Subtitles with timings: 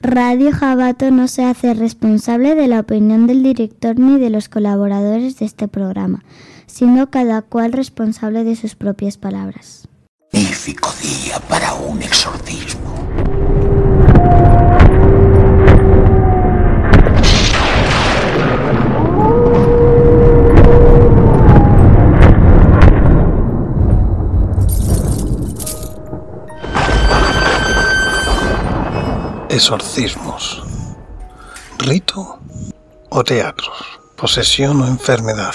[0.00, 5.38] Radio Jabato no se hace responsable de la opinión del director ni de los colaboradores
[5.38, 6.24] de este programa,
[6.66, 9.88] siendo cada cual responsable de sus propias palabras.
[10.32, 12.75] Día para un exorcismo.
[29.56, 30.62] Exorcismos.
[31.78, 32.38] Rito
[33.08, 33.74] o teatros.
[34.14, 35.54] Posesión o enfermedad.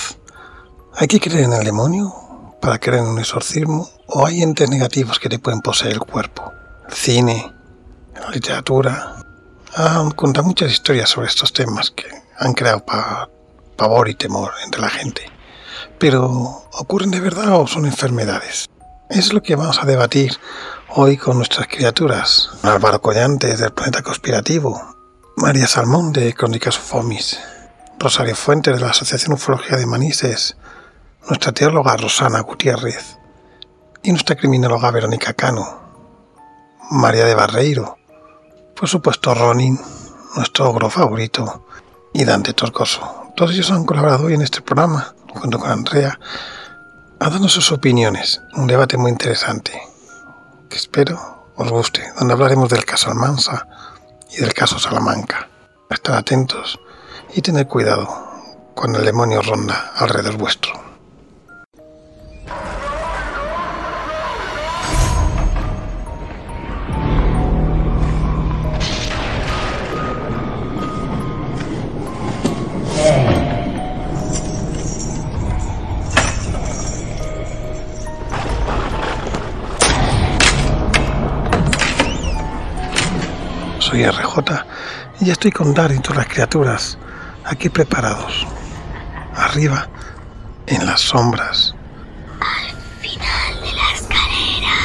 [0.96, 2.12] ¿Hay que creer en el demonio
[2.60, 3.88] para creer en un exorcismo?
[4.08, 6.52] ¿O hay entes negativos que te pueden poseer el cuerpo?
[6.90, 7.54] El cine,
[8.20, 9.18] la literatura.
[9.76, 12.08] Han contado muchas historias sobre estos temas que
[12.40, 12.84] han creado
[13.78, 15.32] pavor y temor entre la gente.
[16.00, 18.68] Pero, ¿ocurren de verdad o son enfermedades?
[19.12, 20.40] Es lo que vamos a debatir
[20.94, 22.50] hoy con nuestras criaturas.
[22.64, 24.96] Álvaro Collantes del Planeta Conspirativo,
[25.38, 27.40] María Salmón de Crónicas Ufomis,
[27.98, 30.58] Rosario Fuentes de la Asociación Ufología de Manises,
[31.30, 33.18] nuestra teóloga Rosana Gutiérrez.
[34.04, 35.80] Y nuestra criminóloga Verónica Cano,
[36.90, 37.98] María de Barreiro,
[38.76, 39.80] por supuesto Ronin,
[40.36, 41.68] nuestro ogro favorito,
[42.12, 43.32] y Dante Torcoso.
[43.36, 46.20] Todos ellos han colaborado hoy en este programa, junto con Andrea,
[47.20, 48.42] a darnos sus opiniones.
[48.56, 49.80] Un debate muy interesante,
[50.72, 51.20] que espero
[51.58, 53.68] os guste, donde hablaremos del caso Almansa
[54.32, 55.50] y del caso Salamanca.
[55.90, 56.80] Estar atentos
[57.36, 58.08] y tener cuidado
[58.74, 60.72] cuando el demonio ronda alrededor vuestro.
[83.92, 84.38] Soy RJ
[85.20, 86.98] y ya estoy con Dar y todas las criaturas
[87.44, 88.48] aquí preparados.
[89.36, 89.90] Arriba,
[90.68, 91.76] en las sombras.
[92.40, 92.72] Al
[93.02, 94.78] final de la escalera.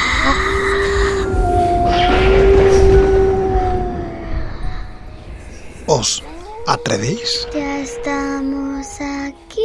[5.86, 6.24] ¿Os
[6.66, 7.46] atrevéis?
[7.54, 9.62] Ya estamos aquí.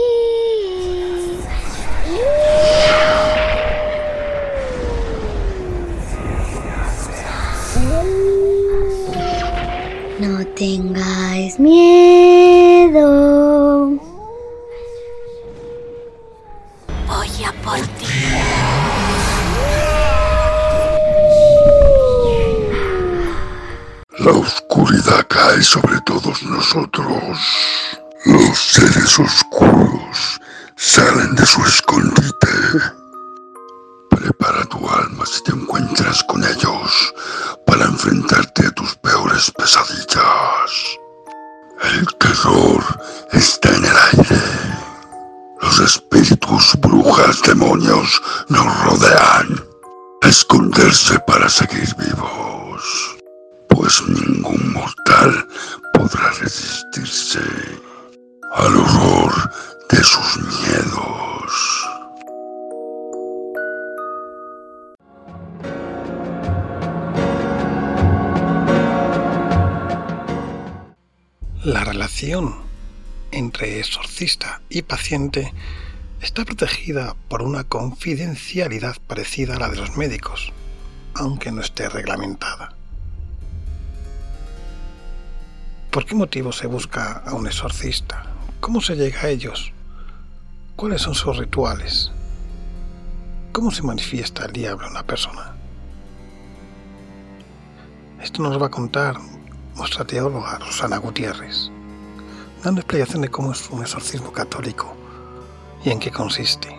[10.22, 13.00] No tengáis miedo.
[17.08, 18.06] Voy a por ti.
[24.20, 27.40] La oscuridad cae sobre todos nosotros.
[28.26, 30.40] Los seres oscuros
[30.76, 32.48] salen de su escondite.
[34.12, 37.12] Prepara tu alma si te encuentras con ellos
[37.72, 40.72] para enfrentarte a tus peores pesadillas.
[41.82, 42.84] El terror
[43.32, 44.42] está en el aire.
[45.62, 49.64] Los espíritus, brujas, demonios nos rodean.
[50.22, 53.16] Esconderse para seguir vivos.
[53.70, 55.48] Pues ningún mortal
[55.94, 57.40] podrá resistirse
[58.52, 59.50] al horror
[59.90, 61.31] de sus miedos.
[71.64, 72.56] La relación
[73.30, 75.54] entre exorcista y paciente
[76.20, 80.54] está protegida por una confidencialidad parecida a la de los médicos,
[81.14, 82.74] aunque no esté reglamentada.
[85.92, 88.26] ¿Por qué motivo se busca a un exorcista?
[88.60, 89.72] ¿Cómo se llega a ellos?
[90.76, 92.12] ¿Cuáles son sus rituales?
[93.52, 95.54] ¿Cómo se manifiesta el diablo en una persona?
[98.20, 99.18] Esto nos va a contar
[99.82, 101.72] nuestra teóloga Rosana Gutiérrez,
[102.64, 104.96] dando explicación de cómo es un exorcismo católico
[105.84, 106.70] y en qué consiste.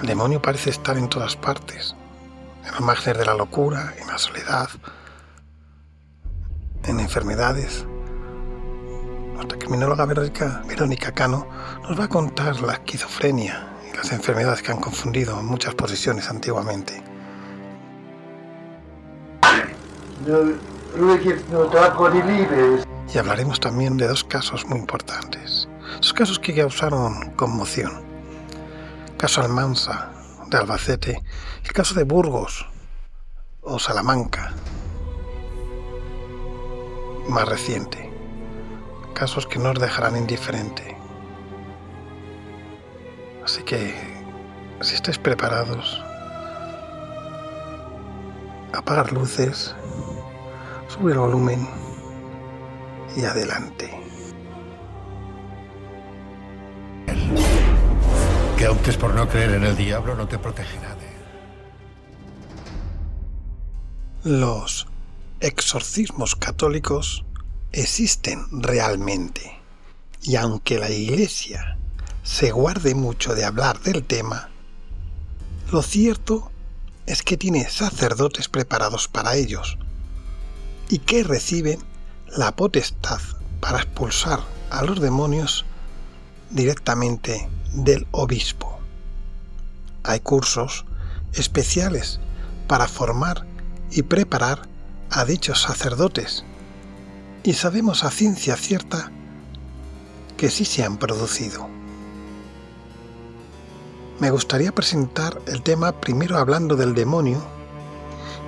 [0.00, 1.94] El demonio parece estar en todas partes,
[2.64, 4.68] en los márgenes de la locura, en la soledad,
[6.82, 7.86] en enfermedades.
[9.34, 11.46] Nuestra criminóloga Verónica, Verónica Cano
[11.88, 17.04] nos va a contar la esquizofrenia y las enfermedades que han confundido muchas posiciones antiguamente.
[23.12, 25.68] Y hablaremos también de dos casos muy importantes.
[25.96, 28.02] Dos casos que causaron conmoción.
[29.16, 30.10] Caso Almansa,
[30.50, 31.22] de Albacete,
[31.64, 32.66] el caso de Burgos
[33.62, 34.52] o Salamanca,
[37.28, 38.10] más reciente.
[39.14, 40.96] Casos que nos dejarán indiferente.
[43.44, 43.94] Así que,
[44.80, 46.02] si estáis preparados,
[48.72, 49.74] apagar luces,
[50.94, 51.68] Sube el volumen
[53.16, 53.90] y adelante.
[58.56, 61.14] Que optes por no creer en el diablo no te protegerá de él.
[64.40, 64.86] Los
[65.40, 67.24] exorcismos católicos
[67.72, 69.58] existen realmente
[70.22, 71.76] y aunque la Iglesia
[72.22, 74.48] se guarde mucho de hablar del tema,
[75.72, 76.52] lo cierto
[77.06, 79.76] es que tiene sacerdotes preparados para ellos
[80.94, 81.80] y que reciben
[82.36, 83.18] la potestad
[83.58, 84.38] para expulsar
[84.70, 85.64] a los demonios
[86.50, 88.78] directamente del obispo.
[90.04, 90.84] Hay cursos
[91.32, 92.20] especiales
[92.68, 93.44] para formar
[93.90, 94.68] y preparar
[95.10, 96.44] a dichos sacerdotes
[97.42, 99.10] y sabemos a ciencia cierta
[100.36, 101.68] que sí se han producido.
[104.20, 107.42] Me gustaría presentar el tema primero hablando del demonio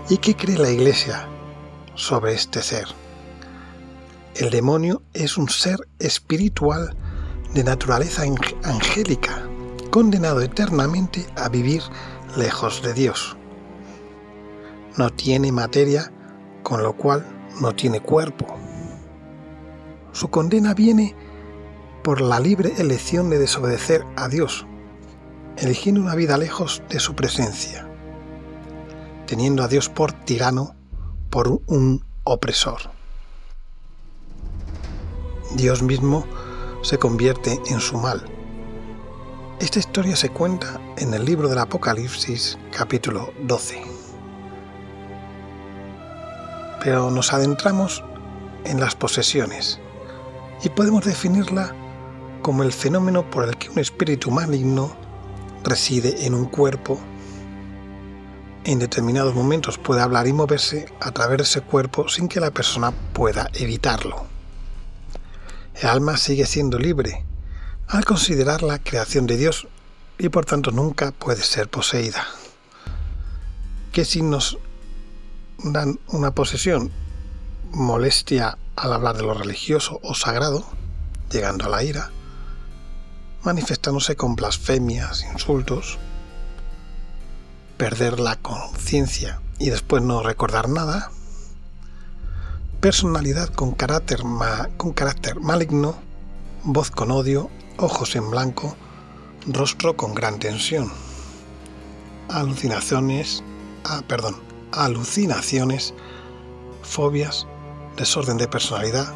[0.08, 1.28] y qué cree la Iglesia
[1.96, 2.86] sobre este ser.
[4.36, 6.96] El demonio es un ser espiritual
[7.54, 8.22] de naturaleza
[8.62, 9.48] angélica,
[9.90, 11.82] condenado eternamente a vivir
[12.36, 13.36] lejos de Dios.
[14.96, 16.12] No tiene materia,
[16.62, 17.26] con lo cual
[17.60, 18.46] no tiene cuerpo.
[20.12, 21.16] Su condena viene
[22.04, 24.66] por la libre elección de desobedecer a Dios
[25.58, 27.88] eligiendo una vida lejos de su presencia,
[29.26, 30.74] teniendo a Dios por tirano,
[31.30, 32.80] por un opresor.
[35.54, 36.26] Dios mismo
[36.82, 38.24] se convierte en su mal.
[39.60, 43.82] Esta historia se cuenta en el libro del Apocalipsis capítulo 12.
[46.82, 48.04] Pero nos adentramos
[48.64, 49.80] en las posesiones
[50.62, 51.74] y podemos definirla
[52.42, 54.94] como el fenómeno por el que un espíritu maligno
[55.64, 56.98] reside en un cuerpo,
[58.66, 62.50] en determinados momentos puede hablar y moverse a través de ese cuerpo sin que la
[62.50, 64.26] persona pueda evitarlo.
[65.76, 67.24] El alma sigue siendo libre
[67.86, 69.68] al considerar la creación de Dios
[70.18, 72.26] y por tanto nunca puede ser poseída.
[73.92, 74.58] ¿Qué signos
[75.58, 76.90] dan una posesión?
[77.70, 80.66] Molestia al hablar de lo religioso o sagrado,
[81.30, 82.10] llegando a la ira,
[83.44, 86.00] manifestándose con blasfemias, insultos,
[87.76, 91.10] perder la conciencia y después no recordar nada,
[92.80, 94.20] personalidad con carácter,
[94.76, 95.96] con carácter maligno,
[96.64, 98.76] voz con odio, ojos en blanco,
[99.46, 100.92] rostro con gran tensión,
[102.28, 103.42] alucinaciones,
[103.84, 104.36] ah, perdón,
[104.72, 105.94] alucinaciones,
[106.82, 107.46] fobias,
[107.96, 109.12] desorden de personalidad.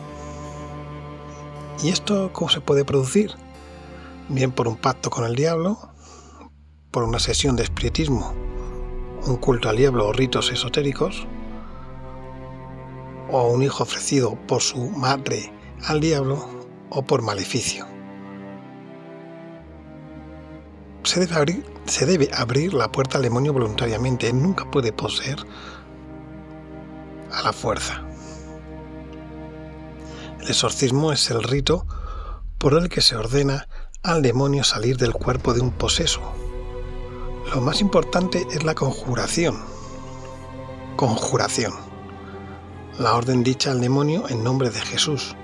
[1.83, 3.35] ¿Y esto cómo se puede producir?
[4.31, 5.79] bien por un pacto con el diablo,
[6.91, 8.33] por una sesión de espiritismo,
[9.27, 11.27] un culto al diablo o ritos esotéricos,
[13.31, 15.53] o un hijo ofrecido por su madre
[15.87, 16.45] al diablo
[16.91, 17.87] o por maleficio.
[21.05, 25.39] Se debe, abrir, se debe abrir la puerta al demonio voluntariamente, nunca puede poseer
[27.33, 28.03] a la fuerza.
[30.41, 31.87] El exorcismo es el rito
[32.59, 33.69] por el que se ordena
[34.03, 36.21] al demonio salir del cuerpo de un poseso.
[37.53, 39.59] Lo más importante es la conjuración.
[40.95, 41.73] Conjuración.
[42.97, 45.35] La orden dicha al demonio en nombre de Jesús.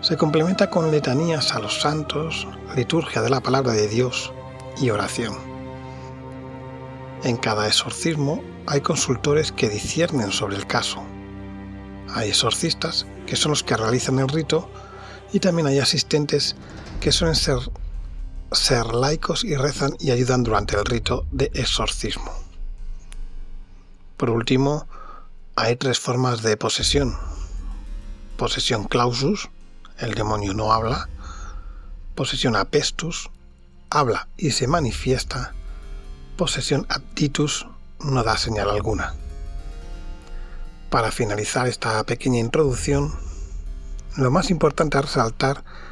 [0.00, 4.32] Se complementa con letanías a los santos, liturgia de la palabra de Dios
[4.80, 5.36] y oración.
[7.22, 11.02] En cada exorcismo hay consultores que disciernen sobre el caso.
[12.14, 14.70] Hay exorcistas, que son los que realizan el rito,
[15.34, 16.56] y también hay asistentes
[17.00, 17.58] que suelen ser,
[18.52, 22.32] ser laicos y rezan y ayudan durante el rito de exorcismo.
[24.16, 24.86] Por último,
[25.56, 27.16] hay tres formas de posesión.
[28.36, 29.48] Posesión clausus,
[29.98, 31.08] el demonio no habla.
[32.14, 33.30] Posesión apestus,
[33.90, 35.54] habla y se manifiesta.
[36.36, 37.66] Posesión aptitus,
[38.00, 39.14] no da señal alguna.
[40.90, 43.12] Para finalizar esta pequeña introducción,
[44.16, 45.87] lo más importante a resaltar es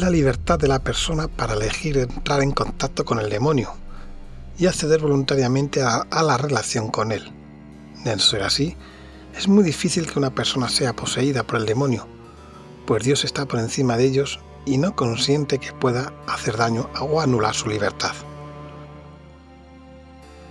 [0.00, 3.72] la libertad de la persona para elegir entrar en contacto con el demonio
[4.58, 7.32] y acceder voluntariamente a, la relación con él.
[8.04, 8.76] De ser así,
[9.36, 12.06] es muy difícil que una persona sea poseída por el demonio,
[12.86, 17.20] pues Dios está por encima de ellos y no consiente que pueda hacer daño o
[17.20, 18.12] anular su libertad.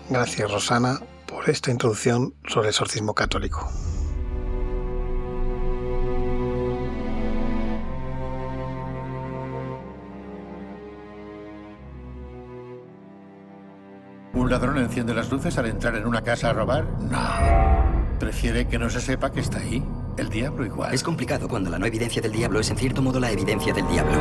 [0.09, 3.69] Gracias Rosana por esta introducción sobre el exorcismo católico.
[14.45, 16.85] ¿Un ladrón enciende las luces al entrar en una casa a robar?
[16.99, 18.19] No.
[18.19, 19.83] Prefiere que no se sepa que está ahí.
[20.17, 20.93] El diablo igual.
[20.93, 23.87] Es complicado cuando la no evidencia del diablo es en cierto modo la evidencia del
[23.87, 24.13] diablo.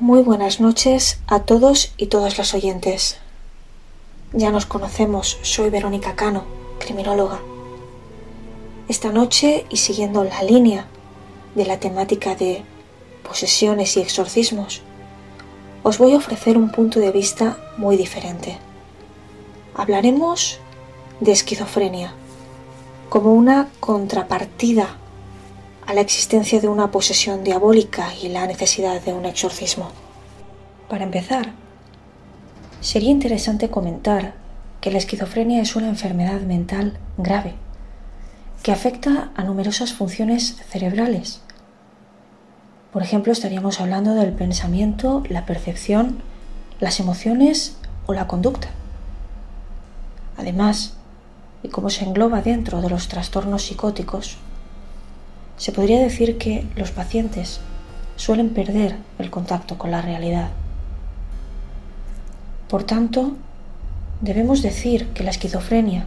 [0.00, 3.18] Muy buenas noches a todos y todas las oyentes.
[4.32, 6.44] Ya nos conocemos, soy Verónica Cano,
[6.78, 7.38] criminóloga.
[8.88, 10.86] Esta noche, y siguiendo la línea
[11.54, 12.62] de la temática de
[13.22, 14.80] posesiones y exorcismos,
[15.82, 18.58] os voy a ofrecer un punto de vista muy diferente.
[19.74, 20.60] Hablaremos
[21.20, 22.14] de esquizofrenia
[23.08, 24.96] como una contrapartida
[25.86, 29.90] a la existencia de una posesión diabólica y la necesidad de un exorcismo.
[30.88, 31.52] Para empezar,
[32.80, 34.34] sería interesante comentar
[34.80, 37.54] que la esquizofrenia es una enfermedad mental grave
[38.62, 41.41] que afecta a numerosas funciones cerebrales.
[42.92, 46.18] Por ejemplo, estaríamos hablando del pensamiento, la percepción,
[46.78, 48.68] las emociones o la conducta.
[50.36, 50.98] Además,
[51.62, 54.36] y como se engloba dentro de los trastornos psicóticos,
[55.56, 57.60] se podría decir que los pacientes
[58.16, 60.50] suelen perder el contacto con la realidad.
[62.68, 63.32] Por tanto,
[64.20, 66.04] debemos decir que la esquizofrenia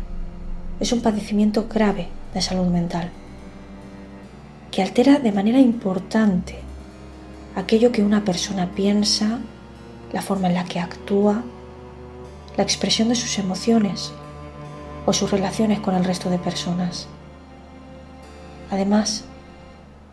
[0.80, 3.10] es un padecimiento grave de salud mental,
[4.70, 6.65] que altera de manera importante
[7.56, 9.40] aquello que una persona piensa,
[10.12, 11.44] la forma en la que actúa,
[12.58, 14.14] la expresión de sus emociones
[15.06, 17.08] o sus relaciones con el resto de personas.
[18.72, 19.26] Además,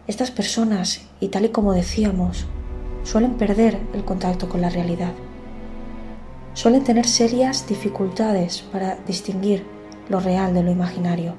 [0.06, 2.46] estas personas, y tal y como decíamos,
[3.04, 5.12] suelen perder el contacto con la realidad.
[6.54, 9.64] Suelen tener serias dificultades para distinguir
[10.08, 11.34] lo real de lo imaginario.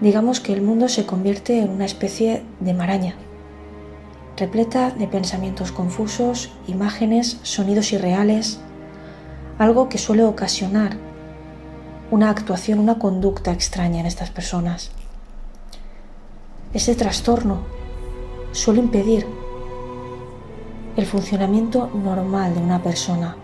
[0.00, 3.16] Digamos que el mundo se convierte en una especie de maraña,
[4.40, 8.58] repleta de pensamientos confusos, imágenes, sonidos irreales,
[9.58, 10.96] algo que suele ocasionar
[12.10, 14.92] una actuación, una conducta extraña en estas personas.
[16.72, 17.58] Ese trastorno
[18.52, 19.26] suele impedir
[20.96, 23.36] el funcionamiento normal de una persona,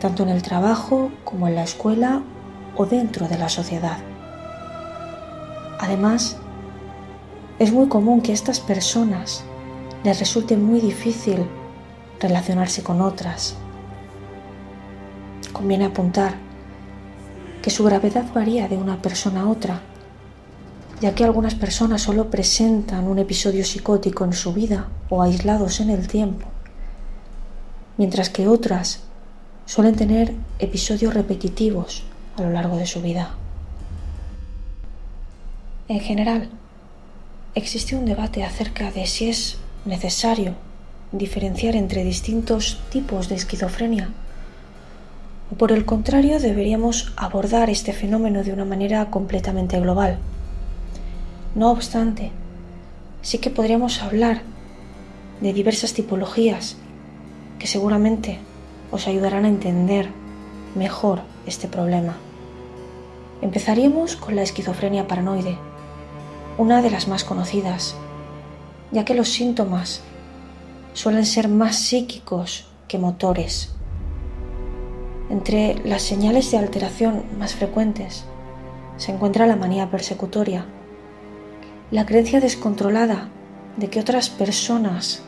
[0.00, 2.22] tanto en el trabajo como en la escuela
[2.76, 3.98] o dentro de la sociedad.
[5.78, 6.38] Además,
[7.60, 9.44] es muy común que estas personas
[10.04, 11.44] les resulte muy difícil
[12.20, 13.56] relacionarse con otras.
[15.52, 16.34] Conviene apuntar
[17.62, 19.80] que su gravedad varía de una persona a otra
[21.00, 25.90] ya que algunas personas solo presentan un episodio psicótico en su vida o aislados en
[25.90, 26.46] el tiempo,
[27.98, 29.00] mientras que otras
[29.66, 32.04] suelen tener episodios repetitivos
[32.36, 33.34] a lo largo de su vida.
[35.88, 36.48] En general,
[37.54, 40.54] existe un debate acerca de si es necesario
[41.12, 44.10] diferenciar entre distintos tipos de esquizofrenia
[45.52, 50.18] o por el contrario deberíamos abordar este fenómeno de una manera completamente global.
[51.54, 52.32] No obstante,
[53.22, 54.42] sí que podríamos hablar
[55.40, 56.76] de diversas tipologías
[57.58, 58.38] que seguramente
[58.90, 60.08] os ayudarán a entender
[60.74, 62.16] mejor este problema.
[63.42, 65.58] Empezaríamos con la esquizofrenia paranoide,
[66.56, 67.94] una de las más conocidas,
[68.94, 70.02] ya que los síntomas
[70.92, 73.74] suelen ser más psíquicos que motores.
[75.28, 78.24] Entre las señales de alteración más frecuentes
[78.96, 80.64] se encuentra la manía persecutoria,
[81.90, 83.30] la creencia descontrolada
[83.76, 85.22] de que otras personas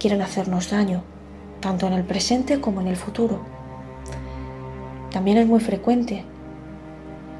[0.00, 1.04] quieren hacernos daño,
[1.60, 3.40] tanto en el presente como en el futuro.
[5.12, 6.24] También es muy frecuente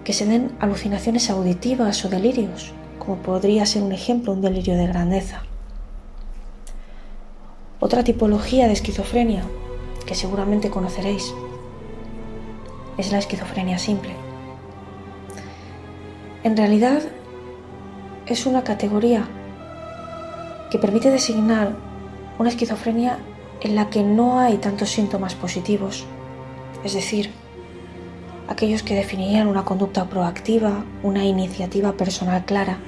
[0.04, 4.86] que se den alucinaciones auditivas o delirios, como podría ser un ejemplo un delirio de
[4.86, 5.42] grandeza.
[7.86, 9.44] Otra tipología de esquizofrenia
[10.06, 11.32] que seguramente conoceréis
[12.98, 14.10] es la esquizofrenia simple.
[16.42, 17.00] En realidad
[18.26, 19.28] es una categoría
[20.72, 21.76] que permite designar
[22.40, 23.20] una esquizofrenia
[23.60, 26.06] en la que no hay tantos síntomas positivos,
[26.82, 27.30] es decir,
[28.48, 32.78] aquellos que definirían una conducta proactiva, una iniciativa personal clara,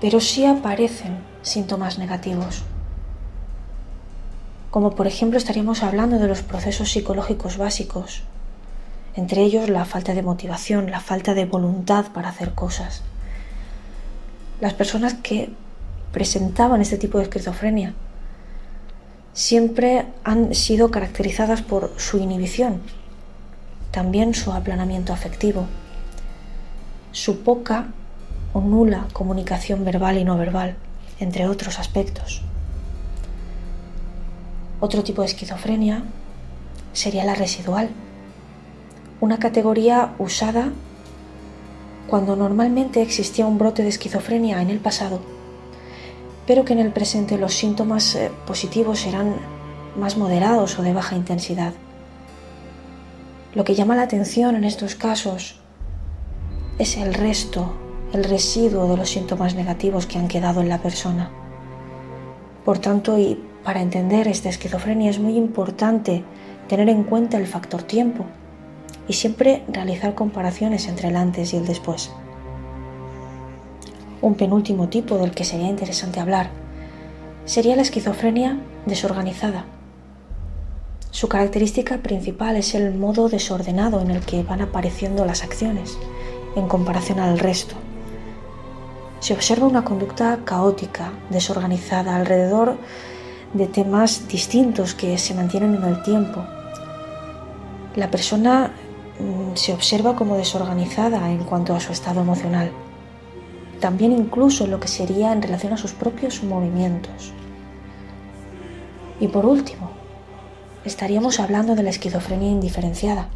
[0.00, 2.64] pero sí aparecen síntomas negativos,
[4.74, 8.24] como por ejemplo estaríamos hablando de los procesos psicológicos básicos,
[9.14, 13.04] entre ellos la falta de motivación, la falta de voluntad para hacer cosas
[14.60, 15.50] las personas que
[16.10, 17.94] presentaban este tipo de esquizofrenia
[19.34, 22.80] siempre han sido caracterizadas por su inhibición,
[23.90, 25.66] también su aplanamiento afectivo,
[27.12, 27.88] su poca
[28.52, 30.76] o nula comunicación verbal y no verbal,
[31.18, 32.42] entre otros aspectos.
[34.84, 36.02] Otro tipo de esquizofrenia
[36.92, 37.88] sería la residual,
[39.18, 40.72] una categoría usada
[42.06, 45.20] cuando normalmente existía un brote de esquizofrenia en el pasado,
[46.46, 49.36] pero que en el presente los síntomas eh, positivos eran
[49.96, 51.72] más moderados o de baja intensidad.
[53.54, 55.60] Lo que llama la atención en estos casos
[56.78, 57.72] es el resto,
[58.12, 61.30] el residuo de los síntomas negativos que han quedado en la persona.
[62.66, 66.22] Por tanto, y para entender esta esquizofrenia es muy importante
[66.68, 68.26] tener en cuenta el factor tiempo
[69.08, 72.10] y siempre realizar comparaciones entre el antes y el después.
[74.20, 76.50] Un penúltimo tipo del que sería interesante hablar
[77.44, 79.64] sería la esquizofrenia desorganizada.
[81.10, 85.98] Su característica principal es el modo desordenado en el que van apareciendo las acciones
[86.56, 87.74] en comparación al resto.
[89.20, 92.76] Se observa una conducta caótica, desorganizada, alrededor
[93.54, 96.44] de temas distintos que se mantienen en el tiempo.
[97.94, 98.72] La persona
[99.20, 102.72] mm, se observa como desorganizada en cuanto a su estado emocional,
[103.80, 107.32] también incluso en lo que sería en relación a sus propios movimientos.
[109.20, 109.90] Y por último,
[110.84, 113.28] estaríamos hablando de la esquizofrenia indiferenciada,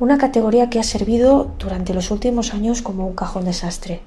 [0.00, 4.00] una categoría que ha servido durante los últimos años como un cajón desastre,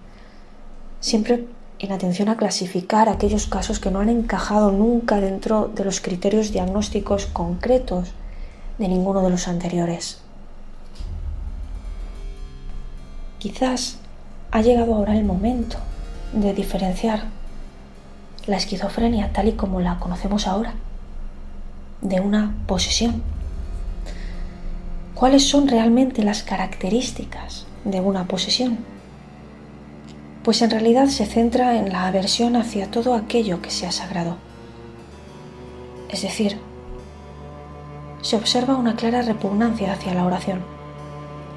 [0.99, 1.47] siempre
[1.81, 6.51] en atención a clasificar aquellos casos que no han encajado nunca dentro de los criterios
[6.51, 8.11] diagnósticos concretos
[8.77, 10.19] de ninguno de los anteriores.
[13.39, 13.97] Quizás
[14.51, 15.77] ha llegado ahora el momento
[16.33, 17.23] de diferenciar
[18.45, 20.75] la esquizofrenia tal y como la conocemos ahora
[22.01, 23.23] de una posesión.
[25.15, 29.00] ¿Cuáles son realmente las características de una posesión?
[30.43, 34.37] Pues en realidad se centra en la aversión hacia todo aquello que sea sagrado.
[36.09, 36.59] Es decir,
[38.21, 40.61] se observa una clara repugnancia hacia la oración,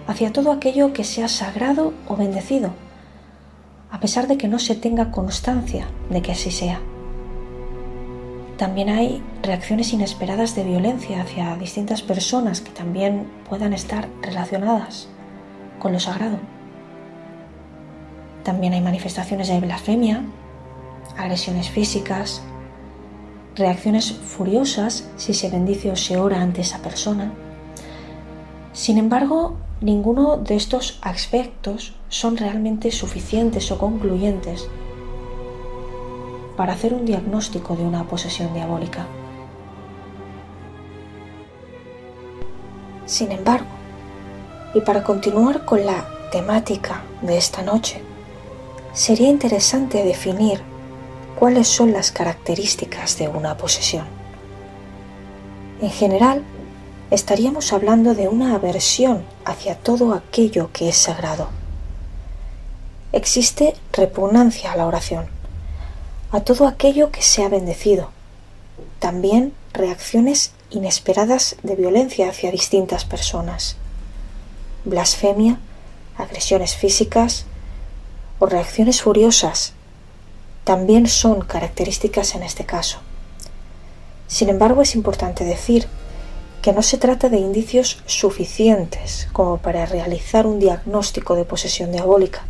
[0.06, 2.72] hacia todo aquello que sea sagrado o bendecido,
[3.90, 6.80] a pesar de que no se tenga constancia de que así sea.
[8.56, 15.08] También hay reacciones inesperadas de violencia hacia distintas personas que también puedan estar relacionadas
[15.80, 16.38] con lo sagrado.
[18.44, 20.22] También hay manifestaciones de blasfemia,
[21.16, 22.42] agresiones físicas,
[23.56, 27.32] reacciones furiosas si se bendice o se ora ante esa persona.
[28.74, 34.68] Sin embargo, ninguno de estos aspectos son realmente suficientes o concluyentes
[36.56, 39.06] para hacer un diagnóstico de una posesión diabólica.
[43.06, 43.66] Sin embargo,
[44.74, 48.02] y para continuar con la temática de esta noche,
[48.94, 50.62] sería interesante definir
[51.38, 54.06] cuáles son las características de una posesión.
[55.82, 56.44] En general,
[57.10, 61.48] estaríamos hablando de una aversión hacia todo aquello que es sagrado.
[63.12, 65.26] Existe repugnancia a la oración,
[66.30, 68.10] a todo aquello que sea bendecido.
[69.00, 73.76] También reacciones inesperadas de violencia hacia distintas personas.
[74.84, 75.58] Blasfemia,
[76.16, 77.46] agresiones físicas
[78.38, 79.74] o reacciones furiosas
[80.64, 82.98] también son características en este caso.
[84.26, 85.86] Sin embargo, es importante decir
[86.62, 92.42] que no se trata de indicios suficientes como para realizar un diagnóstico de posesión diabólica.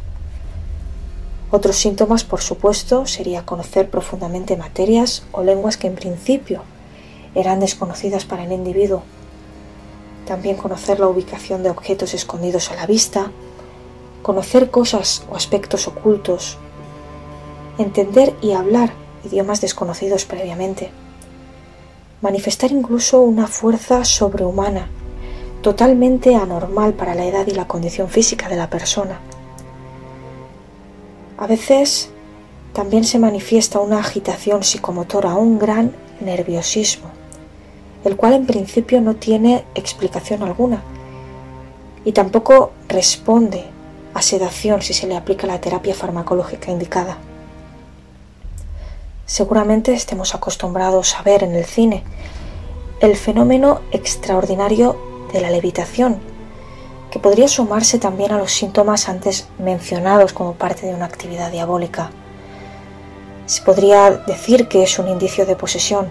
[1.51, 6.63] Otros síntomas, por supuesto, sería conocer profundamente materias o lenguas que en principio
[7.35, 9.03] eran desconocidas para el individuo.
[10.27, 13.33] También conocer la ubicación de objetos escondidos a la vista,
[14.25, 16.57] conocer cosas o aspectos ocultos,
[17.77, 20.91] entender y hablar idiomas desconocidos previamente,
[22.23, 24.89] manifestar incluso una fuerza sobrehumana,
[25.61, 29.21] totalmente anormal para la edad y la condición física de la persona.
[31.37, 32.09] A veces
[32.73, 37.11] también se manifiesta una agitación psicomotora, un gran nerviosismo,
[38.05, 40.83] el cual en principio no tiene explicación alguna
[42.07, 43.74] y tampoco responde
[44.15, 47.19] a sedación si se le aplica la terapia farmacológica indicada.
[49.27, 52.05] Seguramente estemos acostumbrados a ver en el cine
[53.01, 54.97] el fenómeno extraordinario
[55.33, 56.21] de la levitación,
[57.11, 62.11] que podría sumarse también a los síntomas antes mencionados como parte de una actividad diabólica.
[63.47, 66.09] Se podría decir que es un indicio de posesión,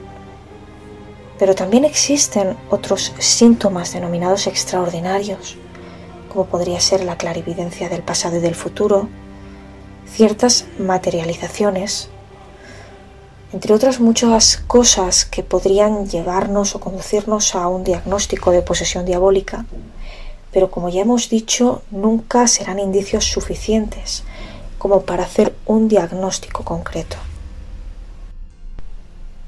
[1.40, 5.58] pero también existen otros síntomas denominados extraordinarios,
[6.34, 9.08] como podría ser la clarividencia del pasado y del futuro,
[10.08, 12.10] ciertas materializaciones,
[13.54, 19.66] entre otras muchas cosas que podrían llevarnos o conducirnos a un diagnóstico de posesión diabólica,
[20.52, 24.24] pero como ya hemos dicho, nunca serán indicios suficientes
[24.80, 27.18] como para hacer un diagnóstico concreto.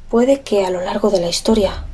[0.10, 1.86] Puede que a lo largo de la historia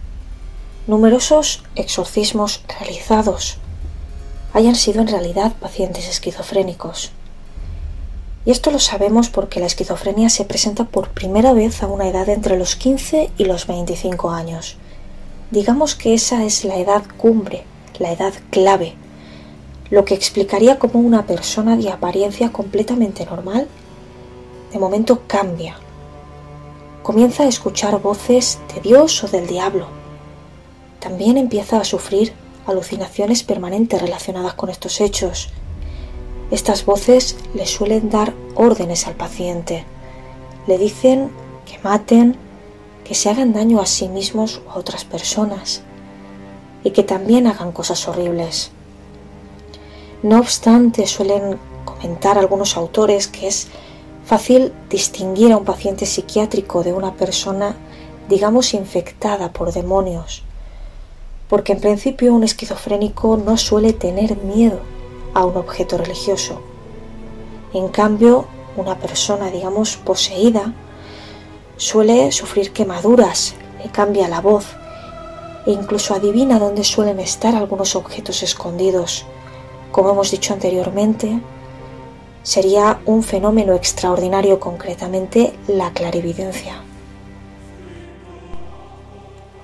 [0.86, 3.58] numerosos exorcismos realizados
[4.54, 7.12] hayan sido en realidad pacientes esquizofrénicos
[8.46, 12.28] y esto lo sabemos porque la esquizofrenia se presenta por primera vez a una edad
[12.30, 14.78] entre los 15 y los 25 años.
[15.52, 17.64] Digamos que esa es la edad cumbre,
[18.00, 18.96] la edad clave,
[19.92, 23.68] lo que explicaría cómo una persona de apariencia completamente normal
[24.72, 25.76] de momento cambia.
[27.04, 29.88] Comienza a escuchar voces de Dios o del diablo.
[31.00, 32.34] También empieza a sufrir
[32.66, 35.52] alucinaciones permanentes relacionadas con estos hechos
[36.52, 39.86] estas voces le suelen dar órdenes al paciente.
[40.68, 41.32] Le dicen
[41.66, 42.36] que maten,
[43.06, 45.82] que se hagan daño a sí mismos o a otras personas
[46.84, 48.72] y que también hagan cosas horribles.
[50.24, 53.70] No obstante, suelen comentar algunos autores que es
[54.26, 57.78] fácil distinguir a un paciente psiquiátrico de una persona,
[58.28, 60.44] digamos, infectada por demonios,
[61.52, 64.80] porque en principio un esquizofrénico no suele tener miedo
[65.34, 66.62] a un objeto religioso.
[67.74, 68.46] En cambio,
[68.78, 70.74] una persona, digamos, poseída,
[71.76, 74.66] suele sufrir quemaduras, le cambia la voz
[75.66, 79.26] e incluso adivina dónde suelen estar algunos objetos escondidos.
[79.92, 81.42] Como hemos dicho anteriormente,
[82.44, 86.76] sería un fenómeno extraordinario, concretamente la clarividencia.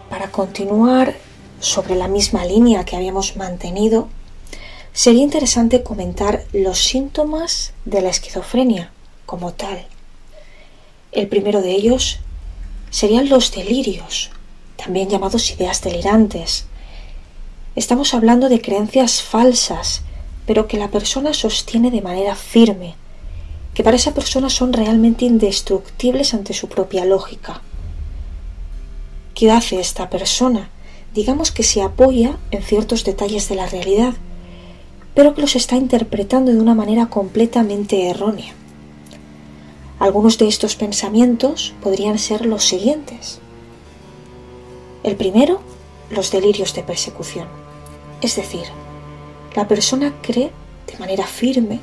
[0.09, 1.26] Para continuar
[1.59, 4.07] sobre la misma línea que habíamos mantenido,
[4.93, 8.91] sería interesante comentar los síntomas de la esquizofrenia
[9.25, 9.85] como tal.
[11.11, 12.19] El primero de ellos
[12.89, 14.31] serían los delirios,
[14.75, 16.65] también llamados ideas delirantes.
[17.75, 20.01] Estamos hablando de creencias falsas,
[20.45, 22.95] pero que la persona sostiene de manera firme,
[23.73, 27.61] que para esa persona son realmente indestructibles ante su propia lógica.
[29.35, 30.71] ¿Qué hace esta persona?
[31.17, 34.13] Digamos que se apoya en ciertos detalles de la realidad,
[35.15, 38.53] pero que los está interpretando de una manera completamente errónea.
[39.97, 43.39] Algunos de estos pensamientos podrían ser los siguientes.
[45.01, 45.59] El primero,
[46.11, 47.47] los delirios de persecución.
[48.21, 48.65] Es decir,
[49.55, 50.51] la persona cree
[50.85, 51.79] de manera firme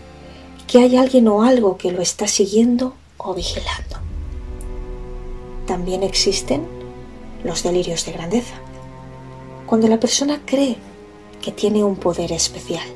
[0.69, 3.97] que hay alguien o algo que lo está siguiendo o vigilando.
[5.67, 6.69] También existen
[7.43, 8.61] los delirios de grandeza,
[9.75, 10.77] cuando la persona cree
[11.43, 12.87] que tiene un poder especial.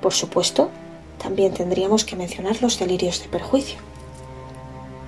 [0.00, 0.70] Por supuesto,
[1.22, 3.78] también tendríamos que mencionar los delirios de perjuicio.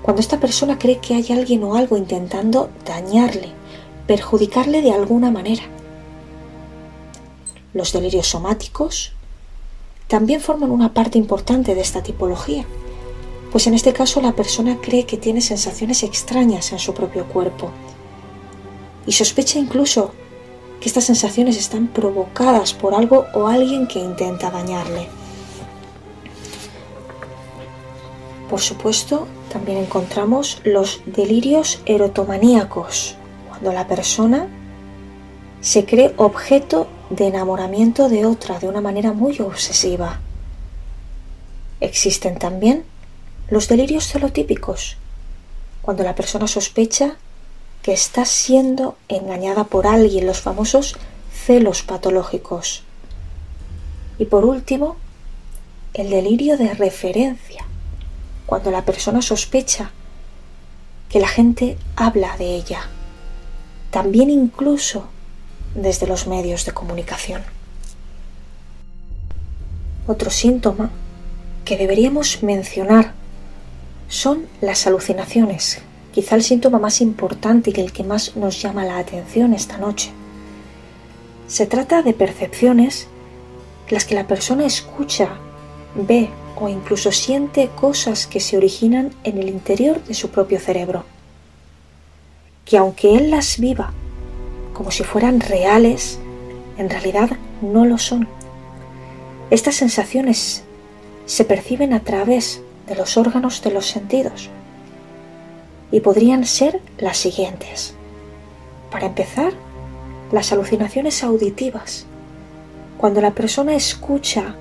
[0.03, 3.49] Cuando esta persona cree que hay alguien o algo intentando dañarle,
[4.07, 5.63] perjudicarle de alguna manera.
[7.73, 9.13] Los delirios somáticos
[10.07, 12.67] también forman una parte importante de esta tipología,
[13.51, 17.71] pues en este caso la persona cree que tiene sensaciones extrañas en su propio cuerpo
[19.07, 20.13] y sospecha incluso
[20.81, 25.09] que estas sensaciones están provocadas por algo o alguien que intenta dañarle.
[28.51, 33.17] Por supuesto, también encontramos los delirios erotomaníacos,
[33.49, 34.49] cuando la persona
[35.61, 40.21] se cree objeto de enamoramiento de otra de una manera muy obsesiva.
[41.81, 42.85] Existen también
[43.49, 44.97] los delirios celotípicos,
[45.81, 47.17] cuando la persona sospecha
[47.83, 50.97] que está siendo engañada por alguien, los famosos
[51.33, 52.85] celos patológicos.
[54.19, 54.97] Y por último,
[55.95, 57.65] el delirio de referencia,
[58.47, 59.91] cuando la persona sospecha
[61.09, 62.89] que la gente habla de ella,
[63.91, 65.09] también incluso
[65.75, 67.43] desde los medios de comunicación.
[70.07, 70.91] Otro síntoma
[71.65, 73.13] que deberíamos mencionar
[74.09, 75.83] son las alucinaciones
[76.13, 80.11] quizá el síntoma más importante y el que más nos llama la atención esta noche.
[81.49, 83.09] Se trata de percepciones
[83.89, 85.31] las que la persona escucha,
[85.95, 91.05] ve o incluso siente cosas que se originan en el interior de su propio cerebro,
[92.65, 93.93] que aunque él las viva
[94.73, 96.19] como si fueran reales,
[96.79, 98.29] en realidad no lo son.
[99.51, 100.63] Estas sensaciones
[101.27, 104.49] se perciben a través de los órganos de los sentidos
[105.93, 107.95] y podrían ser las siguientes.
[108.91, 109.53] Para empezar,
[110.33, 112.07] las alucinaciones auditivas.
[112.99, 114.57] Cuando la persona escucha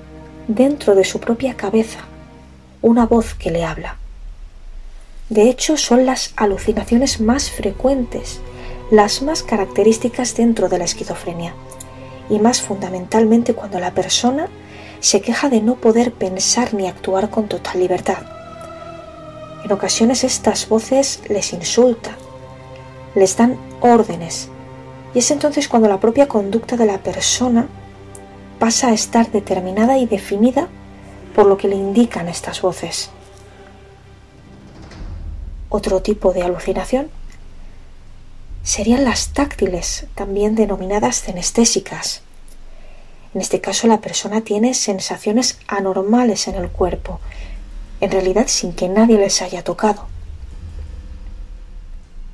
[0.46, 2.00] dentro de su propia cabeza
[2.82, 3.96] una voz que le habla.
[5.30, 8.40] De hecho, son las alucinaciones más frecuentes,
[8.90, 11.54] las más características dentro de la esquizofrenia,
[12.28, 14.48] y más fundamentalmente cuando la persona
[15.00, 18.41] se queja de no poder pensar ni actuar con total libertad.
[19.64, 22.16] En ocasiones estas voces les insultan,
[23.14, 24.48] les dan órdenes,
[25.14, 27.68] y es entonces cuando la propia conducta de la persona
[28.58, 30.68] pasa a estar determinada y definida
[31.34, 33.10] por lo que le indican estas voces.
[35.68, 37.08] Otro tipo de alucinación
[38.62, 42.22] serían las táctiles, también denominadas cenestésicas.
[43.34, 47.20] En este caso la persona tiene sensaciones anormales en el cuerpo,
[48.02, 50.06] en realidad sin que nadie les haya tocado.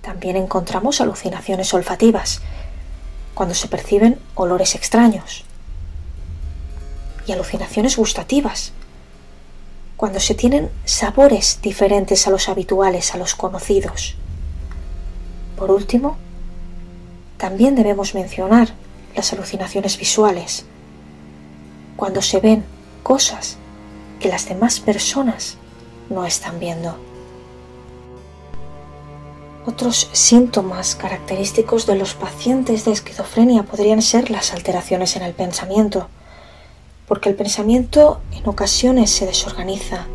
[0.00, 2.40] También encontramos alucinaciones olfativas,
[3.34, 5.44] cuando se perciben olores extraños.
[7.26, 8.72] Y alucinaciones gustativas,
[9.98, 14.16] cuando se tienen sabores diferentes a los habituales, a los conocidos.
[15.58, 16.16] Por último,
[17.36, 18.70] también debemos mencionar
[19.14, 20.64] las alucinaciones visuales,
[21.98, 22.64] cuando se ven
[23.02, 23.57] cosas
[24.18, 25.56] que las demás personas
[26.10, 26.96] no están viendo.
[29.66, 36.08] Otros síntomas característicos de los pacientes de esquizofrenia podrían ser las alteraciones en el pensamiento,
[37.06, 40.06] porque el pensamiento en ocasiones se desorganiza.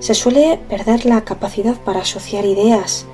[0.00, 3.06] Se suele perder la capacidad para asociar ideas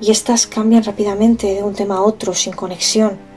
[0.00, 3.30] y éstas cambian rápidamente de un tema a otro sin conexión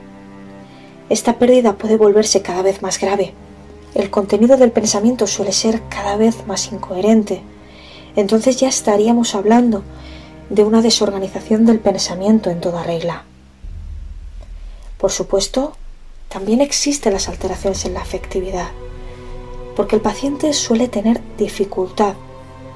[1.08, 3.34] esta pérdida puede volverse cada vez más grave.
[3.94, 7.42] El contenido del pensamiento suele ser cada vez más incoherente.
[8.16, 9.82] Entonces ya estaríamos hablando
[10.50, 13.24] de una desorganización del pensamiento en toda regla.
[14.98, 15.76] Por supuesto,
[16.28, 18.68] también existen las alteraciones en la afectividad,
[19.76, 22.14] porque el paciente suele tener dificultad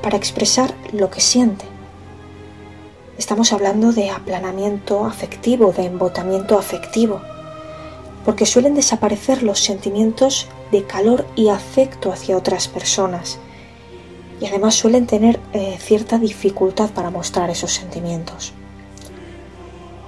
[0.03, 1.65] para expresar lo que siente.
[3.19, 7.21] Estamos hablando de aplanamiento afectivo, de embotamiento afectivo
[8.29, 13.39] porque suelen desaparecer los sentimientos de calor y afecto hacia otras personas
[14.41, 18.53] y además suelen tener eh, cierta dificultad para mostrar esos sentimientos.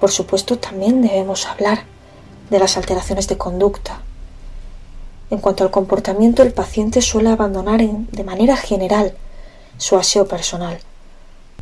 [0.00, 1.84] Por supuesto, también debemos hablar
[2.48, 4.00] de las alteraciones de conducta.
[5.30, 9.14] En cuanto al comportamiento, el paciente suele abandonar de manera general
[9.76, 10.78] su aseo personal.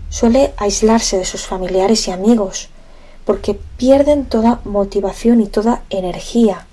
[0.08, 2.68] Suele aislarse de sus familiares y amigos,
[3.24, 6.67] porque pierden toda motivación y toda energía.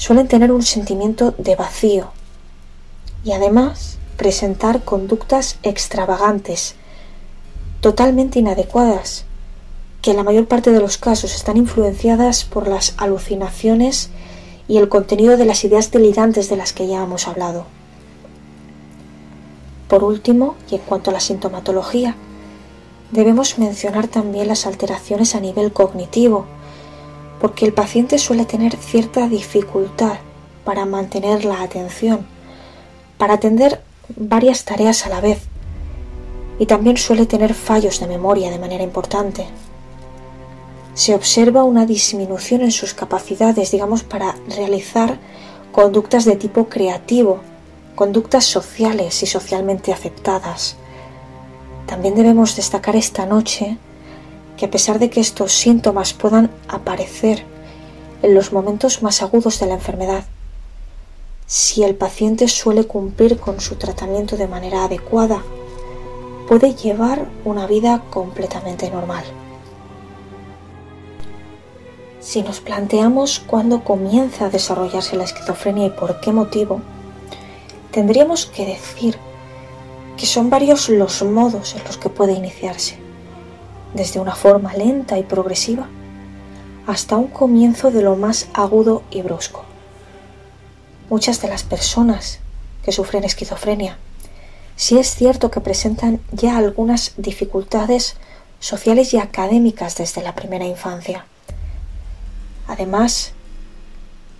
[0.00, 2.10] Suelen tener un sentimiento de vacío
[3.22, 6.74] y además presentar conductas extravagantes,
[7.82, 9.26] totalmente inadecuadas,
[10.00, 14.08] que en la mayor parte de los casos están influenciadas por las alucinaciones
[14.68, 17.66] y el contenido de las ideas delirantes de las que ya hemos hablado.
[19.86, 22.16] Por último, y en cuanto a la sintomatología,
[23.10, 26.46] Debemos mencionar también las alteraciones a nivel cognitivo,
[27.40, 30.18] porque el paciente suele tener cierta dificultad
[30.64, 32.26] para mantener la atención,
[33.18, 33.82] para atender
[34.16, 35.42] varias tareas a la vez,
[36.58, 39.46] y también suele tener fallos de memoria de manera importante.
[40.94, 45.18] Se observa una disminución en sus capacidades, digamos, para realizar
[45.72, 47.40] conductas de tipo creativo,
[47.94, 50.76] conductas sociales y socialmente aceptadas.
[51.86, 53.78] También debemos destacar esta noche
[54.60, 57.46] que a pesar de que estos síntomas puedan aparecer
[58.22, 60.24] en los momentos más agudos de la enfermedad,
[61.46, 65.42] si el paciente suele cumplir con su tratamiento de manera adecuada,
[66.46, 69.24] puede llevar una vida completamente normal.
[72.20, 76.82] Si nos planteamos cuándo comienza a desarrollarse la esquizofrenia y por qué motivo,
[77.92, 79.16] tendríamos que decir
[80.18, 82.99] que son varios los modos en los que puede iniciarse,
[83.94, 85.88] desde una forma lenta y progresiva
[86.86, 89.64] hasta un comienzo de lo más agudo y brusco.
[91.08, 92.40] Muchas de las personas
[92.84, 93.98] que sufren esquizofrenia
[94.76, 98.16] sí es cierto que presentan ya algunas dificultades
[98.60, 101.26] sociales y académicas desde la primera infancia.
[102.66, 103.32] Además,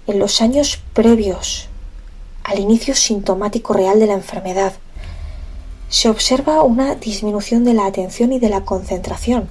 [0.07, 1.69] en los años previos
[2.45, 4.73] al inicio sintomático real de la enfermedad,
[5.91, 9.49] se observa una disminución de la atención y de la concentración,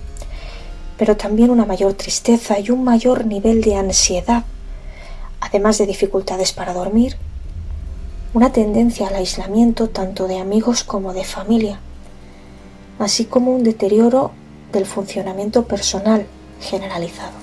[0.97, 4.45] pero también una mayor tristeza y un mayor nivel de ansiedad,
[5.41, 7.17] además de dificultades para dormir,
[8.34, 11.82] una tendencia al aislamiento tanto de amigos como de familia,
[12.99, 14.32] así como un deterioro
[14.71, 16.25] del funcionamiento personal
[16.62, 17.38] generalizado.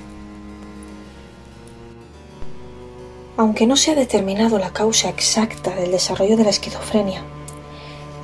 [3.37, 7.23] Aunque no se ha determinado la causa exacta del desarrollo de la esquizofrenia,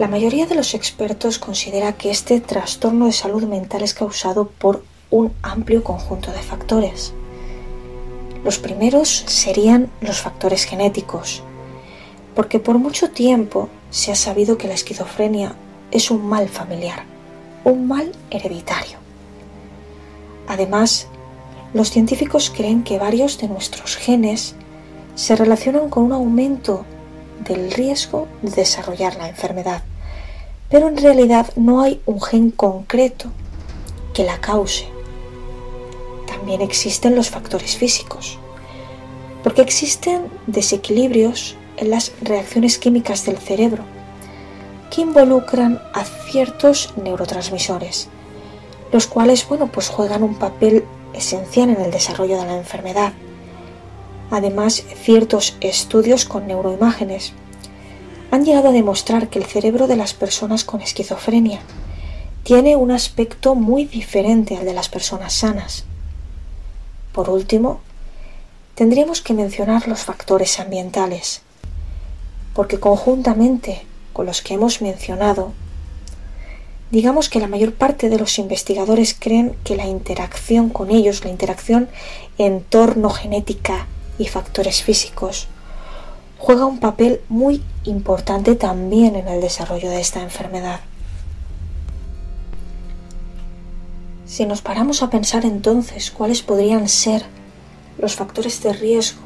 [0.02, 4.82] La mayoría de los expertos considera que este trastorno de salud mental es causado por
[5.12, 7.14] un amplio conjunto de factores.
[8.42, 11.44] Los primeros serían los factores genéticos,
[12.34, 15.54] porque por mucho tiempo se ha sabido que la esquizofrenia
[15.92, 17.04] es un mal familiar,
[17.62, 18.98] un mal hereditario.
[20.48, 21.06] Además,
[21.74, 24.56] los científicos creen que varios de nuestros genes
[25.14, 26.84] se relacionan con un aumento
[27.46, 29.82] del riesgo de desarrollar la enfermedad,
[30.72, 33.26] pero en realidad no hay un gen concreto
[34.14, 34.86] que la cause.
[36.26, 38.38] También existen los factores físicos,
[39.44, 43.84] porque existen desequilibrios en las reacciones químicas del cerebro
[44.90, 48.08] que involucran a ciertos neurotransmisores,
[48.92, 53.12] los cuales, bueno, pues juegan un papel esencial en el desarrollo de la enfermedad.
[54.30, 57.34] Además, ciertos estudios con neuroimágenes
[58.32, 61.60] han llegado a demostrar que el cerebro de las personas con esquizofrenia
[62.44, 65.84] tiene un aspecto muy diferente al de las personas sanas.
[67.12, 67.80] Por último,
[68.74, 71.42] tendríamos que mencionar los factores ambientales,
[72.54, 73.82] porque conjuntamente
[74.14, 75.52] con los que hemos mencionado,
[76.90, 81.30] digamos que la mayor parte de los investigadores creen que la interacción con ellos, la
[81.30, 81.90] interacción
[82.38, 85.48] entorno genética y factores físicos,
[86.38, 90.80] juega un papel muy importante también en el desarrollo de esta enfermedad.
[94.26, 97.24] Si nos paramos a pensar entonces cuáles podrían ser
[97.98, 99.20] los factores de riesgo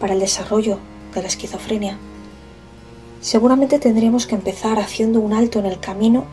[0.00, 0.78] para el desarrollo
[1.14, 1.96] de la esquizofrenia,
[3.20, 6.24] seguramente tendríamos que empezar haciendo un alto en el camino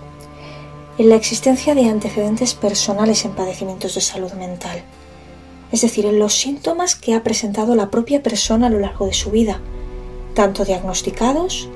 [0.98, 4.82] en la existencia de antecedentes personales en padecimientos de salud mental,
[5.72, 9.14] es decir, en los síntomas que ha presentado la propia persona a lo largo de
[9.14, 9.60] su vida,
[10.38, 11.68] tanto diagnosticados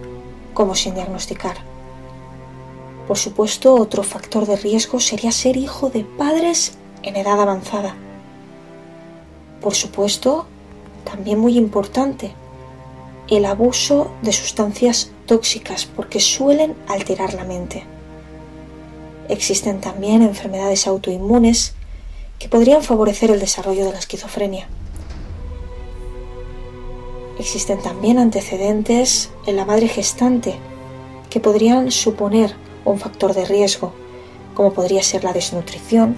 [0.54, 1.58] como sin diagnosticar.
[3.08, 7.96] Por supuesto, otro factor de riesgo sería ser hijo de padres en edad avanzada.
[9.62, 10.46] Por supuesto,
[11.06, 12.36] también muy importante,
[13.32, 17.84] el abuso de sustancias tóxicas porque suelen alterar la mente.
[19.28, 21.74] Existen también enfermedades autoinmunes
[22.38, 24.68] que podrían favorecer el desarrollo de la esquizofrenia.
[27.40, 30.56] Existen también antecedentes en la madre gestante
[31.30, 33.94] que podrían suponer un factor de riesgo,
[34.54, 36.16] como podría ser la desnutrición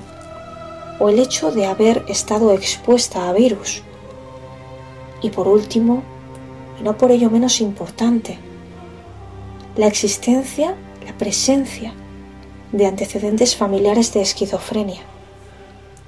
[0.99, 3.83] o el hecho de haber estado expuesta a virus.
[5.21, 6.03] Y por último,
[6.79, 8.37] y no por ello menos importante,
[9.75, 11.93] la existencia, la presencia
[12.71, 15.01] de antecedentes familiares de esquizofrenia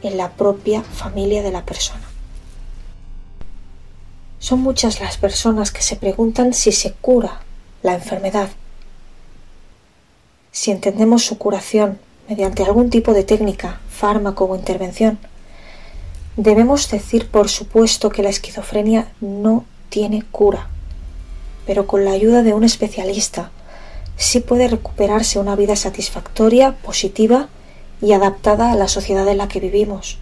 [0.01, 2.14] en la propia familia de la persona.
[4.45, 7.41] Son muchas las personas que se preguntan si se cura
[7.81, 8.47] la enfermedad.
[10.51, 11.97] Si entendemos su curación
[12.29, 15.17] mediante algún tipo de técnica, fármaco o intervención,
[16.37, 20.67] debemos decir por supuesto que la esquizofrenia no tiene cura,
[21.65, 23.49] pero con la ayuda de un especialista
[24.15, 27.49] sí puede recuperarse una vida satisfactoria, positiva
[27.99, 30.19] y adaptada a la sociedad en la que vivimos.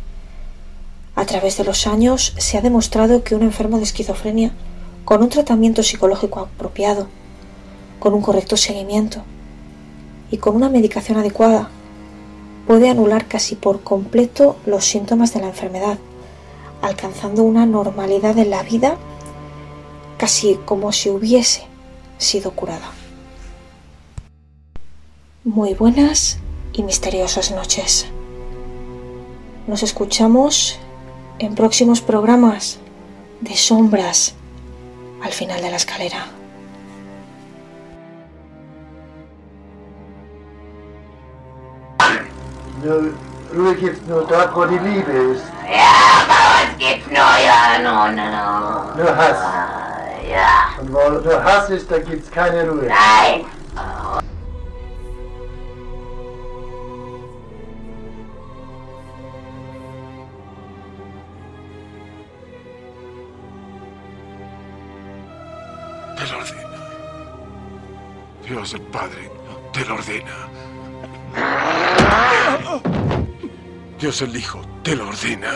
[1.16, 4.52] A través de los años se ha demostrado que un enfermo de esquizofrenia,
[5.06, 7.08] con un tratamiento psicológico apropiado,
[8.00, 9.24] con un correcto seguimiento
[10.32, 11.70] y con una medicación adecuada,
[12.66, 16.00] puede anular casi por completo los síntomas de la enfermedad,
[16.82, 18.98] alcanzando una normalidad en la vida
[20.18, 21.68] casi como si hubiese
[22.18, 22.92] sido curada.
[25.44, 26.40] Muy buenas
[26.72, 28.08] y misteriosas noches.
[29.68, 30.80] Nos escuchamos
[31.40, 32.80] en próximos programas
[33.42, 34.36] de sombras
[35.24, 36.26] al final de la escalera.
[43.54, 44.28] Ruhe gibt's nur
[49.16, 49.38] Hass.
[50.30, 50.82] Ja.
[50.82, 50.92] Und
[51.26, 52.88] nur Hass ist, da gibt's keine Ruhe.
[52.88, 53.46] Nein.
[68.64, 69.30] Dios el Padre
[69.74, 70.48] te lo ordena.
[74.00, 75.52] Dios el Hijo te lo ordena.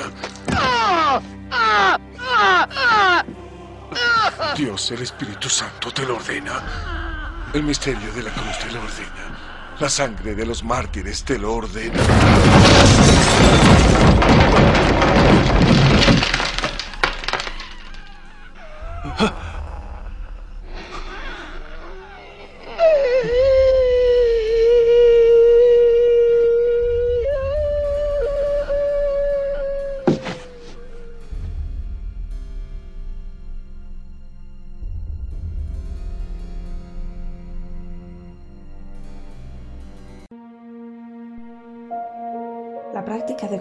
[4.57, 7.45] Dios el Espíritu Santo te lo ordena.
[7.53, 9.77] El misterio de la cruz te lo ordena.
[9.79, 12.03] La sangre de los mártires te lo ordena.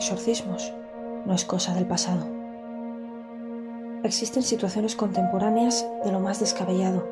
[0.07, 0.73] Exorcismos
[1.25, 2.29] no es cosa del pasado.
[4.05, 7.09] Existen situaciones contemporáneas de lo más descabellado,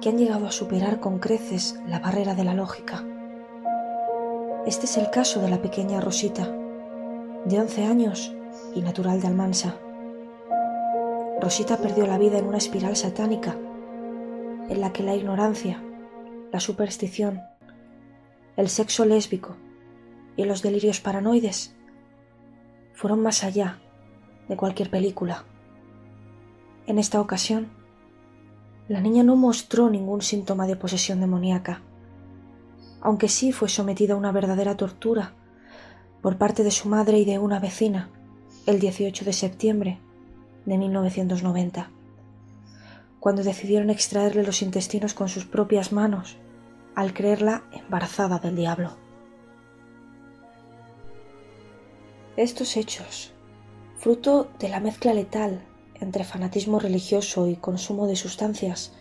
[0.00, 3.04] que han llegado a superar con creces la barrera de la lógica.
[4.66, 6.48] Este es el caso de la pequeña Rosita,
[7.44, 8.34] de 11 años
[8.74, 9.76] y natural de Almansa.
[11.40, 13.56] Rosita perdió la vida en una espiral satánica
[14.68, 15.80] en la que la ignorancia,
[16.50, 17.42] la superstición,
[18.56, 19.54] el sexo lésbico
[20.40, 21.74] y los delirios paranoides
[22.94, 23.78] fueron más allá
[24.48, 25.44] de cualquier película.
[26.86, 27.68] En esta ocasión,
[28.88, 31.82] la niña no mostró ningún síntoma de posesión demoníaca,
[33.02, 35.34] aunque sí fue sometida a una verdadera tortura
[36.22, 38.08] por parte de su madre y de una vecina
[38.64, 39.98] el 18 de septiembre
[40.64, 41.90] de 1990,
[43.20, 46.38] cuando decidieron extraerle los intestinos con sus propias manos
[46.94, 49.09] al creerla embarazada del diablo.
[52.40, 53.32] Estos hechos,
[53.98, 55.60] fruto de la mezcla letal
[55.96, 58.94] entre fanatismo religioso y consumo de sustancias,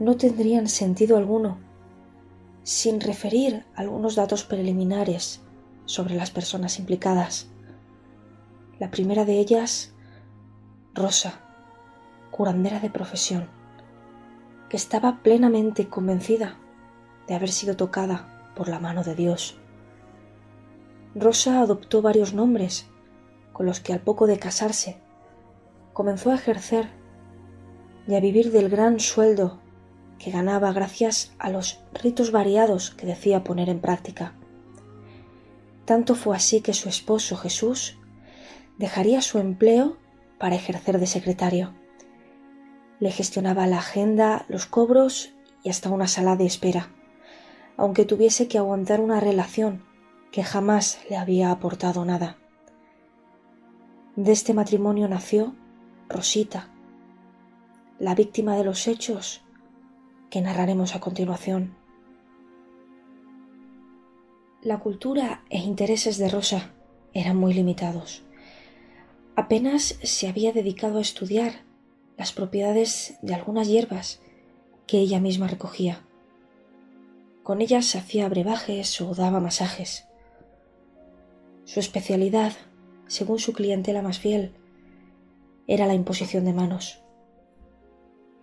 [0.00, 1.58] no tendrían sentido alguno
[2.64, 5.42] sin referir algunos datos preliminares
[5.84, 7.46] sobre las personas implicadas.
[8.80, 9.92] La primera de ellas,
[10.92, 11.42] Rosa,
[12.32, 13.48] curandera de profesión,
[14.68, 16.58] que estaba plenamente convencida
[17.28, 19.59] de haber sido tocada por la mano de Dios.
[21.14, 22.86] Rosa adoptó varios nombres
[23.52, 24.98] con los que al poco de casarse
[25.92, 26.88] comenzó a ejercer
[28.06, 29.60] y a vivir del gran sueldo
[30.18, 34.34] que ganaba gracias a los ritos variados que decía poner en práctica.
[35.84, 37.96] Tanto fue así que su esposo Jesús
[38.78, 39.96] dejaría su empleo
[40.38, 41.74] para ejercer de secretario.
[42.98, 45.32] Le gestionaba la agenda, los cobros
[45.62, 46.90] y hasta una sala de espera
[47.80, 49.82] aunque tuviese que aguantar una relación
[50.30, 52.38] que jamás le había aportado nada.
[54.16, 55.54] De este matrimonio nació
[56.08, 56.70] Rosita,
[57.98, 59.42] la víctima de los hechos
[60.30, 61.76] que narraremos a continuación.
[64.62, 66.70] La cultura e intereses de Rosa
[67.12, 68.22] eran muy limitados.
[69.36, 71.64] Apenas se había dedicado a estudiar
[72.18, 74.20] las propiedades de algunas hierbas
[74.86, 76.04] que ella misma recogía.
[77.42, 80.09] Con ellas hacía brebajes o daba masajes.
[81.72, 82.52] Su especialidad,
[83.06, 84.50] según su clientela más fiel,
[85.68, 87.00] era la imposición de manos.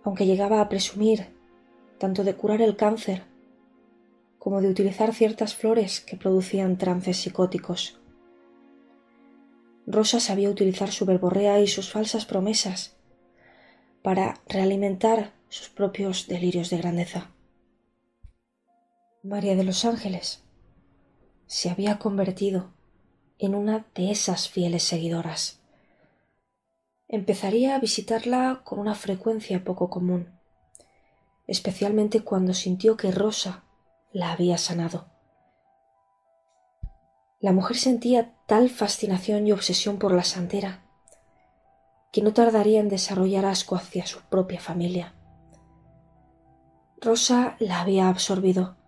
[0.02, 1.26] Aunque llegaba a presumir
[1.98, 3.24] tanto de curar el cáncer
[4.38, 8.00] como de utilizar ciertas flores que producían trances psicóticos.
[9.86, 12.96] Rosa sabía utilizar su verborrea y sus falsas promesas
[14.00, 17.30] para realimentar sus propios delirios de grandeza.
[19.22, 20.42] María de los Ángeles
[21.46, 22.77] se había convertido
[23.38, 25.60] en una de esas fieles seguidoras.
[27.08, 30.38] Empezaría a visitarla con una frecuencia poco común,
[31.46, 33.64] especialmente cuando sintió que Rosa
[34.12, 35.06] la había sanado.
[37.40, 40.84] La mujer sentía tal fascinación y obsesión por la santera
[42.10, 45.14] que no tardaría en desarrollar asco hacia su propia familia.
[47.00, 48.78] Rosa la había absorbido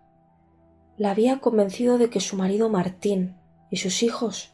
[1.01, 3.35] la había convencido de que su marido Martín
[3.71, 4.53] y sus hijos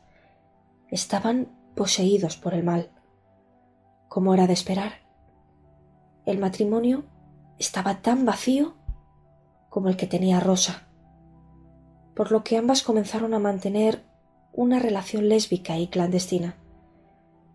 [0.90, 2.92] estaban poseídos por el mal.
[4.08, 4.94] Como era de esperar,
[6.26, 7.04] el matrimonio
[7.58, 8.76] estaba tan vacío
[9.70, 10.88] como el que tenía Rosa,
[12.16, 14.06] por lo que ambas comenzaron a mantener
[14.54, 16.56] una relación lésbica y clandestina,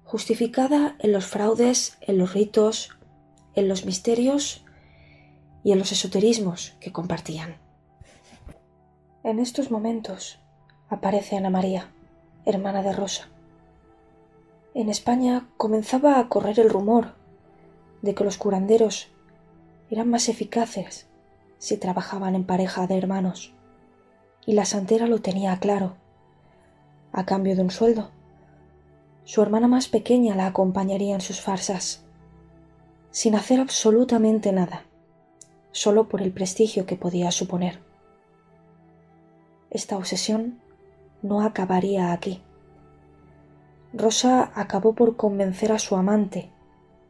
[0.04, 2.90] justificada en los fraudes, en los ritos,
[3.54, 4.64] en los misterios
[5.64, 7.56] y en los esoterismos que compartían.
[9.24, 10.41] En estos momentos
[10.92, 11.90] aparece Ana María,
[12.44, 13.28] hermana de Rosa.
[14.74, 17.14] En España comenzaba a correr el rumor
[18.02, 19.08] de que los curanderos
[19.90, 21.08] eran más eficaces
[21.56, 23.54] si trabajaban en pareja de hermanos,
[24.44, 25.96] y la santera lo tenía claro.
[27.12, 28.10] A cambio de un sueldo,
[29.24, 32.04] su hermana más pequeña la acompañaría en sus farsas,
[33.10, 34.84] sin hacer absolutamente nada,
[35.70, 37.80] solo por el prestigio que podía suponer
[39.70, 40.61] esta obsesión
[41.22, 42.42] no acabaría aquí.
[43.94, 46.50] Rosa acabó por convencer a su amante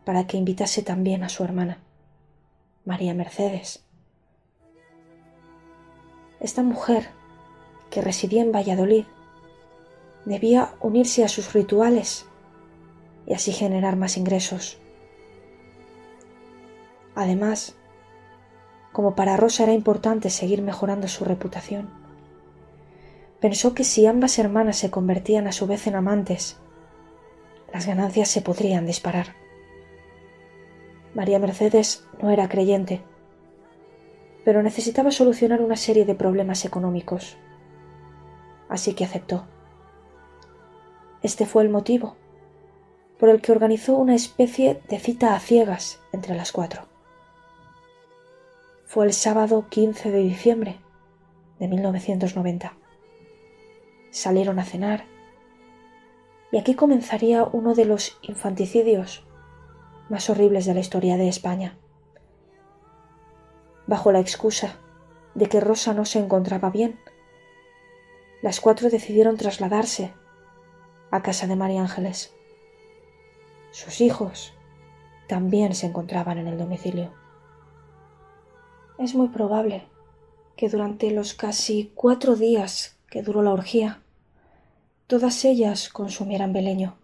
[0.05, 1.79] para que invitase también a su hermana,
[2.85, 3.85] María Mercedes.
[6.41, 7.09] Esta mujer,
[7.91, 9.05] que residía en Valladolid,
[10.25, 12.27] debía unirse a sus rituales
[13.27, 14.79] y así generar más ingresos.
[17.15, 17.77] Además,
[18.93, 22.02] como para Rosa era importante seguir mejorando su reputación,
[23.43, 26.59] pensó que si ambas hermanas se convertían a su vez en amantes,
[27.73, 29.35] las ganancias se podrían disparar.
[31.13, 33.03] María Mercedes no era creyente,
[34.45, 37.37] pero necesitaba solucionar una serie de problemas económicos.
[38.69, 39.45] Así que aceptó.
[41.21, 42.17] Este fue el motivo
[43.19, 46.87] por el que organizó una especie de cita a ciegas entre las cuatro.
[48.87, 50.81] Fue el sábado 15 de diciembre
[51.59, 52.82] de 1990.
[54.13, 55.07] Salieron a cenar
[56.51, 59.25] y aquí comenzaría uno de los infanticidios
[60.11, 61.79] más horribles de la historia de España.
[63.87, 64.77] Bajo la excusa
[65.35, 67.01] de que Rosa no se encontraba bien,
[68.43, 70.13] las cuatro decidieron trasladarse
[71.11, 72.35] a casa de María Ángeles.
[73.71, 74.53] Sus hijos
[75.27, 77.15] también se encontraban en el domicilio.
[78.99, 79.89] Es muy probable
[80.55, 84.02] que durante los casi cuatro días que duró la orgía,
[85.13, 86.97] todas ellas consumieran beleño,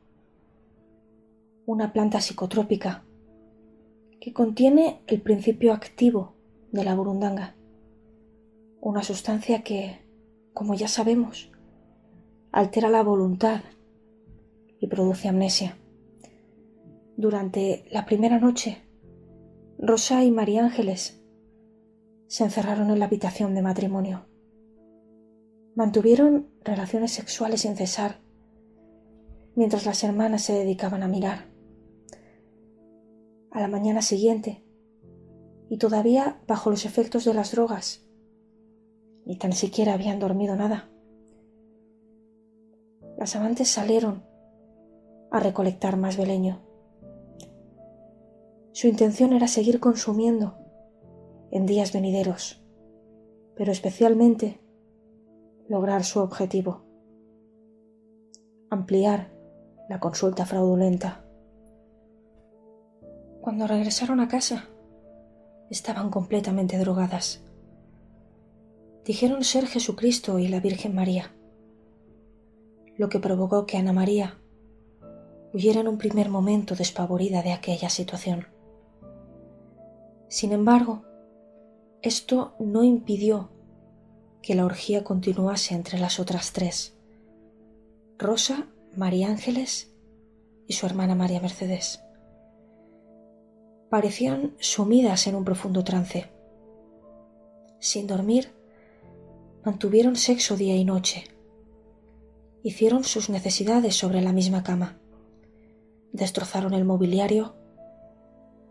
[1.66, 3.04] una planta psicotrópica
[4.18, 6.32] que contiene el principio activo
[6.72, 7.54] de la burundanga,
[8.80, 9.98] una sustancia que,
[10.54, 11.50] como ya sabemos,
[12.50, 13.60] altera la voluntad
[14.80, 15.76] y produce amnesia.
[17.18, 18.78] Durante la primera noche,
[19.78, 21.22] Rosa y María Ángeles
[22.26, 24.27] se encerraron en la habitación de matrimonio.
[25.78, 28.16] Mantuvieron relaciones sexuales sin cesar,
[29.54, 31.44] mientras las hermanas se dedicaban a mirar.
[33.52, 34.64] A la mañana siguiente,
[35.68, 38.04] y todavía bajo los efectos de las drogas,
[39.24, 40.90] ni tan siquiera habían dormido nada.
[43.16, 44.24] Las amantes salieron
[45.30, 46.60] a recolectar más beleño.
[48.72, 50.58] Su intención era seguir consumiendo
[51.52, 52.64] en días venideros,
[53.54, 54.58] pero especialmente
[55.68, 56.82] lograr su objetivo,
[58.70, 59.30] ampliar
[59.88, 61.24] la consulta fraudulenta.
[63.40, 64.68] Cuando regresaron a casa,
[65.70, 67.44] estaban completamente drogadas.
[69.04, 71.34] Dijeron ser Jesucristo y la Virgen María,
[72.96, 74.38] lo que provocó que Ana María
[75.52, 78.46] huyera en un primer momento despavorida de aquella situación.
[80.28, 81.04] Sin embargo,
[82.02, 83.50] esto no impidió
[84.42, 86.94] que la orgía continuase entre las otras tres,
[88.18, 88.66] Rosa,
[88.96, 89.92] María Ángeles
[90.66, 92.02] y su hermana María Mercedes.
[93.90, 96.30] Parecían sumidas en un profundo trance.
[97.80, 98.52] Sin dormir,
[99.64, 101.24] mantuvieron sexo día y noche.
[102.62, 104.98] Hicieron sus necesidades sobre la misma cama.
[106.12, 107.54] Destrozaron el mobiliario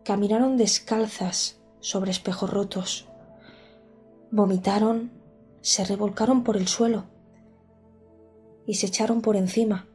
[0.08, 3.10] caminaron descalzas sobre espejos rotos,
[4.32, 5.12] vomitaron,
[5.68, 7.04] se revolcaron por el suelo
[8.66, 9.86] y se echaron por encima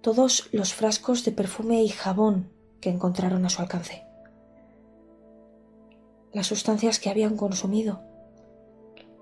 [0.00, 4.04] todos los frascos de perfume y jabón que encontraron a su alcance.
[6.32, 8.02] Las sustancias que habían consumido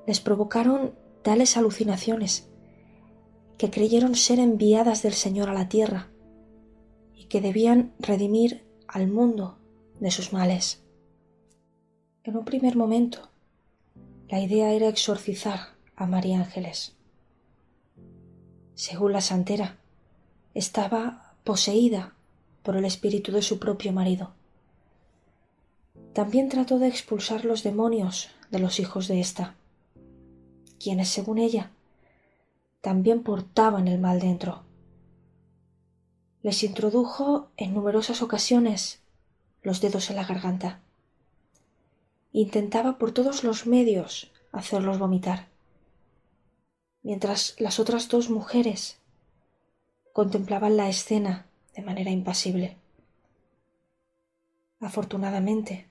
[0.06, 2.50] les provocaron tales alucinaciones
[3.56, 6.10] que creyeron ser enviadas del Señor a la tierra
[7.14, 9.56] y que debían redimir al mundo
[9.98, 10.84] de sus males.
[12.22, 13.31] En un primer momento,
[14.32, 16.94] la idea era exorcizar a María Ángeles.
[18.74, 19.76] Según la santera,
[20.54, 22.14] estaba poseída
[22.62, 24.32] por el espíritu de su propio marido.
[26.14, 29.54] También trató de expulsar los demonios de los hijos de ésta,
[30.80, 31.70] quienes, según ella,
[32.80, 34.62] también portaban el mal dentro.
[36.40, 39.02] Les introdujo en numerosas ocasiones
[39.62, 40.80] los dedos en la garganta.
[42.32, 45.48] Intentaba por todos los medios hacerlos vomitar,
[47.02, 48.98] mientras las otras dos mujeres
[50.12, 52.76] contemplaban la escena de manera impasible.
[54.80, 55.88] Afortunadamente,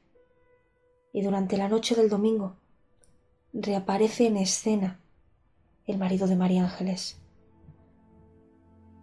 [1.13, 2.55] y durante la noche del domingo,
[3.53, 4.99] reaparece en escena
[5.85, 7.19] el marido de María Ángeles.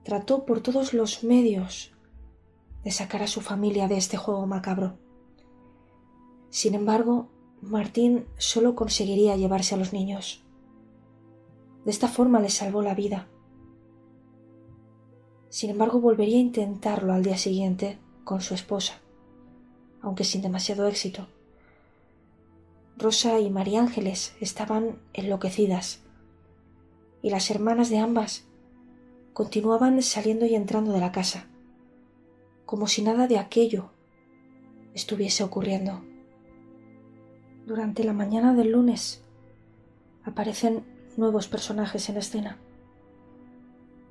[0.04, 1.92] Trató por todos los medios
[2.82, 4.98] de sacar a su familia de este juego macabro.
[6.50, 7.28] Sin embargo,
[7.60, 10.44] Martín solo conseguiría llevarse a los niños.
[11.84, 13.28] De esta forma le salvó la vida.
[15.48, 19.00] Sin embargo, volvería a intentarlo al día siguiente con su esposa,
[20.02, 21.26] aunque sin demasiado éxito.
[22.96, 26.00] Rosa y María Ángeles estaban enloquecidas,
[27.22, 28.46] y las hermanas de ambas
[29.32, 31.48] continuaban saliendo y entrando de la casa
[32.68, 33.88] como si nada de aquello
[34.92, 36.02] estuviese ocurriendo.
[37.68, 39.22] Durante la mañana del lunes
[40.24, 40.86] aparecen
[41.18, 42.56] nuevos personajes en escena.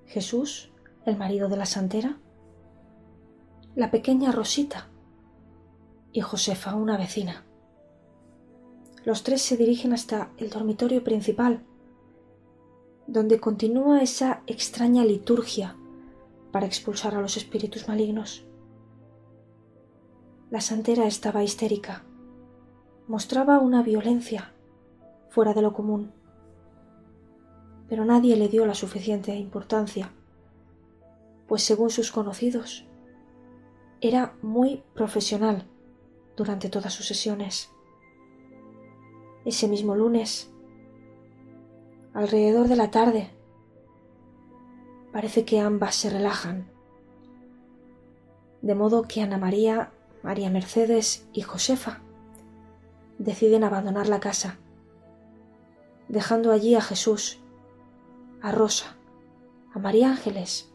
[0.05, 0.69] Jesús,
[1.07, 2.19] el marido de la santera,
[3.75, 4.89] la pequeña Rosita
[6.13, 7.45] y Josefa, una vecina.
[9.03, 11.63] Los tres se dirigen hasta el dormitorio principal,
[13.07, 15.75] donde continúa esa extraña liturgia
[16.51, 18.45] para expulsar a los espíritus malignos.
[20.51, 22.03] La santera estaba histérica.
[23.07, 24.51] Mostraba una violencia
[25.29, 26.11] fuera de lo común.
[27.87, 30.11] Pero nadie le dio la suficiente importancia,
[31.47, 32.85] pues según sus conocidos,
[34.01, 35.63] era muy profesional
[36.35, 37.71] durante todas sus sesiones.
[39.45, 40.51] Ese mismo lunes,
[42.13, 43.29] alrededor de la tarde,
[45.13, 46.69] parece que ambas se relajan,
[48.61, 49.93] de modo que Ana María,
[50.23, 52.01] María Mercedes y Josefa
[53.17, 54.57] deciden abandonar la casa,
[56.07, 57.39] dejando allí a Jesús,
[58.41, 58.95] a Rosa,
[59.73, 60.71] a María Ángeles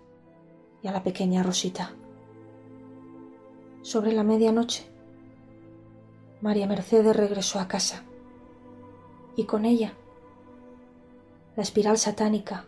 [0.82, 1.92] y a la pequeña Rosita.
[3.82, 4.84] Sobre la medianoche,
[6.40, 8.02] María Mercedes regresó a casa
[9.36, 9.94] y con ella
[11.56, 12.64] la espiral satánica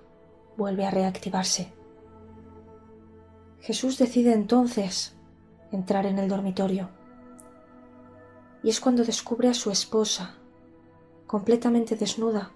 [0.56, 1.72] vuelve a reactivarse.
[3.60, 5.16] Jesús decide entonces
[5.72, 6.90] entrar en el dormitorio
[8.64, 10.34] y es cuando descubre a su esposa
[11.28, 12.50] completamente desnuda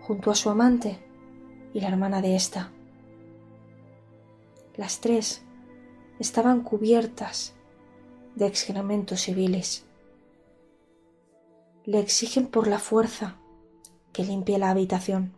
[0.00, 0.98] junto a su amante
[1.72, 2.72] y la hermana de ésta.
[4.76, 5.42] Las tres
[6.18, 7.54] estaban cubiertas
[8.34, 9.84] de excrementos civiles
[11.88, 13.38] le exigen por la fuerza
[14.12, 15.32] que limpie la habitación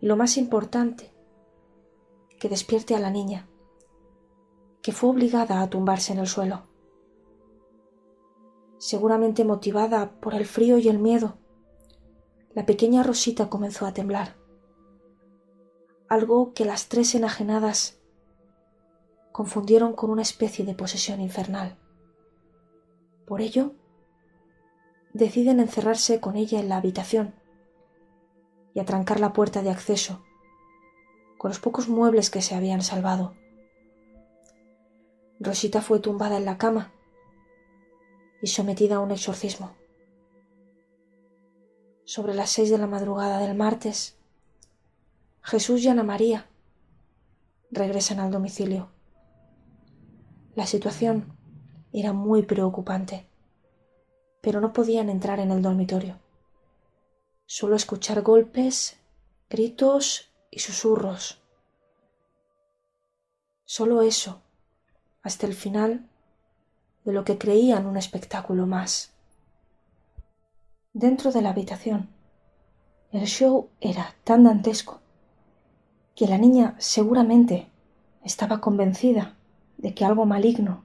[0.00, 1.12] y lo más importante,
[2.40, 3.46] que despierte a la niña,
[4.82, 6.69] que fue obligada a tumbarse en el suelo.
[8.80, 11.36] Seguramente motivada por el frío y el miedo,
[12.54, 14.36] la pequeña Rosita comenzó a temblar,
[16.08, 18.00] algo que las tres enajenadas
[19.32, 21.76] confundieron con una especie de posesión infernal.
[23.26, 23.74] Por ello,
[25.12, 27.34] deciden encerrarse con ella en la habitación
[28.72, 30.24] y atrancar la puerta de acceso
[31.36, 33.34] con los pocos muebles que se habían salvado.
[35.38, 36.94] Rosita fue tumbada en la cama
[38.42, 39.72] y sometida a un exorcismo.
[42.04, 44.16] Sobre las seis de la madrugada del martes,
[45.42, 46.46] Jesús y Ana María
[47.70, 48.88] regresan al domicilio.
[50.54, 51.36] La situación
[51.92, 53.30] era muy preocupante
[54.40, 56.18] pero no podían entrar en el dormitorio.
[57.46, 58.96] Solo escuchar golpes,
[59.48, 61.38] gritos y susurros.
[63.64, 64.40] Solo eso,
[65.22, 66.08] hasta el final
[67.10, 69.12] de lo que creían un espectáculo más.
[70.92, 72.08] Dentro de la habitación,
[73.10, 75.00] el show era tan dantesco
[76.14, 77.68] que la niña seguramente
[78.22, 79.34] estaba convencida
[79.76, 80.84] de que algo maligno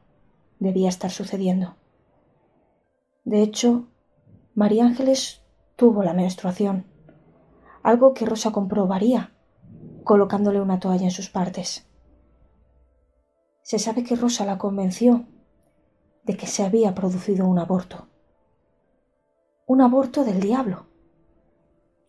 [0.58, 1.76] debía estar sucediendo.
[3.24, 3.86] De hecho,
[4.56, 5.42] María Ángeles
[5.76, 6.86] tuvo la menstruación,
[7.84, 9.32] algo que Rosa comprobaría
[10.04, 11.86] colocándole una toalla en sus partes.
[13.62, 15.28] Se sabe que Rosa la convenció
[16.26, 18.08] de que se había producido un aborto.
[19.68, 20.86] Un aborto del diablo,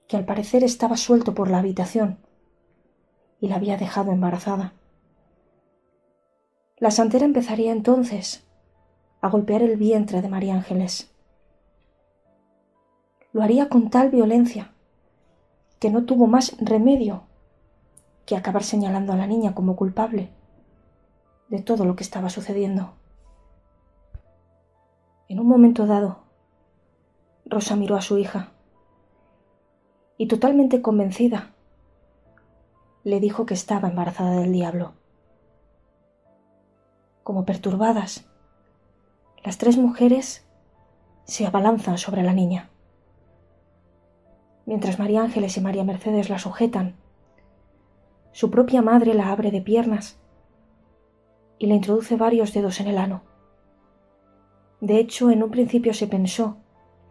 [0.09, 2.19] que al parecer estaba suelto por la habitación
[3.41, 4.73] y la había dejado embarazada.
[6.79, 8.45] La santera empezaría entonces
[9.21, 11.11] a golpear el vientre de María Ángeles.
[13.33, 14.73] Lo haría con tal violencia
[15.79, 17.25] que no tuvo más remedio
[18.25, 20.31] que acabar señalando a la niña como culpable
[21.49, 22.95] de todo lo que estaba sucediendo.
[25.29, 26.19] En un momento dado,
[27.45, 28.53] Rosa miró a su hija
[30.19, 31.53] y totalmente convencida
[33.03, 34.93] le dijo que estaba embarazada del diablo.
[37.25, 38.29] Como perturbadas,
[39.45, 40.47] las tres mujeres
[41.25, 42.71] se abalanzan sobre la niña.
[44.65, 46.97] Mientras María Ángeles y María Mercedes la sujetan,
[48.31, 50.21] su propia madre la abre de piernas
[51.59, 53.23] y le introduce varios dedos en el ano.
[54.81, 56.59] De hecho, en un principio se pensó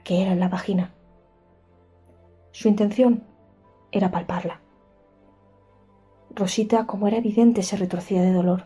[0.04, 0.94] que era la vagina.
[2.52, 3.24] Su intención
[3.92, 4.62] era palparla.
[6.30, 8.66] Rosita, como era evidente, se retorcía de dolor,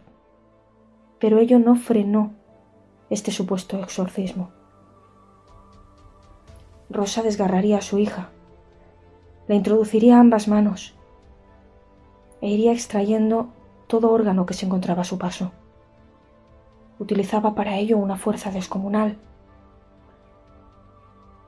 [1.20, 2.34] pero ello no frenó
[3.10, 4.52] este supuesto exorcismo.
[6.90, 8.30] Rosa desgarraría a su hija,
[9.48, 10.96] la introduciría ambas manos
[12.42, 13.50] e iría extrayendo
[13.88, 15.52] todo órgano que se encontraba a su paso.
[17.00, 19.18] Utilizaba para ello una fuerza descomunal.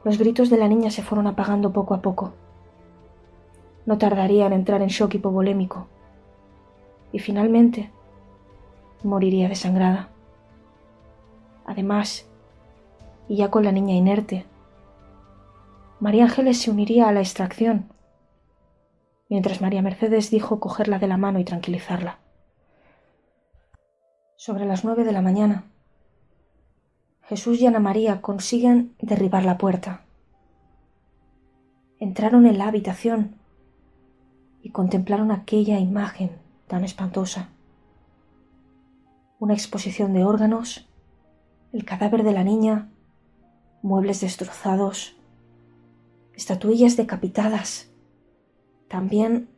[0.04, 2.34] Los gritos de la niña se fueron apagando poco a poco,
[3.86, 5.88] no tardaría en entrar en shock hipovolémico
[7.12, 7.92] y finalmente
[9.04, 10.10] moriría desangrada.
[11.66, 12.28] Además,
[13.28, 14.46] y ya con la niña inerte,
[16.00, 17.92] María Ángeles se uniría a la extracción,
[19.30, 22.20] mientras María Mercedes dijo cogerla de la mano y tranquilizarla.
[24.44, 25.66] Sobre las nueve de la mañana,
[27.22, 30.02] Jesús y Ana María consiguen derribar la puerta.
[32.00, 33.36] Entraron en la habitación
[34.64, 36.32] y contemplaron aquella imagen
[36.66, 37.50] tan espantosa.
[39.38, 40.90] Una exposición de órganos,
[41.72, 42.90] el cadáver de la niña,
[43.84, 45.18] muebles destrozados,
[46.34, 47.92] estatuillas decapitadas,
[48.88, 49.50] también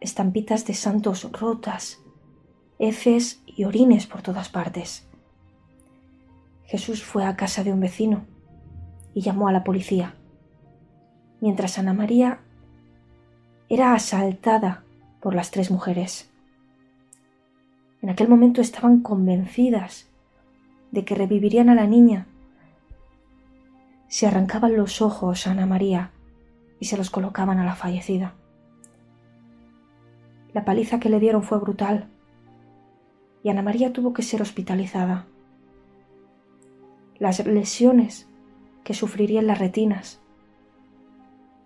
[0.00, 2.00] estampitas de santos rotas,
[2.78, 5.08] heces y orines por todas partes.
[6.64, 8.26] Jesús fue a casa de un vecino
[9.14, 10.14] y llamó a la policía,
[11.40, 12.40] mientras Ana María
[13.68, 14.84] era asaltada
[15.20, 16.30] por las tres mujeres.
[18.00, 20.08] En aquel momento estaban convencidas
[20.92, 22.26] de que revivirían a la niña.
[24.06, 26.12] Se arrancaban los ojos a Ana María
[26.80, 28.34] y se los colocaban a la fallecida.
[30.52, 32.08] La paliza que le dieron fue brutal
[33.42, 35.26] y Ana María tuvo que ser hospitalizada.
[37.18, 38.28] Las lesiones
[38.84, 40.20] que sufrirían las retinas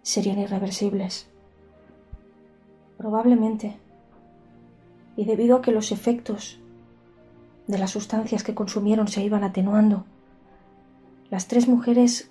[0.03, 1.29] serían irreversibles.
[2.99, 3.77] Probablemente,
[5.17, 6.61] y debido a que los efectos
[7.67, 10.05] de las sustancias que consumieron se iban atenuando,
[11.31, 12.31] las tres mujeres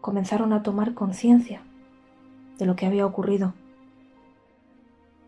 [0.00, 1.62] comenzaron a tomar conciencia
[2.58, 3.54] de lo que había ocurrido.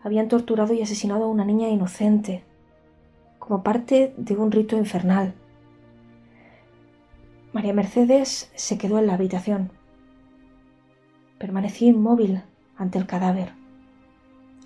[0.03, 2.45] Habían torturado y asesinado a una niña inocente,
[3.43, 5.35] como parte de un rito infernal.
[7.53, 9.73] María Mercedes se quedó en la habitación.
[11.39, 12.45] Permanecí inmóvil
[12.77, 13.53] ante el cadáver,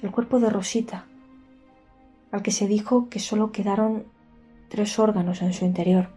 [0.03, 1.07] el cuerpo de Rosita,
[2.31, 4.05] al que se dijo que solo quedaron
[4.68, 6.11] tres órganos en su interior.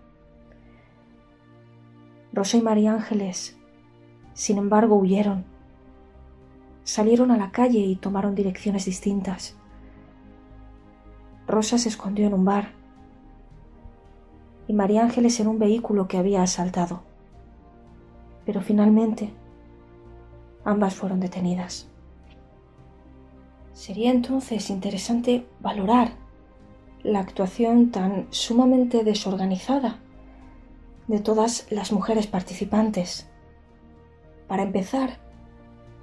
[2.33, 3.57] Rosa y María Ángeles,
[4.33, 5.45] sin embargo, huyeron.
[6.83, 9.58] Salieron a la calle y tomaron direcciones distintas.
[11.49, 12.73] Rosa se escondió en un bar
[14.67, 17.01] y María Ángeles en un vehículo que había asaltado.
[18.45, 19.33] Pero finalmente
[20.63, 21.87] ambas fueron detenidas.
[23.73, 26.11] Sería entonces interesante valorar
[27.01, 29.97] la actuación tan sumamente desorganizada
[31.07, 33.27] de todas las mujeres participantes.
[34.47, 35.17] Para empezar,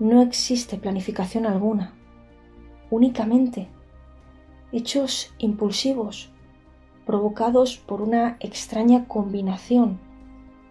[0.00, 1.92] no existe planificación alguna,
[2.90, 3.68] únicamente
[4.72, 6.30] hechos impulsivos
[7.04, 10.00] provocados por una extraña combinación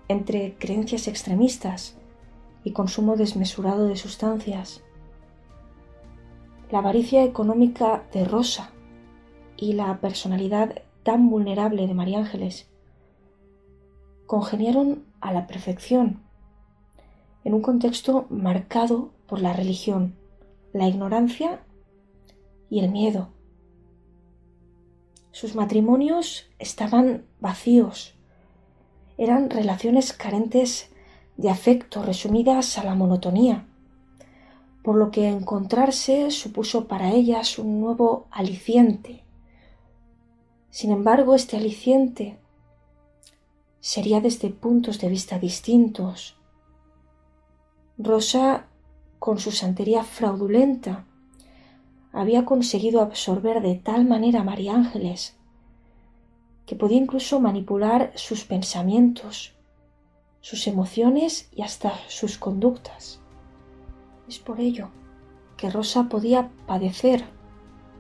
[0.08, 1.98] entre creencias extremistas
[2.64, 4.84] y consumo desmesurado de sustancias.
[6.72, 8.72] La avaricia económica de Rosa
[9.56, 12.68] y la personalidad tan vulnerable de María Ángeles
[14.26, 16.24] congeniaron a la perfección
[17.44, 20.16] en un contexto marcado por la religión,
[20.74, 21.62] la ignorancia
[22.70, 23.30] y el miedo.
[25.36, 28.16] Sus matrimonios estaban vacíos,
[29.18, 30.90] eran relaciones carentes
[31.36, 33.66] de afecto, resumidas a la monotonía,
[34.82, 39.26] por lo que encontrarse supuso para ellas un nuevo aliciente.
[40.70, 42.38] Sin embargo, este aliciente
[43.82, 46.38] sería desde puntos de vista distintos.
[47.98, 48.68] Rosa,
[49.20, 51.04] con su santería fraudulenta,
[52.16, 55.38] había conseguido absorber de tal manera a María Ángeles
[56.66, 59.54] que podía incluso manipular sus pensamientos,
[60.42, 63.20] sus emociones y hasta sus conductas.
[64.28, 64.90] Es por ello
[65.58, 67.24] que Rosa podía padecer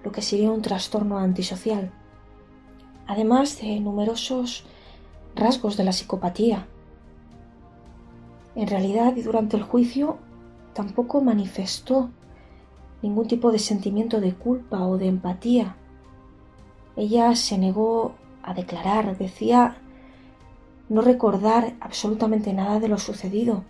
[0.04, 1.92] lo que sería un trastorno antisocial,
[3.08, 4.66] además de numerosos
[5.36, 6.68] rasgos de la psicopatía.
[8.56, 10.18] En realidad y durante el juicio
[10.74, 12.10] tampoco manifestó
[13.06, 15.76] ningún tipo de sentimiento de culpa o de empatía.
[16.96, 19.78] Ella se negó a declarar, decía
[20.90, 23.64] no recordar absolutamente nada de lo sucedido,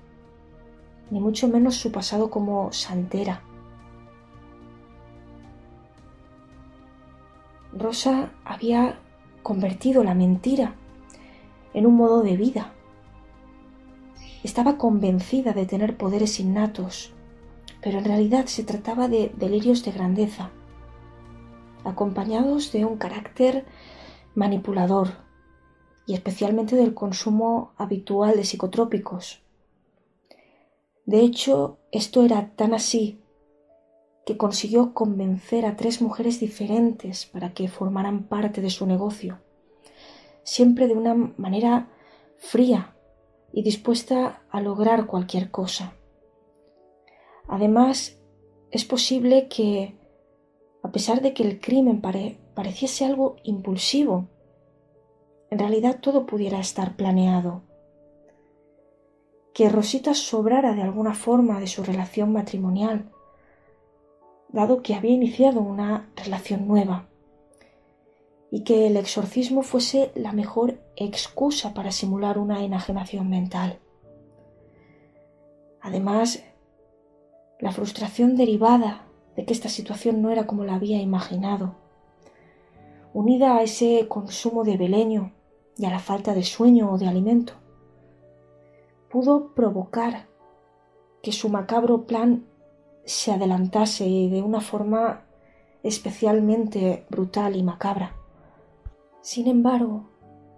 [1.12, 3.42] ni mucho menos su pasado como santera.
[7.74, 9.00] Rosa había
[9.44, 10.76] convertido la mentira
[11.74, 12.72] en un modo de vida.
[14.44, 17.15] Estaba convencida de tener poderes innatos,
[17.86, 20.50] pero en realidad se trataba de delirios de grandeza,
[21.84, 23.64] acompañados de un carácter
[24.34, 25.10] manipulador,
[26.08, 29.44] y especialmente del consumo habitual de psicotrópicos.
[31.06, 33.20] De hecho, esto era tan así
[34.26, 39.42] que consiguió convencer a tres mujeres diferentes para que formaran parte de su negocio,
[40.42, 41.90] siempre de una manera
[42.40, 42.96] fría
[43.54, 45.94] y dispuesta a lograr cualquier cosa.
[47.48, 48.18] Además,
[48.72, 49.96] es posible que,
[50.84, 54.28] a pesar de que el crimen pareciese algo impulsivo,
[55.50, 57.62] en realidad todo pudiera estar planeado.
[59.54, 63.12] Que Rosita sobrara de alguna forma de su relación matrimonial,
[64.50, 67.08] dado que había iniciado una relación nueva,
[68.52, 73.80] y que el exorcismo fuese la mejor excusa para simular una enajenación mental.
[75.82, 76.44] Además,
[77.60, 81.76] la frustración derivada de que esta situación no era como la había imaginado,
[83.14, 85.32] unida a ese consumo de beleño
[85.78, 87.54] y a la falta de sueño o de alimento,
[89.10, 90.28] pudo provocar
[91.22, 92.46] que su macabro plan
[93.06, 95.26] se adelantase de una forma
[95.84, 98.16] especialmente brutal y macabra.
[99.22, 100.10] Sin embargo,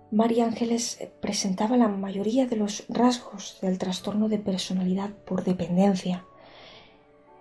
[0.09, 6.25] María Ángeles presentaba la mayoría de los rasgos del trastorno de personalidad por dependencia.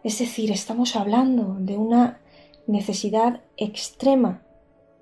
[0.07, 2.21] Es decir, estamos hablando de una
[2.69, 4.41] necesidad extrema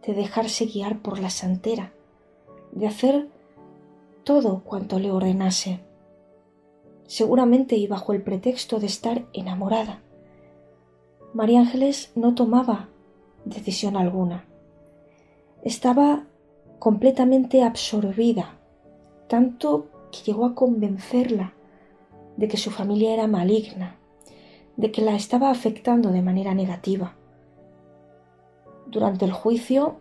[0.06, 1.92] de dejarse guiar por la santera,
[2.72, 3.28] de hacer
[4.24, 5.80] todo cuanto le ordenase
[7.06, 10.00] seguramente y bajo el pretexto de estar enamorada.
[11.34, 12.88] María Ángeles no tomaba
[13.44, 14.46] decisión alguna.
[15.62, 16.24] Estaba
[16.78, 18.58] completamente absorbida,
[19.28, 21.52] tanto que llegó a convencerla
[22.38, 23.98] de que su familia era maligna,
[24.76, 27.14] de que la estaba afectando de manera negativa.
[28.86, 29.96] Durante el juicio,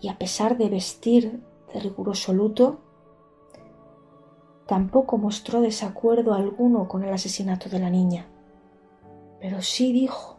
[0.00, 1.40] y a pesar de vestir
[1.72, 2.80] de riguroso luto,
[4.66, 8.28] tampoco mostró desacuerdo alguno con el asesinato de la niña,
[9.40, 10.38] pero sí dijo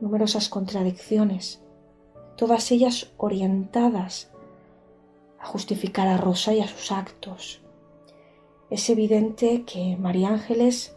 [0.00, 1.62] numerosas contradicciones,
[2.36, 4.30] todas ellas orientadas
[5.38, 7.62] a justificar a Rosa y a sus actos.
[8.68, 10.95] Es evidente que María Ángeles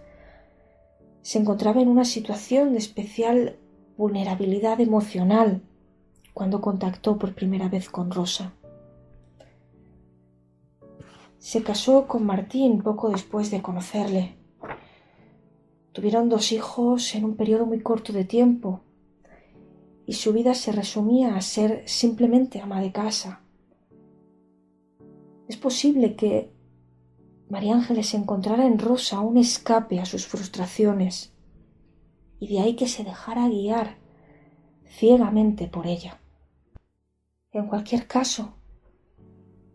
[1.22, 3.58] se encontraba en una situación de especial
[3.98, 5.62] vulnerabilidad emocional
[6.34, 8.54] cuando contactó por primera vez con Rosa.
[11.38, 14.36] Se casó con Martín poco después de conocerle.
[15.92, 18.82] Tuvieron dos hijos en un periodo muy corto de tiempo
[20.06, 23.42] y su vida se resumía a ser simplemente ama de casa.
[25.48, 26.52] Es posible que
[27.50, 31.34] María Ángeles encontrara en Rosa un escape a sus frustraciones
[32.40, 33.98] y de ahí que se dejara guiar
[34.86, 36.20] ciegamente por ella.
[37.52, 38.54] En cualquier caso,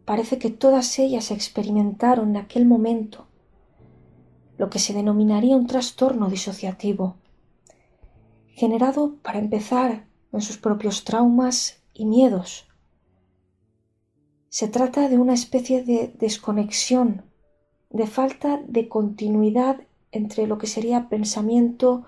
[0.04, 3.26] Parece que todas ellas experimentaron en aquel momento
[4.58, 7.16] lo que se denominaría un trastorno disociativo,
[8.48, 12.68] generado para empezar en sus propios traumas y miedos.
[14.48, 17.24] Se trata de una especie de desconexión,
[17.94, 19.80] de falta de continuidad
[20.10, 22.04] entre lo que sería pensamiento,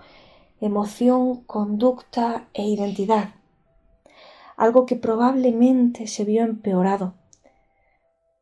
[0.59, 3.35] emoción, conducta e identidad,
[4.57, 7.13] algo que probablemente se vio empeorado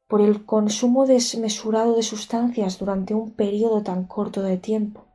[0.08, 5.06] por el consumo desmesurado de sustancias durante un periodo tan corto de tiempo,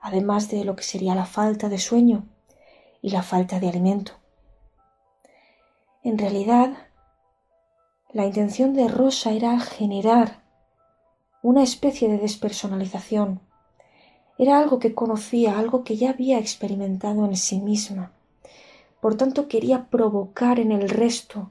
[0.00, 2.28] además de lo que sería la falta de sueño
[3.02, 4.12] y la falta de alimento.
[6.04, 6.76] En realidad,
[8.12, 10.37] la intención de Rosa era generar
[11.42, 13.40] una especie de despersonalización.
[14.38, 18.12] Era algo que conocía, algo que ya había experimentado en sí misma.
[19.00, 21.50] Por tanto, quería provocar en el resto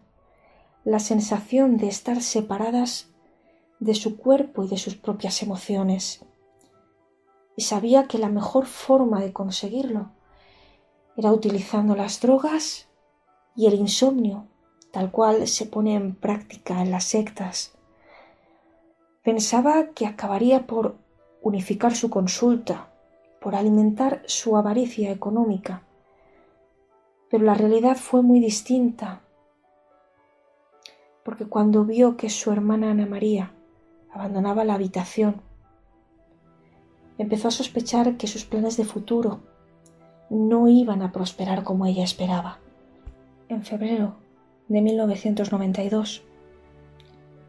[0.83, 3.09] la sensación de estar separadas
[3.79, 6.25] de su cuerpo y de sus propias emociones.
[7.55, 10.11] Y sabía que la mejor forma de conseguirlo
[11.15, 12.87] era utilizando las drogas
[13.55, 14.47] y el insomnio,
[14.91, 17.76] tal cual se pone en práctica en las sectas.
[19.27, 20.95] Pensaba que acabaría por
[21.41, 22.87] unificar su consulta,
[23.41, 25.81] por alimentar su avaricia económica.
[27.29, 29.19] Pero la realidad fue muy distinta
[31.25, 33.51] porque cuando vio que su hermana Ana María
[34.13, 35.41] abandonaba la habitación,
[37.17, 39.41] empezó a sospechar que sus planes de futuro
[40.29, 42.59] no iban a prosperar como ella esperaba.
[43.49, 44.15] En febrero
[44.69, 46.23] de 1992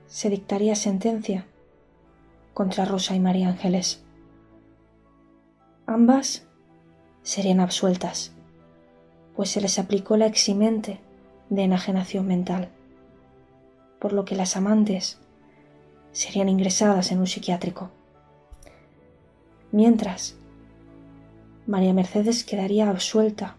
[0.09, 1.47] se dictaría sentencia
[2.59, 4.03] contra Rosa y María Ángeles.
[5.87, 6.45] Ambas
[7.23, 8.33] serían absueltas,
[9.37, 10.99] pues se les aplicó la eximente
[11.51, 12.71] de enajenación mental
[14.01, 15.21] por lo que las amantes
[16.11, 17.91] serían ingresadas en un psiquiátrico.
[19.71, 20.37] Mientras,
[21.65, 23.57] María Mercedes quedaría absuelta,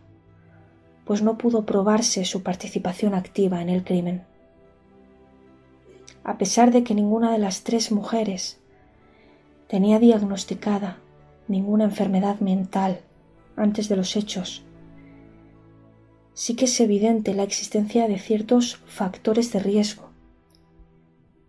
[1.05, 4.25] pues no pudo probarse su participación activa en el crimen.
[6.25, 8.58] A pesar de que ninguna de las tres mujeres
[9.69, 10.97] tenía diagnosticada
[11.47, 13.01] ninguna enfermedad mental
[13.55, 14.63] antes de los hechos,
[16.33, 20.09] sí que es evidente la existencia de ciertos factores de riesgo,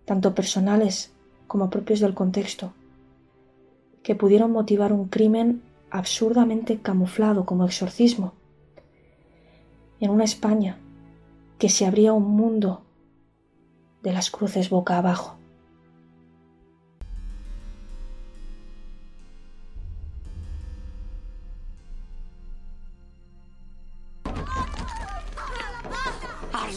[0.05, 1.15] tanto personales
[1.47, 2.75] como propios del contexto,
[4.03, 8.35] que pudieron motivar un crimen absurdamente camuflado como exorcismo,
[9.99, 10.79] en una España
[11.59, 12.83] que se abría un mundo
[14.03, 15.40] de las cruces boca abajo.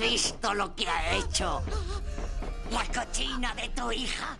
[0.10, 1.62] Visto lo que ha hecho
[2.72, 4.38] la cochina de tu hija?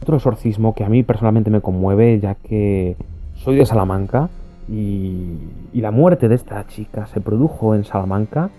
[0.00, 2.96] Otro exorcismo que a mí personalmente me conmueve, ya que
[3.36, 4.30] soy de Salamanca
[4.68, 5.36] y,
[5.72, 8.50] y, la muerte de esta chica se produjo en Salamanca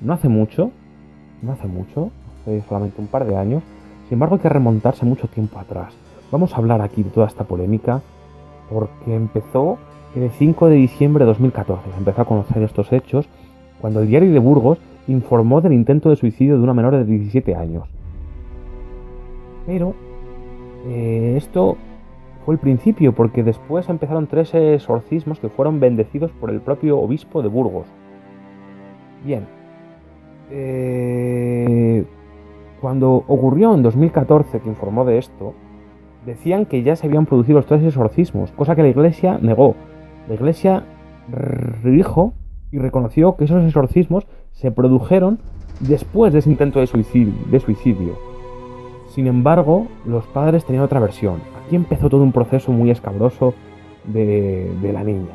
[0.00, 0.70] no hace mucho,
[1.42, 2.10] no hace mucho,
[2.42, 3.62] hace solamente un par de años.
[4.04, 5.92] Sin embargo, hay que remontarse mucho tiempo atrás.
[6.32, 8.00] Vamos a hablar aquí de toda esta polémica
[8.70, 9.78] porque empezó
[10.14, 11.90] el 5 de diciembre de 2014.
[11.90, 13.28] Se empezó a conocer estos hechos
[13.80, 17.54] cuando el diario de Burgos informó del intento de suicidio de una menor de 17
[17.54, 17.88] años.
[19.66, 19.94] Pero
[20.86, 21.76] eh, esto
[22.44, 27.42] fue el principio, porque después empezaron tres exorcismos que fueron bendecidos por el propio obispo
[27.42, 27.86] de Burgos.
[29.24, 29.46] Bien.
[30.50, 32.04] Eh,
[32.80, 35.52] cuando ocurrió en 2014 que informó de esto,
[36.24, 39.74] decían que ya se habían producido los tres exorcismos, cosa que la iglesia negó.
[40.28, 40.84] La iglesia
[41.84, 42.32] dijo
[42.70, 45.38] y reconoció que esos exorcismos se produjeron
[45.80, 46.86] después de ese intento de
[47.60, 48.18] suicidio.
[49.14, 51.40] Sin embargo, los padres tenían otra versión.
[51.64, 53.54] Aquí empezó todo un proceso muy escabroso
[54.04, 55.34] de, de la niña.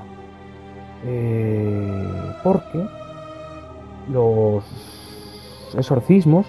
[1.06, 2.86] Eh, porque
[4.12, 4.64] los
[5.78, 6.46] exorcismos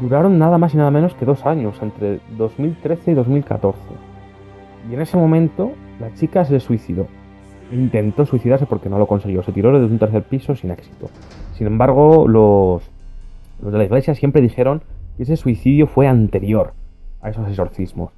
[0.00, 3.78] duraron nada más y nada menos que dos años, entre 2013 y 2014.
[4.90, 7.06] Y en ese momento la chica se suicidó.
[7.72, 9.42] Intentó suicidarse porque no lo consiguió.
[9.42, 11.10] Se tiró desde un tercer piso sin éxito.
[11.56, 12.82] Sin embargo, los,
[13.62, 14.82] los de la iglesia siempre dijeron
[15.16, 16.74] que ese suicidio fue anterior
[17.20, 18.12] a esos exorcismos.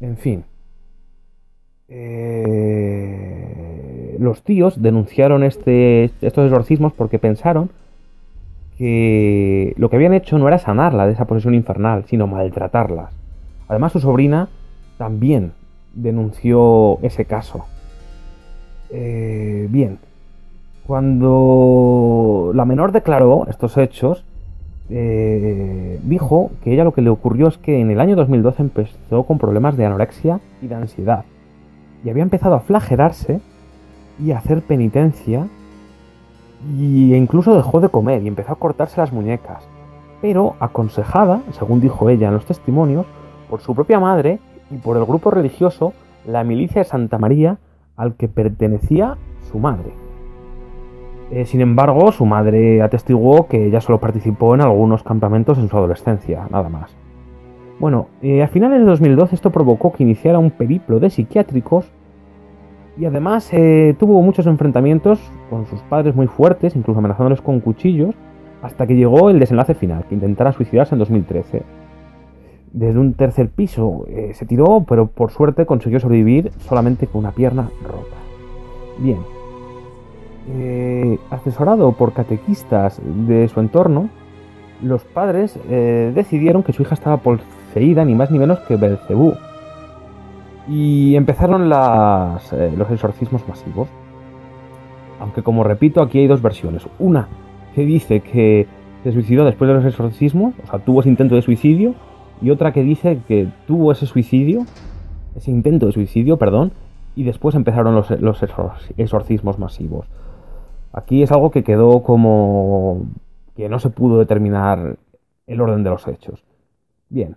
[0.00, 0.44] En fin.
[1.88, 3.28] Eh,
[4.18, 7.70] los tíos denunciaron este, estos exorcismos porque pensaron
[8.76, 13.14] que lo que habían hecho no era sanarla de esa posesión infernal, sino maltratarlas.
[13.68, 14.48] Además, su sobrina
[14.98, 15.52] también
[15.94, 17.64] denunció ese caso.
[18.90, 19.98] Eh, bien,
[20.86, 24.24] cuando la menor declaró estos hechos,
[24.90, 29.24] eh, dijo que ella lo que le ocurrió es que en el año 2012 empezó
[29.24, 31.24] con problemas de anorexia y de ansiedad.
[32.04, 33.40] Y había empezado a flagelarse
[34.18, 35.46] y a hacer penitencia.
[36.74, 39.68] Y incluso dejó de comer y empezó a cortarse las muñecas.
[40.20, 43.06] Pero aconsejada, según dijo ella en los testimonios,
[43.48, 45.92] por su propia madre y por el grupo religioso,
[46.26, 47.58] la milicia de Santa María,
[47.98, 49.18] al que pertenecía
[49.50, 49.92] su madre.
[51.30, 55.76] Eh, sin embargo, su madre atestiguó que ella solo participó en algunos campamentos en su
[55.76, 56.96] adolescencia, nada más.
[57.78, 61.92] Bueno, eh, a finales de 2012 esto provocó que iniciara un periplo de psiquiátricos
[62.96, 65.20] y además eh, tuvo muchos enfrentamientos
[65.50, 68.14] con sus padres muy fuertes, incluso amenazándoles con cuchillos,
[68.62, 71.62] hasta que llegó el desenlace final, que intentara suicidarse en 2013.
[72.72, 74.04] Desde un tercer piso
[74.34, 78.16] se tiró, pero por suerte consiguió sobrevivir solamente con una pierna rota.
[78.98, 79.18] Bien,
[80.50, 84.08] eh, asesorado por catequistas de su entorno,
[84.82, 89.34] los padres eh, decidieron que su hija estaba poseída ni más ni menos que Belcebú.
[90.66, 93.88] Y empezaron eh, los exorcismos masivos.
[95.20, 96.86] Aunque como repito, aquí hay dos versiones.
[96.98, 97.28] Una
[97.74, 98.66] que dice que
[99.02, 101.94] se suicidó después de los exorcismos, o sea, tuvo ese intento de suicidio,
[102.40, 104.64] y otra que dice que tuvo ese suicidio,
[105.34, 106.72] ese intento de suicidio, perdón,
[107.14, 108.42] y después empezaron los,
[108.96, 110.06] exorcismos masivos.
[110.92, 113.06] Aquí es algo que quedó como
[113.56, 114.96] que no se pudo determinar
[115.46, 116.44] el orden de los hechos.
[117.08, 117.36] Bien,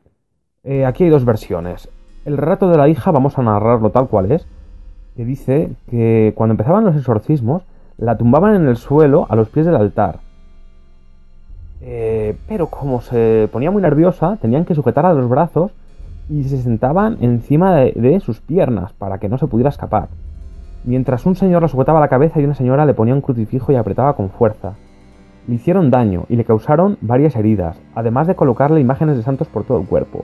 [0.63, 1.89] eh, aquí hay dos versiones.
[2.25, 4.45] El relato de la hija vamos a narrarlo tal cual es,
[5.15, 7.63] que dice que cuando empezaban los exorcismos
[7.97, 10.19] la tumbaban en el suelo a los pies del altar.
[11.81, 15.71] Eh, pero como se ponía muy nerviosa, tenían que sujetar a los brazos
[16.29, 20.09] y se sentaban encima de sus piernas para que no se pudiera escapar
[20.83, 23.75] mientras un señor la sujetaba la cabeza y una señora le ponía un crucifijo y
[23.75, 24.73] apretaba con fuerza.
[25.47, 29.63] Le hicieron daño y le causaron varias heridas, además de colocarle imágenes de santos por
[29.63, 30.23] todo el cuerpo.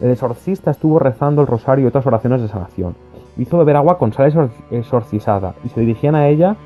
[0.00, 2.94] El exorcista estuvo rezando el rosario y otras oraciones de sanación,
[3.36, 6.56] hizo beber agua con sal exorcizada y se dirigían a ella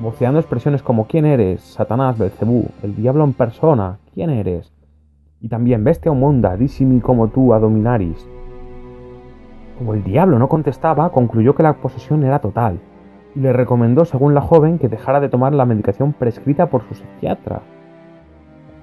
[0.00, 1.60] voceando expresiones como ¿Quién eres?
[1.60, 4.72] Satanás, Belcebú, el diablo en persona, ¿quién eres?
[5.40, 8.26] Y también bestia munda, disimi como tú, adominaris.
[9.78, 12.80] Como el diablo no contestaba, concluyó que la posesión era total
[13.34, 16.94] y le recomendó, según la joven, que dejara de tomar la medicación prescrita por su
[16.94, 17.60] psiquiatra.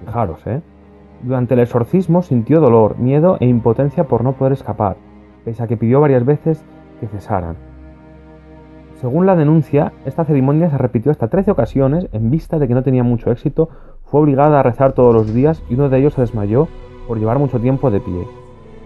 [0.04, 0.62] Fijaros, ¿eh?
[1.22, 4.96] Durante el exorcismo sintió dolor, miedo e impotencia por no poder escapar,
[5.44, 6.64] pese a que pidió varias veces
[7.00, 7.56] que cesaran.
[9.00, 12.82] Según la denuncia, esta ceremonia se repitió hasta 13 ocasiones en vista de que no
[12.82, 13.68] tenía mucho éxito,
[14.06, 16.66] fue obligada a rezar todos los días y uno de ellos se desmayó
[17.06, 18.26] por llevar mucho tiempo de pie.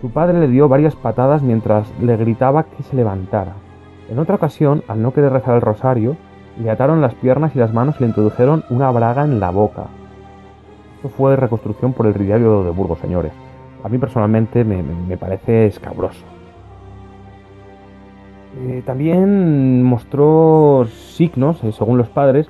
[0.02, 3.54] Su padre le dio varias patadas mientras le gritaba que se levantara.
[4.10, 6.16] En otra ocasión, al no querer rezar el rosario,
[6.60, 9.86] le ataron las piernas y las manos y le introdujeron una braga en la boca.
[10.96, 13.32] Esto fue reconstrucción por el diario de Burgos, señores.
[13.82, 16.31] A mí personalmente me parece escabroso.
[18.54, 20.86] Eh, también mostró
[21.16, 22.48] signos, eh, según los padres,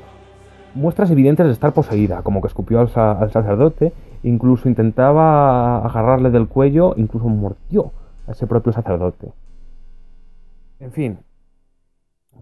[0.75, 3.93] muestras evidentes de estar poseída, como que escupió al, sacerdote,
[4.25, 7.93] incluso intentaba agarrarle del cuello, incluso mordió
[8.27, 9.33] a ese propio sacerdote.
[10.81, 11.19] En fin,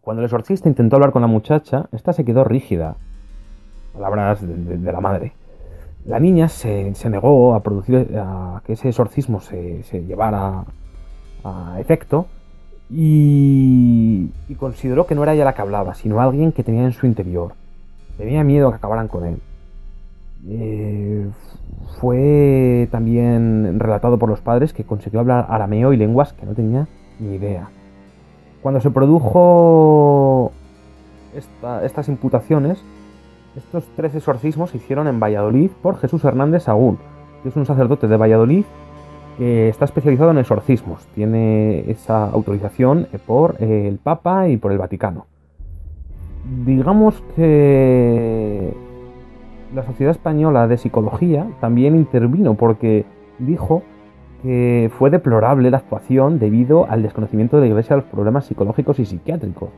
[0.01, 2.97] cuando el exorcista intentó hablar con la muchacha, esta se quedó rígida.
[3.93, 5.35] Palabras de, la madre.
[6.07, 8.09] La niña se, negó a producir
[8.65, 10.65] que ese exorcismo se llevara
[11.45, 12.27] a efecto
[12.91, 17.07] y, consideró que no era ella la que hablaba, sino alguien que tenía en su
[17.07, 17.53] interior.
[18.19, 19.41] Tenía miedo a que acabaran con él.
[20.47, 21.31] Eh,
[22.01, 26.89] fue también relatado por los padres que consiguió hablar arameo y lenguas que no tenía
[27.19, 27.71] ni idea.
[28.63, 30.53] Cuando se produjo
[31.83, 32.83] estas imputaciones,
[33.57, 36.99] estos tres exorcismos se hicieron en Valladolid por Jesús Hernández Sagún,
[37.43, 38.65] que es un sacerdote de Valladolid
[39.41, 41.07] está especializado en exorcismos.
[41.15, 45.27] Tiene esa autorización por el Papa y por el Vaticano.
[46.65, 48.75] Digamos que
[49.75, 53.07] la Sociedad Española de Psicología también intervino porque
[53.39, 53.83] dijo
[54.43, 58.99] que fue deplorable la actuación debido al desconocimiento de la Iglesia de los problemas psicológicos
[58.99, 59.71] y psiquiátricos.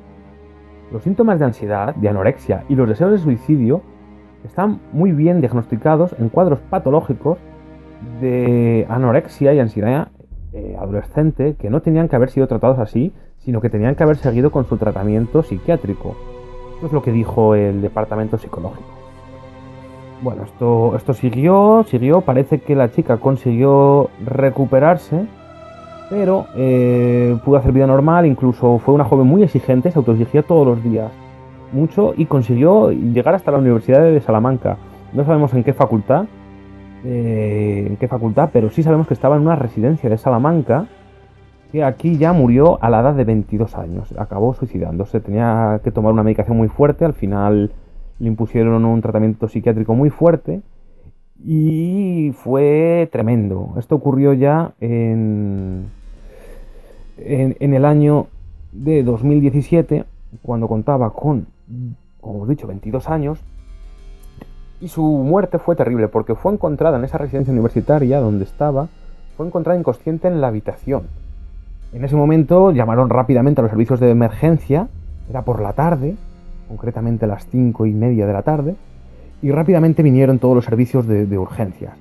[0.92, 3.82] Los síntomas de ansiedad, de anorexia y los deseos de suicidio
[4.44, 7.38] están muy bien diagnosticados en cuadros patológicos
[8.20, 10.08] de anorexia y ansiedad
[10.52, 14.16] eh, adolescente que no tenían que haber sido tratados así, sino que tenían que haber
[14.16, 16.14] seguido con su tratamiento psiquiátrico.
[16.74, 18.86] Esto es lo que dijo el departamento psicológico.
[20.22, 25.26] Bueno, esto, esto siguió, siguió, parece que la chica consiguió recuperarse,
[26.10, 30.66] pero eh, pudo hacer vida normal, incluso fue una joven muy exigente, se autoexigía todos
[30.66, 31.10] los días,
[31.72, 34.76] mucho, y consiguió llegar hasta la Universidad de Salamanca.
[35.12, 36.26] No sabemos en qué facultad,
[37.04, 40.86] eh, en qué facultad, pero sí sabemos que estaba en una residencia de Salamanca,
[41.72, 46.12] que aquí ya murió a la edad de 22 años, acabó suicidándose, tenía que tomar
[46.12, 47.72] una medicación muy fuerte, al final
[48.18, 50.62] le impusieron un tratamiento psiquiátrico muy fuerte
[51.42, 53.74] y fue tremendo.
[53.78, 55.86] Esto ocurrió ya en,
[57.18, 58.28] en, en el año
[58.70, 60.04] de 2017,
[60.42, 61.46] cuando contaba con,
[62.20, 63.38] como os he dicho, 22 años,
[64.82, 68.88] y su muerte fue terrible porque fue encontrada en esa residencia universitaria donde estaba,
[69.36, 71.04] fue encontrada inconsciente en la habitación.
[71.92, 74.88] En ese momento llamaron rápidamente a los servicios de emergencia,
[75.30, 76.16] era por la tarde,
[76.66, 78.74] concretamente a las cinco y media de la tarde,
[79.40, 81.94] y rápidamente vinieron todos los servicios de, urgencias.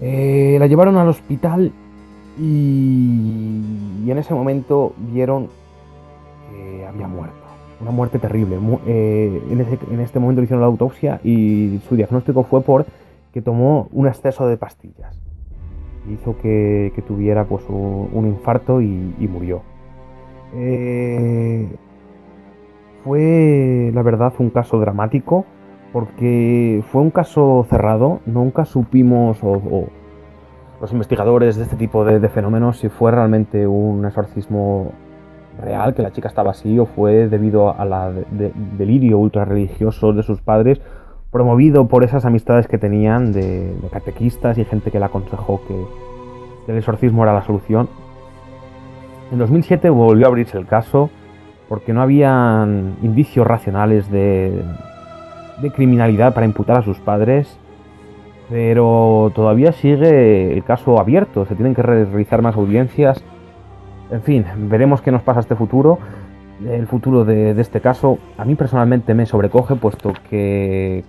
[0.00, 1.72] Eh, la llevaron al hospital
[2.38, 3.60] y,
[4.04, 5.48] y en ese momento vieron
[6.48, 7.49] que había muerto
[7.80, 8.58] una muerte terrible.
[8.86, 12.86] Eh, en, este momento le hicieron la autopsia y su diagnóstico fue por
[13.32, 15.20] que tomó un exceso de pastillas.
[16.10, 19.62] Hizo que, tuviera pues, un, infarto y, murió.
[20.54, 21.68] Eh,
[23.04, 25.46] fue, la verdad, un caso dramático
[25.92, 28.20] porque fue un caso cerrado.
[28.26, 29.88] Nunca supimos, o,
[30.80, 34.92] los investigadores de este tipo de, de fenómenos, si fue realmente un exorcismo
[35.60, 38.12] real que la chica estaba así o fue debido a la
[38.78, 40.80] delirio ultra religioso de sus padres,
[41.30, 45.84] promovido por esas amistades que tenían de, catequistas y gente que le aconsejó que,
[46.70, 47.88] el exorcismo era la solución.
[49.32, 51.10] En 2007 volvió a abrirse el caso
[51.68, 54.62] porque no habían indicios racionales de,
[55.60, 57.58] de criminalidad para imputar a sus padres,
[58.48, 63.24] pero todavía sigue el caso abierto, se tienen que realizar más audiencias
[64.10, 65.98] en fin, veremos qué nos pasa este futuro.
[66.66, 71.04] El futuro de, este caso a mí personalmente me sobrecoge, puesto que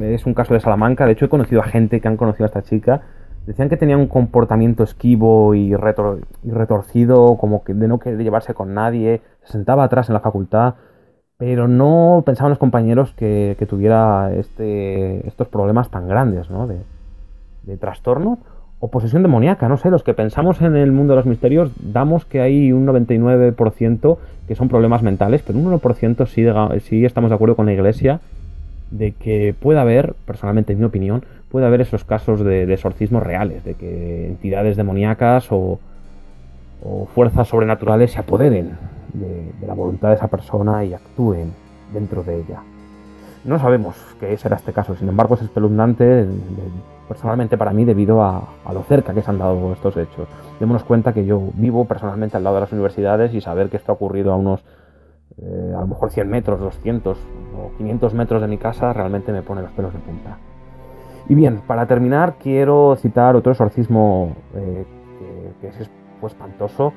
[0.00, 1.06] es un caso de Salamanca.
[1.06, 3.02] De hecho, he conocido a gente que han conocido a esta chica
[3.46, 8.74] Decían que tenía un comportamiento esquivo y, retorcido, como que de no querer llevarse con
[8.74, 10.74] nadie, se sentaba atrás en la facultad,
[11.38, 16.66] pero no pensaban los compañeros que, tuviera este, estos problemas tan grandes, ¿no?
[16.66, 16.80] De,
[17.62, 18.38] de trastorno
[18.80, 22.24] o posesión demoníaca, no sé, los que pensamos en el mundo de los misterios damos
[22.24, 26.46] que hay un 99% que son problemas mentales, pero un 1% sí,
[26.88, 28.20] sí estamos de acuerdo con la iglesia
[28.90, 33.64] de que puede haber, personalmente en mi opinión, puede haber esos casos de, exorcismos reales,
[33.64, 35.78] de que entidades demoníacas o,
[37.14, 38.70] fuerzas sobrenaturales se apoderen
[39.12, 41.52] de, la voluntad de esa persona y actúen
[41.92, 42.62] dentro de ella.
[43.44, 46.26] No sabemos qué será este caso, sin embargo es espeluznante
[47.10, 50.28] personalmente para mí debido a, lo cerca que se han dado estos hechos.
[50.60, 53.90] Démonos cuenta que yo vivo personalmente al lado de las universidades y saber que esto
[53.90, 54.64] ha ocurrido a unos,
[55.36, 59.42] eh, a lo mejor 100 metros, 200 o 500 metros de mi casa realmente me
[59.42, 60.38] pone los pelos de punta.
[61.28, 64.86] Y bien, para terminar quiero citar otro exorcismo eh,
[65.60, 66.92] que, es pues, espantoso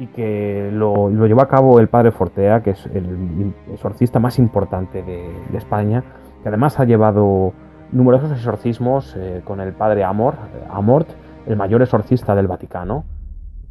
[0.00, 5.04] y que lo, llevó a cabo el padre Fortea, que es el exorcista más importante
[5.04, 6.02] de España,
[6.42, 7.52] que además ha llevado
[7.92, 10.34] numerosos exorcismos eh, con el padre Amor,
[10.70, 11.08] Amort,
[11.46, 13.04] el mayor exorcista del Vaticano,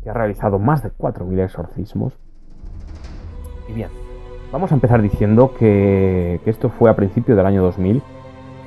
[0.03, 2.13] que ha realizado más de 4.000 exorcismos.
[3.67, 3.89] Y bien,
[4.51, 8.01] vamos a empezar diciendo que, esto fue a principios del año 2000,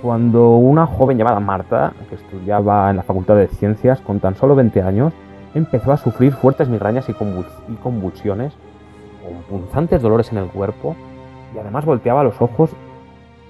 [0.03, 4.55] cuando una joven llamada Marta, que estudiaba en la Facultad de Ciencias con tan solo
[4.55, 5.13] 20 años,
[5.55, 8.55] empezó a sufrir fuertes migrañas y, y convulsiones,
[9.23, 10.95] con punzantes dolores en el cuerpo,
[11.55, 12.71] y además volteaba los ojos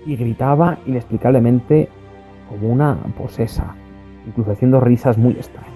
[0.07, 1.89] y gritaba inexplicablemente
[2.49, 3.75] como una posesa,
[4.27, 5.75] incluso haciendo risas muy extrañas.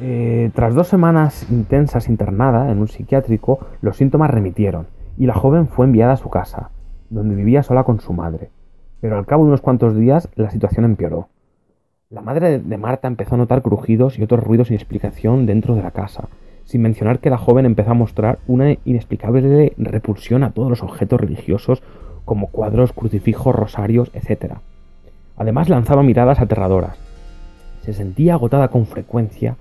[0.00, 4.86] Eh, tras dos semanas intensas internada en un psiquiátrico, los síntomas remitieron
[5.16, 6.70] y la joven fue enviada a su casa,
[7.10, 8.50] donde vivía sola con su madre.
[9.00, 11.28] Pero al cabo de unos cuantos días la situación empeoró.
[12.10, 15.82] La madre de Marta empezó a notar crujidos y otros ruidos sin explicación dentro de
[15.82, 16.28] la casa,
[16.64, 21.20] sin mencionar que la joven empezó a mostrar una inexplicable repulsión a todos los objetos
[21.20, 21.82] religiosos
[22.28, 24.56] como cuadros, crucifijos, rosarios, etc.
[25.38, 26.98] Además lanzaba miradas aterradoras.
[27.82, 29.56] Se sentía agotada con frecuencia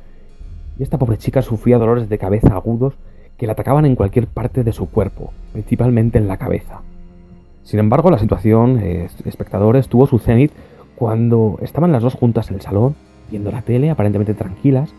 [0.77, 2.95] y esta pobre chica sufría dolores de cabeza agudos
[3.37, 6.81] que la atacaban en cualquier parte de su cuerpo, principalmente en la cabeza.
[7.63, 10.51] Sin embargo, la situación, eh, espectadores, tuvo su cenit
[10.97, 12.95] cuando estaban las dos juntas en el salón,
[13.31, 14.93] viendo la tele, aparentemente tranquilas,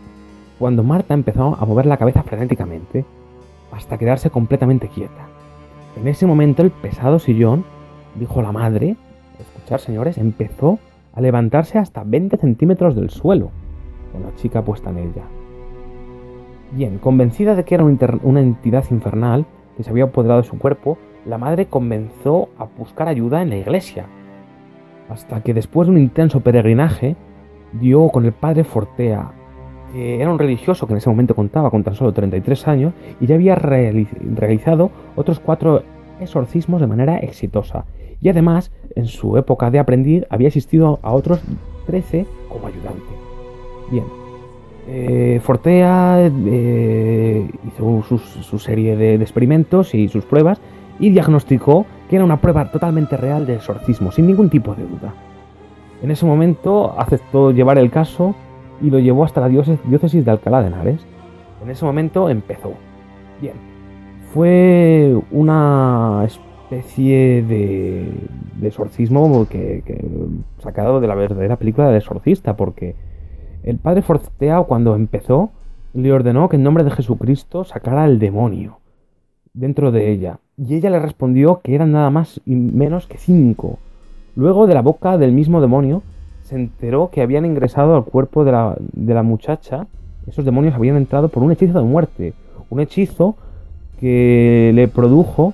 [0.57, 3.05] cuando Marta empezó a mover la cabeza frenéticamente,
[3.71, 5.27] hasta quedarse completamente quieta.
[5.95, 7.65] En ese momento el pesado sillón,
[8.15, 8.95] dijo la madre,
[9.39, 10.79] escuchar señores, empezó
[11.13, 13.51] a levantarse hasta 20 centímetros del suelo,
[14.11, 15.23] con la chica puesta en ella.
[16.71, 19.45] Bien, convencida de que era una entidad infernal
[19.75, 23.57] que se había apoderado de su cuerpo, la madre comenzó a buscar ayuda en la
[23.57, 24.05] iglesia,
[25.09, 27.15] hasta que después de un intenso peregrinaje,
[27.73, 29.31] dio con el padre Fortea,
[29.91, 33.27] que era un religioso que en ese momento contaba con tan solo 33 años y
[33.27, 35.83] ya había realizado otros cuatro
[36.19, 37.85] exorcismos de manera exitosa.
[38.21, 41.41] Y además, en su época de aprendiz, había asistido a otros
[41.87, 43.13] 13 como ayudante.
[43.91, 44.03] Bien,
[44.87, 48.03] eh, Fortea eh, hizo
[48.41, 50.59] su, serie de experimentos y sus pruebas
[50.99, 55.13] y diagnosticó que era una prueba totalmente real de exorcismo, sin ningún tipo de duda.
[56.01, 58.35] En ese momento aceptó llevar el caso
[58.81, 61.05] y lo llevó hasta la diócesis de Alcalá de Henares.
[61.63, 62.73] En ese momento empezó.
[63.41, 63.55] Bien,
[64.33, 68.13] fue una especie de,
[68.59, 69.83] de exorcismo que,
[70.61, 72.95] sacado de la verdadera película de exorcista, porque
[73.63, 75.51] el padre Fortea cuando empezó
[75.93, 78.79] le ordenó que en nombre de Jesucristo sacara al demonio
[79.53, 83.79] dentro de ella, y ella le respondió que eran nada más y menos que cinco.
[84.35, 86.03] Luego de la boca del mismo demonio
[86.49, 89.85] se enteró que habían ingresado al cuerpo de la, de la muchacha,
[90.27, 92.33] esos demonios habían entrado por un hechizo de muerte,
[92.71, 93.35] un hechizo
[93.99, 95.53] que le produjo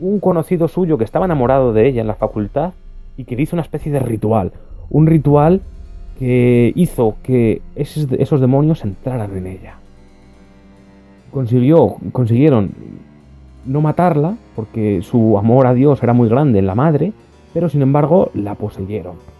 [0.00, 2.72] un conocido suyo que estaba enamorado de ella en la facultad
[3.18, 4.52] y que le hizo una especie de ritual,
[4.88, 5.60] un ritual
[6.18, 9.74] que hizo que esos, esos demonios entraran en ella.
[11.30, 12.70] Consiguió, consiguieron
[13.66, 17.12] no matarla porque su amor a Dios era muy grande en la madre,
[17.52, 19.35] pero sin embargo la poseyeron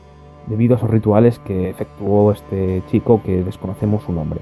[0.47, 4.41] debido a esos rituales que efectuó este chico que desconocemos su nombre.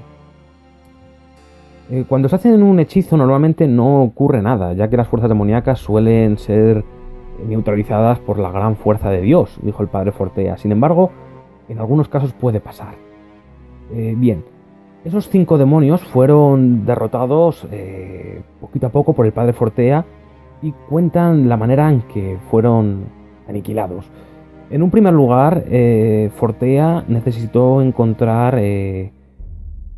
[1.89, 5.79] Eh, cuando se hacen un hechizo normalmente no ocurre nada, ya que las fuerzas demoníacas
[5.79, 6.83] suelen ser
[7.47, 10.57] neutralizadas por la gran fuerza de Dios, dijo el padre Fortea.
[10.57, 11.11] Sin embargo,
[11.69, 12.95] en algunos casos puede pasar.
[13.91, 14.43] Eh, bien,
[15.03, 20.05] esos cinco demonios fueron derrotados eh, poquito a poco por el padre Fortea
[20.63, 23.05] y cuentan la manera en que fueron
[23.47, 24.05] aniquilados.
[24.71, 29.11] En un primer lugar, eh, Fortea necesitó encontrar eh,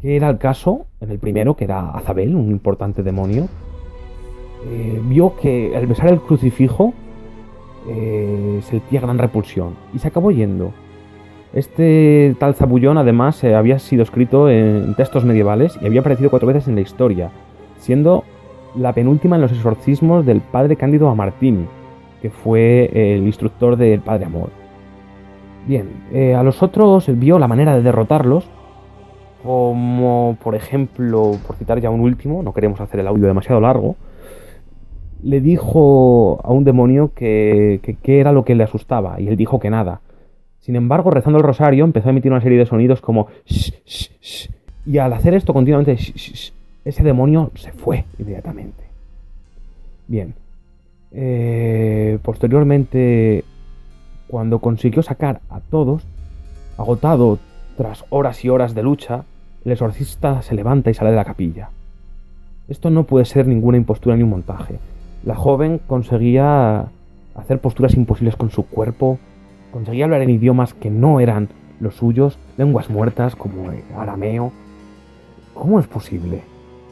[0.01, 3.47] qué era el caso, en el primero, que era Azabel, un importante demonio.
[4.69, 6.93] Eh, vio que al besar el crucifijo
[8.63, 10.73] sentía gran repulsión y se acabó yendo.
[11.53, 16.67] Este tal Zabullón además había sido escrito en textos medievales y había aparecido cuatro veces
[16.67, 17.31] en la historia,
[17.77, 18.25] siendo
[18.75, 21.65] la penúltima en los exorcismos del padre Cándido Amartini,
[22.21, 24.56] que fue el instructor del padre Amor.
[25.67, 28.45] Bien, eh, a los otros vio la manera de derrotarlos,
[29.43, 33.97] como por ejemplo, por citar ya un último, no queremos hacer el audio demasiado largo,
[35.21, 39.69] le dijo a un demonio que, era lo que le asustaba, y él dijo que
[39.69, 39.99] nada.
[40.59, 43.27] Sin embargo, rezando el rosario, empezó a emitir una serie de sonidos como
[44.85, 45.97] y al hacer esto continuamente,
[46.85, 48.85] ese demonio se fue inmediatamente.
[50.07, 50.33] Bien.
[51.11, 53.43] Eh, posteriormente,
[54.27, 56.03] cuando consiguió sacar a todos,
[56.77, 57.39] agotado
[57.77, 59.23] tras horas y horas de lucha,
[59.63, 61.69] el exorcista se levanta y sale de la capilla.
[62.67, 64.79] Esto no puede ser ninguna impostura ni un montaje.
[65.23, 66.87] La joven conseguía
[67.35, 69.19] hacer posturas imposibles con su cuerpo,
[69.71, 71.49] conseguía hablar en idiomas que no eran
[71.79, 74.51] los suyos, lenguas muertas como el arameo.
[75.53, 76.41] ¿Cómo es posible?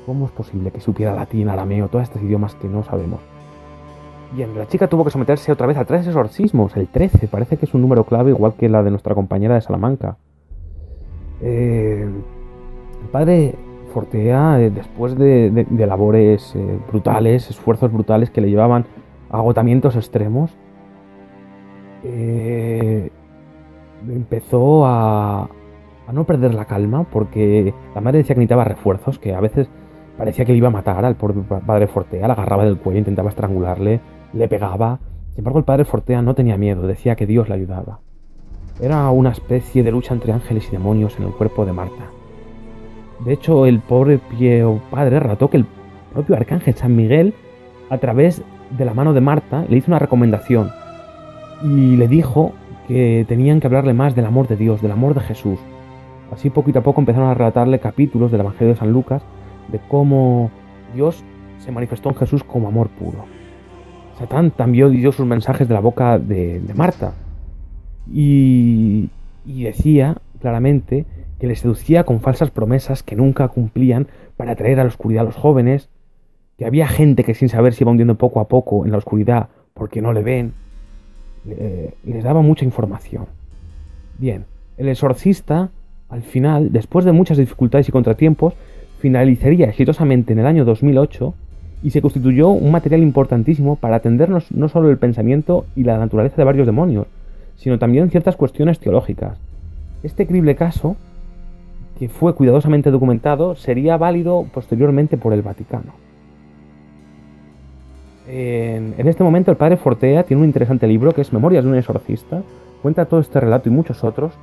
[0.06, 3.20] ¿Cómo es posible que supiera latín, arameo, todos estos idiomas que no sabemos?
[4.36, 7.66] Bien, la chica tuvo que someterse otra vez a tres exorcismos, el 13, parece que
[7.66, 10.18] es un número clave igual que la de nuestra compañera de Salamanca.
[11.42, 12.06] Eh,
[13.02, 13.56] el padre
[13.94, 18.86] Fortea, eh, después de, labores eh, brutales, esfuerzos brutales que le llevaban
[19.30, 20.52] a agotamientos extremos,
[24.06, 29.34] empezó a, a no perder la calma porque la madre decía que necesitaba refuerzos, que
[29.34, 29.70] a veces
[30.18, 33.30] parecía que le iba a matar al pobre padre Fortea, la agarraba del cuello, intentaba
[33.30, 34.02] estrangularle,
[34.36, 35.00] le pegaba.
[35.32, 38.00] Sin embargo, el padre Fortea no tenía miedo, decía que Dios le ayudaba.
[38.80, 42.12] Era una especie de lucha entre ángeles y demonios en el cuerpo de Marta.
[43.24, 44.20] De hecho, el pobre
[44.92, 45.66] padre relató que el
[46.14, 47.34] propio arcángel San Miguel,
[47.90, 48.42] a través
[48.78, 50.72] de la mano de Marta, le hizo una recomendación
[51.64, 52.52] y le dijo
[52.88, 55.60] que tenían que hablarle más del amor de Dios, del amor de Jesús.
[56.32, 59.24] Así poquito a poco empezaron a relatarle capítulos del Evangelio de San Lucas
[59.70, 60.52] de cómo
[60.94, 61.24] Dios
[61.60, 63.26] se manifestó en Jesús como amor puro.
[64.18, 67.14] Satán también dio sus mensajes de la boca de, Marta
[68.12, 69.10] y,
[69.46, 71.06] decía claramente
[71.40, 75.26] que le seducía con falsas promesas que nunca cumplían para atraer a la oscuridad a
[75.26, 75.90] los jóvenes,
[76.58, 79.50] que había gente que sin saber se iba hundiendo poco a poco en la oscuridad
[79.74, 80.54] porque no le ven,
[82.04, 83.26] les daba mucha información.
[84.18, 84.46] Bien,
[84.78, 85.70] el exorcista,
[86.08, 88.54] al final, después de muchas dificultades y contratiempos,
[89.00, 91.34] finalizaría exitosamente en el año 2008
[91.84, 96.38] y se constituyó un material importantísimo para atendernos no solo el pensamiento y la naturaleza
[96.38, 97.08] de varios demonios,
[97.58, 99.38] sino también ciertas cuestiones teológicas.
[100.04, 100.96] Este creíble caso,
[102.00, 105.94] que fue cuidadosamente documentado, sería válido posteriormente por el Vaticano.
[108.28, 111.76] En, este momento el padre Fortea tiene un interesante libro que es Memorias de un
[111.78, 112.42] exorcista,
[112.82, 114.34] cuenta todo este relato y muchos otros,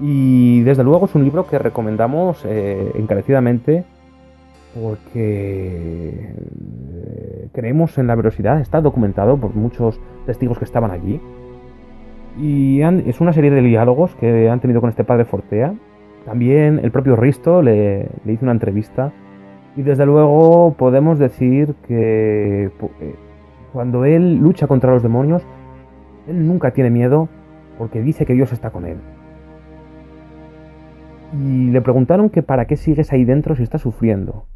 [0.00, 3.84] y desde luego es un libro que recomendamos eh, encarecidamente
[4.74, 6.34] porque
[7.04, 11.20] eh, creemos en la velocidad, está documentado por muchos testigos que estaban allí.
[12.38, 15.74] Y es una serie de diálogos que han tenido con este padre Fortea.
[16.24, 19.12] También el propio Risto le, hizo una entrevista.
[19.76, 22.70] Y desde luego podemos decir que
[23.00, 23.14] eh,
[23.72, 25.42] cuando él lucha contra los demonios,
[26.28, 27.28] él nunca tiene miedo
[27.78, 28.98] porque dice que Dios está con él.
[31.32, 34.46] Y le preguntaron que para qué sigues ahí dentro si estás sufriendo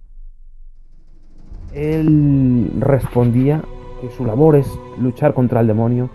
[1.75, 3.63] él respondía
[4.01, 4.67] que su labor es
[4.99, 6.09] luchar contra el demonio,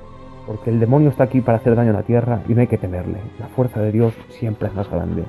[0.47, 2.77] porque el demonio está aquí para hacer daño a la tierra y no hay que
[2.77, 3.19] temerle.
[3.39, 5.23] La fuerza de Dios siempre es más grande.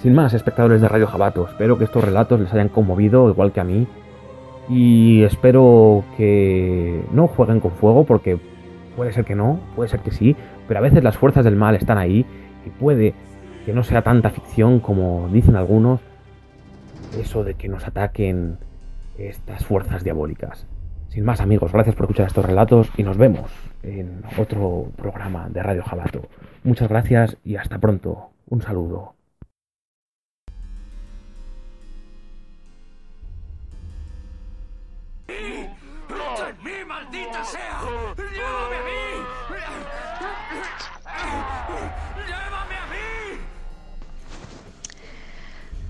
[0.00, 3.60] Sin más, espectadores de Radio Jabato, espero que estos relatos les hayan conmovido igual que
[3.60, 3.86] a mí.
[4.68, 8.38] Y espero que no jueguen con fuego, porque
[8.96, 10.36] puede ser que no, puede ser que sí,
[10.68, 12.24] pero a veces las fuerzas del mal están ahí
[12.64, 13.14] y puede
[13.66, 16.00] que no sea tanta ficción como dicen algunos.
[17.18, 18.58] Eso de que nos ataquen
[19.18, 20.66] estas fuerzas diabólicas.
[21.08, 23.50] Sin más amigos, gracias por escuchar estos relatos y nos vemos
[23.82, 26.22] en otro programa de Radio Jabato.
[26.64, 28.30] Muchas gracias y hasta pronto.
[28.48, 29.14] Un saludo.
[36.86, 37.74] maldita sea!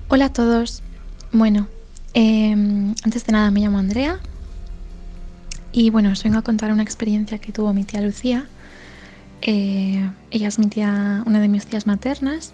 [0.09, 0.83] Hola a todos.
[1.33, 1.67] Bueno,
[2.15, 4.19] Em, antes de nada me llamo Andrea.
[5.73, 8.47] Y bueno, os vengo a contar una experiencia que tuvo mi tía Lucía.
[9.43, 12.53] Eh, ella es mi tía, una de mis tías maternas.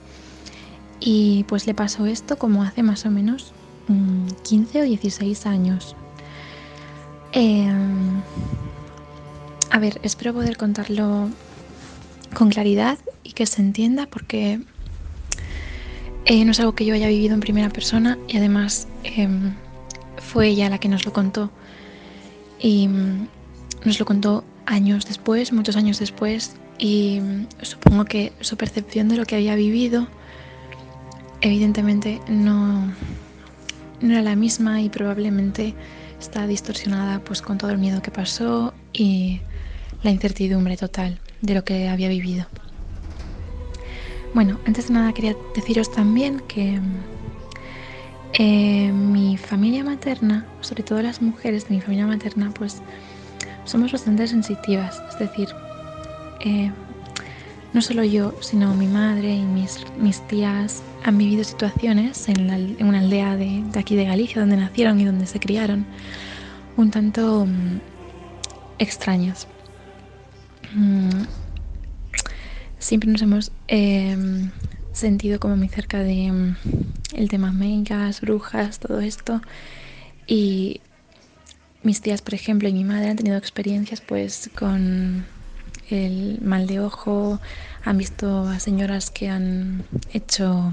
[0.99, 3.53] Y pues le pasó esto como hace más o menos
[4.45, 5.95] 15 mm, o 16 años.
[7.33, 8.23] Em,
[9.71, 11.29] a ver, espero poder contarlo
[12.35, 14.61] con claridad y que se entienda porque
[16.25, 19.55] eh, no es algo que yo haya vivido en primera persona y además em,
[20.19, 21.51] fue ella la que nos lo contó.
[22.59, 23.29] Y mm,
[23.85, 29.17] nos lo contó años después, muchos años después, y mm, supongo que su percepción de
[29.17, 30.09] lo que había vivido
[31.41, 32.93] evidentemente no,
[34.01, 35.75] no era la misma y probablemente
[36.19, 39.41] está distorsionada pues con todo el miedo que pasó y
[40.03, 42.47] la incertidumbre total de lo que había vivido.
[44.33, 46.81] Bueno, antes de nada quería deciros también que
[48.35, 52.81] eh, mi familia materna, sobre todo las mujeres de mi familia materna, pues
[53.65, 55.03] somos bastante sensitivas.
[55.11, 55.49] Es decir,
[56.45, 56.71] eh,
[57.73, 62.99] no solo yo, sino mi madre y mis, mis tías han vivido situaciones en, una
[63.01, 65.87] aldea de, aquí de Galicia, donde nacieron y donde se criaron,
[66.77, 67.81] un tanto mm,
[68.79, 69.49] extrañas.
[70.73, 71.23] Mm,
[72.81, 74.51] siempre nos hemos em,
[74.93, 76.57] sentido como muy cerca de mm,
[77.15, 79.41] el tema megas, brujas, todo esto.
[80.27, 80.81] Y
[81.83, 85.27] mis tías, por ejemplo, y mi madre han tenido experiencias pues con
[85.91, 87.41] el mal de ojo,
[87.85, 90.73] han visto a señoras que han hecho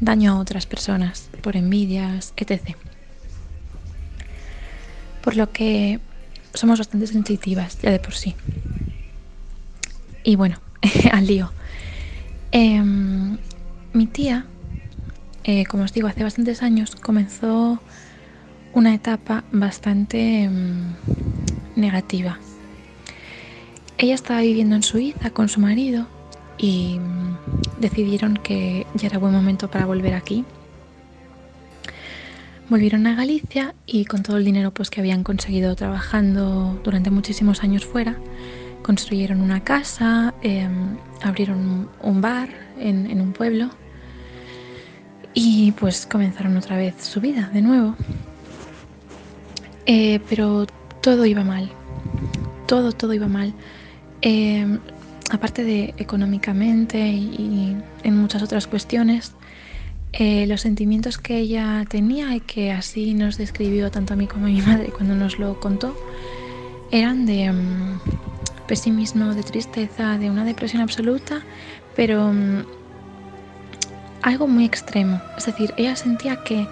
[0.00, 2.76] daño a otras personas por envidias, etc.
[5.22, 6.00] Por lo que
[6.52, 8.34] somos bastante sensitivas ya de por sí.
[10.24, 10.56] Y bueno,
[11.12, 11.52] al lío.
[12.50, 13.38] Em,
[13.92, 14.46] mi tía,
[15.44, 17.80] eh, como os digo, hace bastantes años comenzó
[18.72, 20.94] una etapa bastante em,
[21.76, 22.38] negativa
[23.98, 26.06] ella estaba viviendo en Suiza con su marido
[26.58, 30.44] y mm, decidieron que ya era buen momento para volver aquí.
[32.68, 37.62] Volvieron a Galicia y con todo el dinero pues, que habían conseguido trabajando durante muchísimos
[37.62, 38.16] años fuera,
[38.84, 43.70] construyeron una casa, em, abrieron un bar en, un pueblo
[45.32, 47.96] y pues comenzaron otra vez su vida de nuevo.
[49.86, 50.66] Eh, pero
[51.00, 51.70] todo iba mal,
[52.66, 53.54] todo, todo iba mal.
[54.20, 54.78] Em,
[55.30, 59.32] aparte de económicamente y, en muchas otras cuestiones,
[60.12, 64.44] eh, los sentimientos que ella tenía y que así nos describió tanto a mí como
[64.44, 65.96] a mi madre cuando nos lo contó,
[66.90, 67.98] eran de em,
[68.66, 71.42] pesimismo, de tristeza, de una depresión absoluta,
[71.96, 72.64] pero em,
[74.22, 75.20] algo muy extremo.
[75.36, 76.66] Es decir, ella sentía que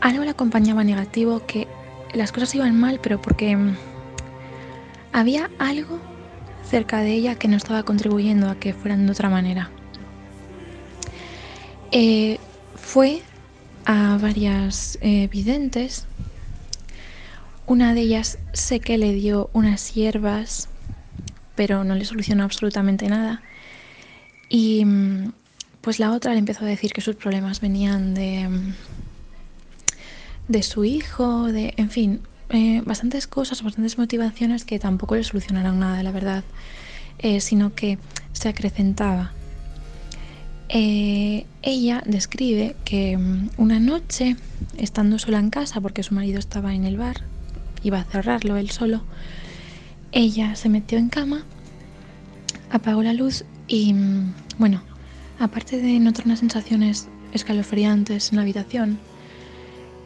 [0.00, 1.66] algo le acompañaba negativo, que
[2.14, 3.56] las cosas iban mal, pero porque
[5.12, 5.98] había algo
[6.68, 9.70] cerca de ella que no estaba contribuyendo a que fueran de otra manera.
[11.90, 12.38] Eh,
[12.74, 13.22] fue
[13.86, 16.06] a varias eh, videntes.
[17.66, 20.67] Una de ellas sé que le dio unas hierbas,
[21.58, 23.42] pero no le solucionó absolutamente nada.
[24.48, 25.32] Y mm,
[25.80, 28.74] pues la otra le empezó a decir que sus problemas venían de, mm,
[30.46, 32.20] de su hijo, de, en fin,
[32.50, 36.44] eh, bastantes cosas, bastantes motivaciones que tampoco le solucionaron nada, la verdad,
[37.18, 37.98] eh, sino que
[38.32, 39.32] se acrecentaba.
[40.68, 44.36] Eh, ella describe que mm, una noche,
[44.76, 47.16] estando sola en casa, porque su marido estaba en el bar,
[47.82, 49.02] iba a cerrarlo él solo,
[50.12, 51.44] ella se metió en cama,
[52.70, 54.82] apagó la luz y, mm, bueno,
[55.38, 58.98] aparte de notar unas sensaciones escalofriantes en la habitación,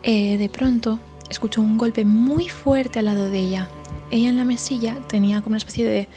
[0.02, 0.98] de pronto
[1.30, 3.68] escuchó un golpe muy fuerte al lado de ella.
[4.10, 6.08] Ella en la mesilla tenía como una especie de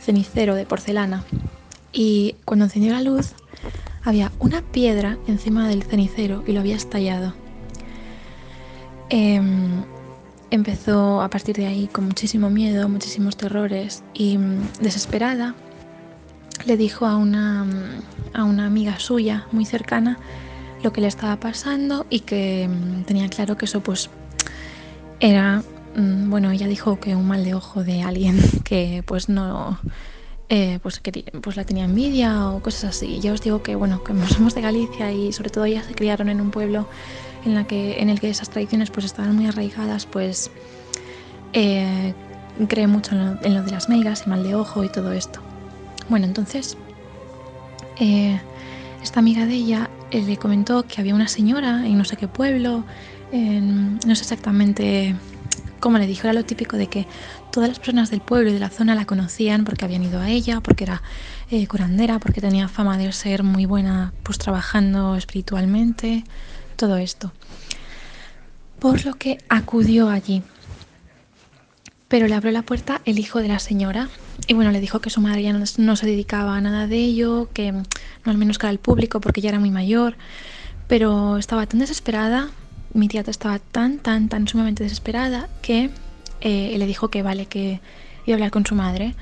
[0.00, 1.24] cenicero de porcelana
[1.92, 3.34] y cuando encendió la luz
[4.02, 7.34] había una piedra encima del cenicero y lo había estallado.
[9.10, 9.84] Em,
[10.52, 15.54] empezó a partir de ahí con muchísimo miedo, muchísimos terrores y mm, desesperada
[16.66, 17.66] le dijo a una,
[18.34, 20.18] a una amiga suya muy cercana
[20.82, 24.10] lo que le estaba pasando y que mm, tenía claro que eso pues
[25.20, 25.62] era,
[25.96, 29.78] mm, bueno, ella dijo que un mal de ojo de alguien que pues no,
[30.50, 31.00] eh, pues,
[31.40, 33.20] pues la tenía envidia o cosas así.
[33.20, 36.28] Ya os digo que, bueno, como somos de Galicia y sobre todo ellas se criaron
[36.28, 36.86] en un pueblo
[37.44, 40.50] en, la que, en el que esas tradiciones pues estaban muy arraigadas, pues
[41.52, 42.14] eh,
[42.68, 45.40] cree mucho en lo, de las megas, el mal de ojo y todo esto.
[46.08, 46.76] Bueno, entonces,
[47.98, 48.40] eh,
[49.02, 52.84] esta amiga de ella le comentó que había una señora en no sé qué pueblo
[53.32, 55.16] no sé exactamente
[55.82, 57.08] como le dijo, era lo típico de que
[57.50, 60.30] todas las personas del pueblo y de la zona la conocían porque habían ido a
[60.30, 61.02] ella, porque era
[61.50, 66.22] eh, curandera, porque tenía fama de ser muy buena pues trabajando espiritualmente,
[66.72, 67.32] todo esto.
[68.78, 70.42] Por lo que acudió allí.
[72.08, 74.08] Pero le abrió la puerta el hijo de la señora
[74.46, 77.48] y bueno, le dijo que su madre ya no, se dedicaba a nada de ello,
[77.54, 77.84] que no
[78.24, 80.16] al menos cara al público porque ya era muy mayor,
[80.88, 82.50] pero estaba tan desesperada
[82.94, 85.90] mi tía estaba tan, tan, tan sumamente desesperada que
[86.40, 87.80] eh, le dijo que vale, que
[88.26, 89.14] iba a hablar con su madre.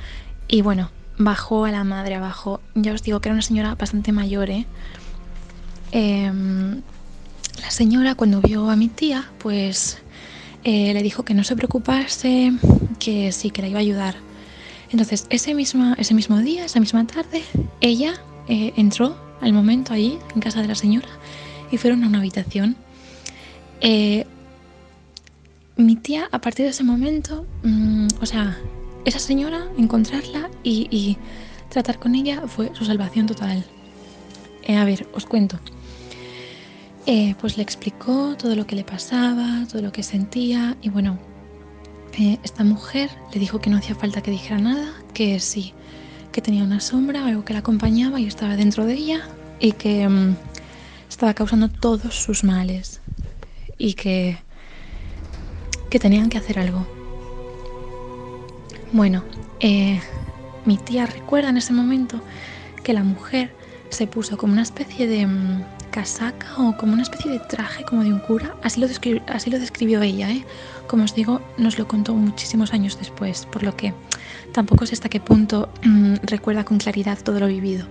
[0.48, 2.60] Y bueno, bajó a la madre abajo.
[2.74, 4.66] Ya os digo que era una señora bastante mayor, ¿eh?
[5.92, 6.82] Em,
[7.60, 9.98] la señora cuando vio a mi tía, pues
[10.64, 12.52] eh, le dijo que no se preocupase,
[12.98, 14.16] que sí, que la iba a ayudar.
[14.90, 17.42] Entonces, ese, mismo ese mismo día, esa misma tarde,
[17.80, 18.14] ella
[18.48, 21.08] eh, entró al momento allí, en casa de la señora,
[21.70, 22.76] y fueron a una habitación
[23.80, 24.26] eh,
[25.76, 28.58] mi tía, a partir de ese momento, mm, o sea,
[29.04, 31.16] esa señora, encontrarla y,
[31.70, 33.64] tratar con ella fue su salvación total.
[34.64, 35.60] Eh, a ver, os cuento.
[37.06, 41.18] Eh, pues le explicó todo lo que le pasaba, todo lo que sentía y bueno,
[42.42, 45.72] esta mujer le dijo que no hacía falta que dijera nada, que sí,
[46.32, 49.28] que tenía una sombra, algo que la acompañaba y estaba dentro de ella
[49.58, 50.36] y que mm,
[51.08, 53.00] estaba causando todos sus males
[53.78, 54.38] y que,
[55.88, 56.86] que tenían que hacer algo.
[58.92, 59.24] Bueno,
[59.60, 60.00] eh,
[60.66, 62.20] mi tía recuerda en ese momento
[62.82, 63.54] que la mujer
[63.88, 68.02] se puso como una especie de mm, casaca o como una especie de traje como
[68.02, 68.54] de un cura.
[68.62, 68.86] Así lo,
[69.28, 70.44] así lo describió ella, ¿eh?
[70.86, 73.94] Como os digo, nos lo contó muchísimos años después, por lo que
[74.52, 77.86] tampoco sé hasta qué punto mm, recuerda con claridad todo lo vivido.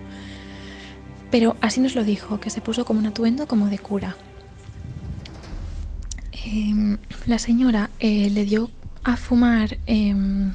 [1.30, 4.16] Pero así nos lo dijo, que se puso como un atuendo como de cura.
[6.44, 8.70] Em, la señora eh, le dio
[9.04, 10.52] a fumar em,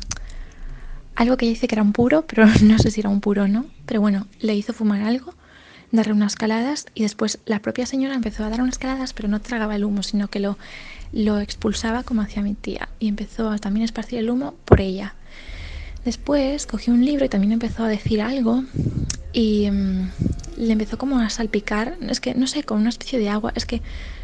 [1.15, 3.43] algo que ella dice que era un puro, pero no sé si era un puro
[3.43, 3.65] o no.
[3.85, 5.33] Pero bueno, le hizo fumar algo,
[5.91, 9.41] darle unas caladas y después la propia señora empezó a dar unas caladas, pero no
[9.41, 10.57] tragaba el humo, sino que lo,
[11.11, 15.15] lo expulsaba como hacía mi tía y empezó a también esparcir el humo por ella.
[16.03, 18.63] Después cogió un libro y también empezó a decir algo
[19.33, 20.09] y em,
[20.57, 23.65] le empezó como a salpicar, es que no sé, con una especie de agua, es
[23.65, 23.81] que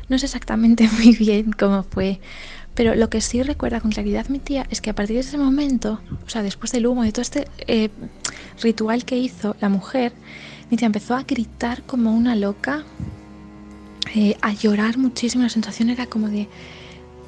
[0.10, 2.20] no sé exactamente muy bien cómo fue,
[2.76, 5.38] pero lo que sí recuerda con claridad mi tía es que a partir de ese
[5.38, 7.90] momento, o sea, después del humo y todo este eh,
[8.62, 10.14] ritual que hizo la mujer,
[10.80, 12.84] empezó a gritar como una loca,
[14.16, 15.44] eh, a llorar muchísimo.
[15.44, 16.48] La sensación era como de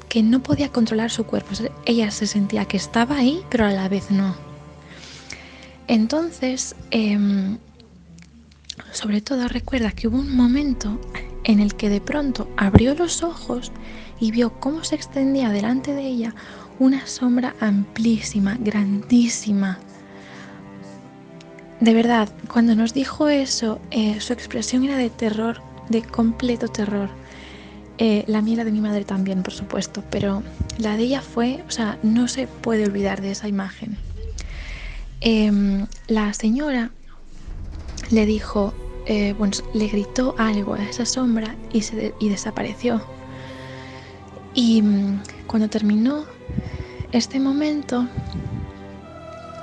[0.08, 1.50] que no podía controlar su cuerpo.
[1.86, 4.34] ella se sentía que estaba ahí, pero a la vez no.
[5.88, 7.58] Entonces, em,
[8.92, 11.00] sobre todo recuerda que hubo un momento
[11.44, 13.72] en el que de pronto abrió los ojos
[14.20, 16.34] y vio cómo se extendía delante de ella
[16.78, 19.78] una sombra amplísima, grandísima.
[21.84, 27.10] De verdad, cuando nos dijo eso, eh, su expresión era de terror, de completo terror.
[27.98, 30.42] Eh, la mía de mi madre también, por supuesto, pero
[30.78, 33.98] la de ella fue, o sea, no se puede olvidar de esa imagen.
[35.20, 36.90] Em, la señora
[38.10, 38.72] le dijo,
[39.04, 43.02] eh, bueno, le gritó algo a esa sombra y, se y desapareció.
[44.54, 46.24] Y mm, cuando terminó
[47.12, 48.08] este momento,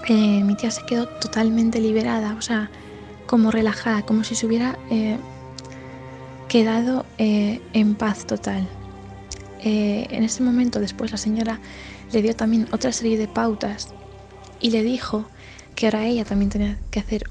[0.08, 2.70] eh, mi tía se quedó totalmente liberada, o sea,
[3.26, 5.18] como relajada, como si se hubiera eh,
[6.50, 8.68] quedado en paz total.
[9.64, 11.60] en ese momento después la señora
[12.12, 13.94] le dio también otra serie de pautas
[14.60, 15.26] y le dijo
[15.76, 17.30] que ahora ella también tenía que hacer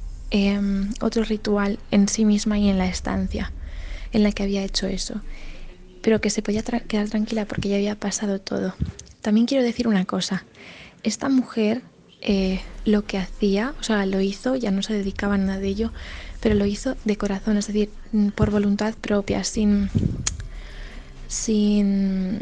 [1.00, 3.52] otro ritual en sí misma y en la estancia
[4.12, 5.20] en la que había hecho eso,
[6.02, 8.74] pero que se podía quedar tranquila porque ya había pasado todo.
[9.22, 10.44] También quiero decir una cosa,
[11.02, 11.82] esta mujer
[12.20, 15.68] eh, lo que hacía, o sea, lo hizo, ya no se dedicaba a nada de
[15.68, 15.92] ello,
[16.40, 17.90] pero lo hizo de corazón, es decir,
[18.34, 19.90] por voluntad propia, sin,
[21.28, 22.40] sin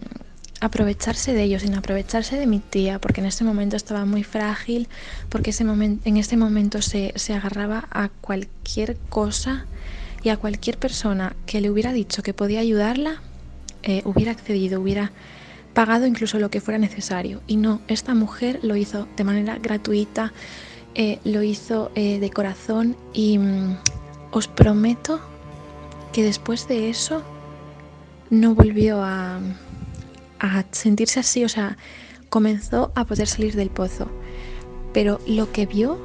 [0.60, 4.88] aprovecharse de ellos, sin aprovecharse de mi tía, porque en ese momento estaba muy frágil,
[5.28, 9.66] porque ese en ese momento se, agarraba a cualquier cosa
[10.22, 13.22] y a cualquier persona que le hubiera dicho que podía ayudarla,
[13.84, 15.12] eh, hubiera accedido, hubiera
[15.78, 17.40] pagado incluso lo que fuera necesario.
[17.46, 20.32] Y no, esta mujer lo hizo de manera gratuita,
[20.96, 23.76] eh, lo hizo eh, de corazón y mm,
[24.32, 25.20] os prometo
[26.12, 27.22] que después de eso
[28.28, 29.38] no volvió a
[30.40, 31.76] a sentirse así, o sea,
[32.28, 34.08] comenzó a poder salir del pozo.
[34.92, 35.96] Pero lo que vio,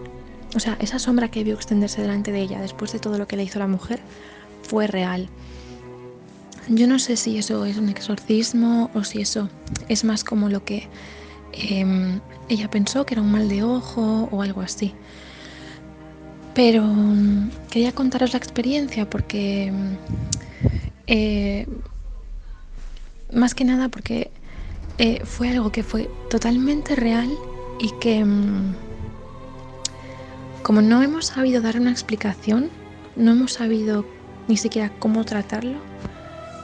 [0.56, 3.38] o sea, esa sombra que vio extenderse delante de ella después de todo lo que
[3.38, 4.00] le hizo la mujer,
[4.62, 5.30] fue real.
[6.68, 9.50] Yo no sé si eso es un exorcismo o si eso
[9.90, 10.88] es más como lo que
[11.52, 12.20] em,
[12.50, 14.94] ella pensó que era un mal de ojo o algo así.
[16.54, 19.96] Pero mm, quería contaros la experiencia porque, mm,
[21.08, 21.68] eh,
[23.34, 24.32] más que nada porque
[25.00, 27.30] eh, fue algo que fue totalmente real
[27.80, 28.76] y que, mm,
[30.62, 32.70] como no hemos sabido dar una explicación,
[33.16, 34.06] no hemos sabido
[34.48, 35.80] ni siquiera cómo tratarlo,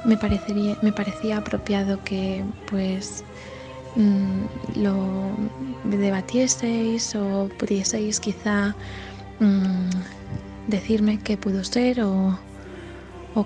[0.06, 3.24] me, parecería, me parecía apropiado que pues
[4.76, 5.36] lo
[5.84, 8.76] debatieseis o pudieseis quizá
[9.40, 9.90] Mm,
[10.68, 12.38] decirme qué pudo ser o,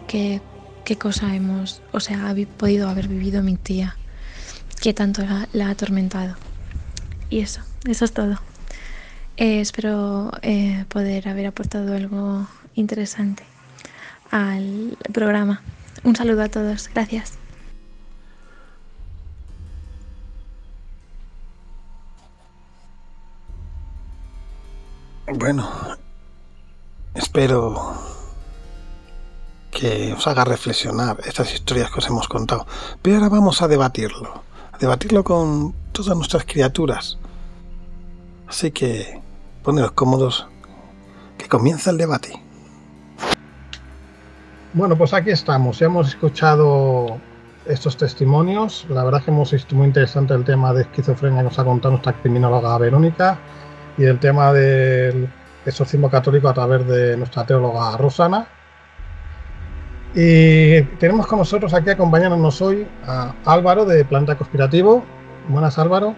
[0.08, 0.42] qué,
[0.98, 3.96] cosa hemos, o sea, ha podido haber vivido mi tía,
[4.82, 5.24] que tanto
[5.54, 6.36] la, ha atormentado.
[7.30, 8.40] Y eso, eso es todo.
[9.38, 13.44] Eh, espero eh, poder haber aportado algo interesante
[14.32, 15.62] al programa.
[16.04, 16.90] Un saludo a todos.
[16.94, 17.38] Gracias.
[25.26, 25.70] Bueno,
[27.16, 27.94] espero
[29.72, 32.68] que os haga reflexionar estas historias que os hemos contado.
[33.02, 37.18] Pero ahora vamos a debatirlo, a debatirlo con todas nuestras criaturas.
[38.48, 39.22] Así que
[39.64, 40.48] poneros cómodos,
[41.38, 42.43] que comienza el debate.
[44.74, 45.78] Bueno, pues aquí estamos.
[45.78, 47.20] Ya hemos escuchado
[47.68, 48.88] estos testimonios.
[48.90, 51.64] La verdad es que hemos visto muy interesante el tema de esquizofrenia que nos ha
[51.64, 53.38] contado nuestra criminóloga Verónica
[54.00, 55.30] y el tema del
[55.64, 58.48] exorcismo católico a través de nuestra teóloga Rosana.
[60.16, 65.04] Y tenemos con nosotros aquí acompañándonos hoy a Álvaro de Planta Conspirativo.
[65.50, 66.16] Buenas Álvaro.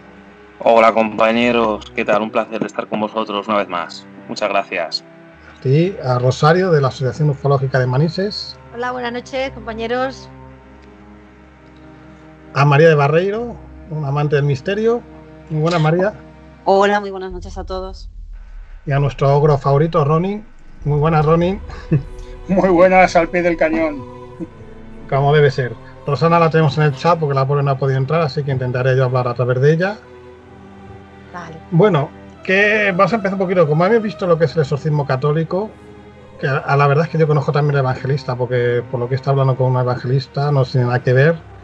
[0.59, 2.21] Hola compañeros, ¿qué tal?
[2.21, 4.07] Un placer estar con vosotros una vez más.
[4.29, 5.03] Muchas gracias.
[5.65, 8.55] Y a Rosario de la Asociación Ufológica de Manises.
[8.71, 10.29] Hola, buenas noches compañeros.
[12.53, 13.55] A María de Barreiro,
[13.89, 15.01] un amante del misterio.
[15.49, 16.13] Muy buena María.
[16.65, 18.11] Hola, muy buenas noches a todos.
[18.85, 20.45] Y a nuestro ogro favorito, Ronin.
[20.83, 21.59] Muy buenas, Ronin.
[22.47, 24.03] Muy buenas, al pie del cañón.
[25.09, 25.73] Como debe ser.
[26.05, 28.51] Rosana la tenemos en el chat porque la pobre no ha podido entrar, así que
[28.51, 29.97] intentaré yo hablar a través de ella.
[31.33, 31.55] Vale.
[31.71, 32.11] Bueno,
[32.45, 33.67] que vamos a empezar un poquito.
[33.67, 35.69] Como habéis visto lo que es el exorcismo católico,
[36.39, 39.15] que a la verdad es que yo conozco también al evangelista, porque por lo que
[39.15, 41.55] está hablando con un evangelista no tiene nada que ver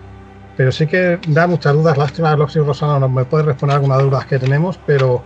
[0.62, 1.98] pero sí que da muchas dudas.
[1.98, 5.24] Lástima, Loxi Rosano no me puede responder algunas dudas que tenemos, pero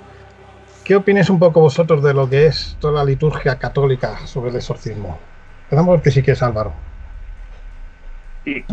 [0.83, 4.55] ¿qué opináis un poco vosotros de lo que es toda la liturgia católica sobre el
[4.55, 5.17] exorcismo?
[5.63, 6.73] Empezamos porque sí que es Álvaro.
[8.43, 8.63] Sí.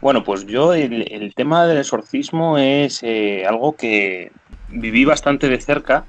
[0.00, 4.32] Bueno, pues yo el, tema del exorcismo es eh, algo que
[4.68, 6.06] viví bastante de cerca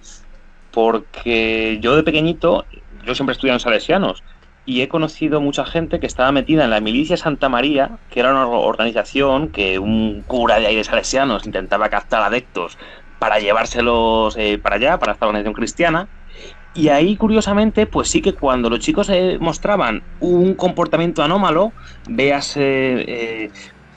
[0.71, 2.65] porque yo de pequeñito,
[3.05, 4.23] yo siempre estudié en salesianos
[4.65, 8.31] y he conocido mucha gente que estaba metida en la Milicia Santa María, que era
[8.31, 12.77] una organización que un cura de aires salesianos intentaba captar adeptos
[13.19, 16.07] para llevárselos eh, para allá, para esta organización cristiana.
[16.73, 21.73] Y ahí, curiosamente, pues sí que cuando los chicos eh, mostraban un comportamiento anómalo,
[22.07, 23.51] véase, eh,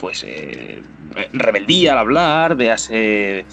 [0.05, 0.23] pues,
[1.33, 3.45] rebeldía al hablar, véase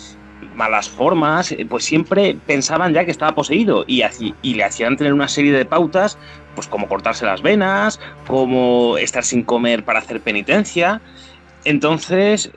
[0.55, 4.03] malas formas, pues siempre pensaban ya que estaba poseído y,
[4.43, 6.19] y le hacían tener una serie de pautas
[6.55, 11.01] pues como cortarse las venas, como estar sin comer para hacer penitencia.
[11.65, 12.53] Entonces,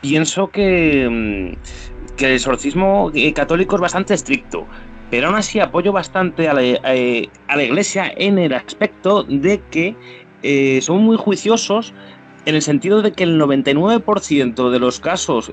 [0.00, 4.66] pienso que, mm, que el exorcismo eh, católico es bastante estricto,
[5.10, 9.96] pero aún así apoyo bastante a la, eh, Iglesia en el aspecto de que
[10.42, 11.94] eh, son muy juiciosos
[12.46, 15.50] en el sentido de que el 99% de los casos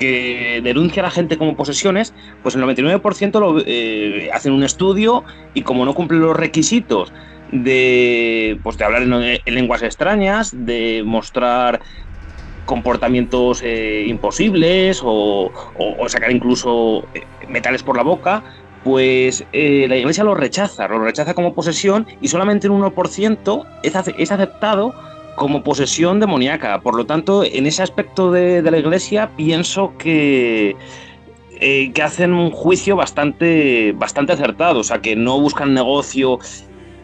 [0.00, 5.24] que denuncia a la gente como posesiones, pues el 99% lo, eh, hacen un estudio
[5.54, 7.12] y como no cumplen los requisitos
[7.52, 11.80] de, pues de hablar en, lenguas extrañas, de mostrar
[12.64, 15.50] comportamientos eh, imposibles o,
[16.06, 18.42] sacar incluso eh, metales por la boca,
[18.84, 24.32] pues la iglesia lo rechaza, lo rechaza como posesión y solamente un 1% es, es
[24.32, 24.94] aceptado
[25.36, 26.80] como posesión demoníaca.
[26.80, 30.76] Por lo tanto, en ese aspecto de, la iglesia pienso que,
[31.60, 34.80] eh, que hacen un juicio bastante, bastante acertado.
[34.80, 36.38] O sea, que no buscan negocio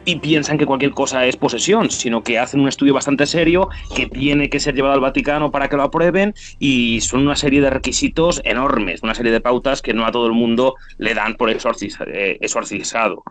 [0.07, 4.07] y piensan que cualquier cosa es posesión, sino que hacen un estudio bastante serio que
[4.07, 7.71] tiene que ser llevado al Vaticano para que lo aprueben y son una serie de
[7.71, 11.51] requisitos enormes, una serie de pautas que no a todo el mundo le dan por
[11.51, 13.25] eh, exorcizado.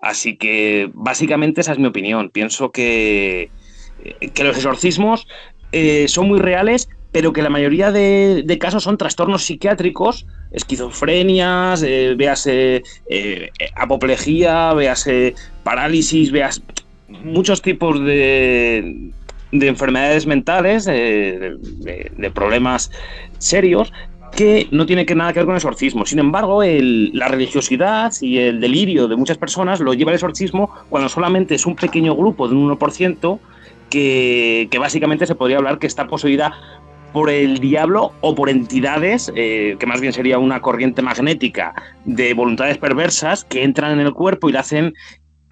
[0.00, 2.30] Así que básicamente esa es mi opinión.
[2.30, 3.50] Pienso que,
[4.34, 5.26] que los exorcismos
[5.72, 12.14] eh, son muy reales, pero que la mayoría de, casos son trastornos psiquiátricos, esquizofrenias, eh,
[12.16, 16.62] véase eh, apoplejía, véase parálisis, veas
[17.08, 19.10] muchos tipos de,
[19.50, 22.90] de enfermedades mentales, de, problemas
[23.38, 23.92] serios,
[24.36, 26.06] que no tiene que nada que ver con el exorcismo.
[26.06, 31.08] Sin embargo, la religiosidad y el delirio de muchas personas lo lleva al exorcismo cuando
[31.08, 33.38] solamente es un pequeño grupo de un 1%
[33.90, 36.52] que, que básicamente se podría hablar que está poseída
[37.14, 41.72] por el diablo o por entidades, eh, que más bien sería una corriente magnética
[42.04, 44.94] de voluntades perversas que entran en el cuerpo y le hacen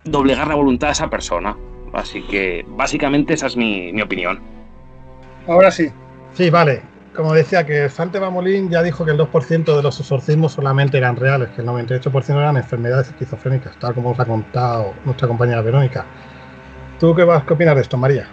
[0.02, 1.56] doblegar la voluntad a esa persona.
[1.92, 4.40] Así que básicamente esa es mi, mi opinión.
[5.46, 5.88] Ahora sí.
[6.34, 6.82] Sí, vale.
[7.14, 11.14] Como decía que Sante Bamolín ya dijo que el 2% de los exorcismos solamente eran
[11.14, 16.06] reales, que el 98% eran enfermedades esquizofrénicas, tal como nos ha contado nuestra compañera Verónica.
[17.02, 18.30] ¿Tú qué vas a opinar de esto, María?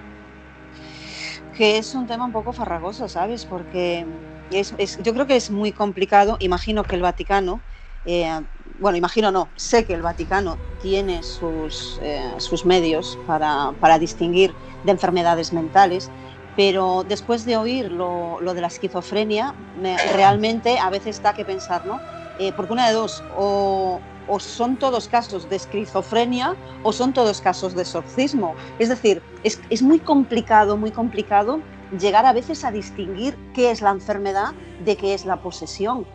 [1.52, 3.46] que es un tema un poco farragoso, ¿sabes?
[3.48, 4.06] Porque
[4.52, 6.38] es, yo creo que es muy complicado.
[6.40, 7.64] Imagino que el Vaticano,
[8.06, 8.30] eh,
[8.76, 14.56] bueno, imagino no, sé que el Vaticano tiene sus, eh, sus medios para, para distinguir
[14.84, 16.12] de enfermedades mentales,
[16.54, 21.46] pero después de oír lo, lo de la esquizofrenia, me- realmente a veces da que
[21.46, 22.04] pensar, ¿no?
[22.36, 27.42] Eh, porque una de dos, o, o son todos casos de esquizofrenia o son todos
[27.42, 28.56] casos de exorcismo.
[28.78, 31.60] Es decir, es, muy complicado, muy complicado
[32.00, 34.54] llegar a veces a distinguir qué es la enfermedad
[34.86, 36.06] de qué es la posesión.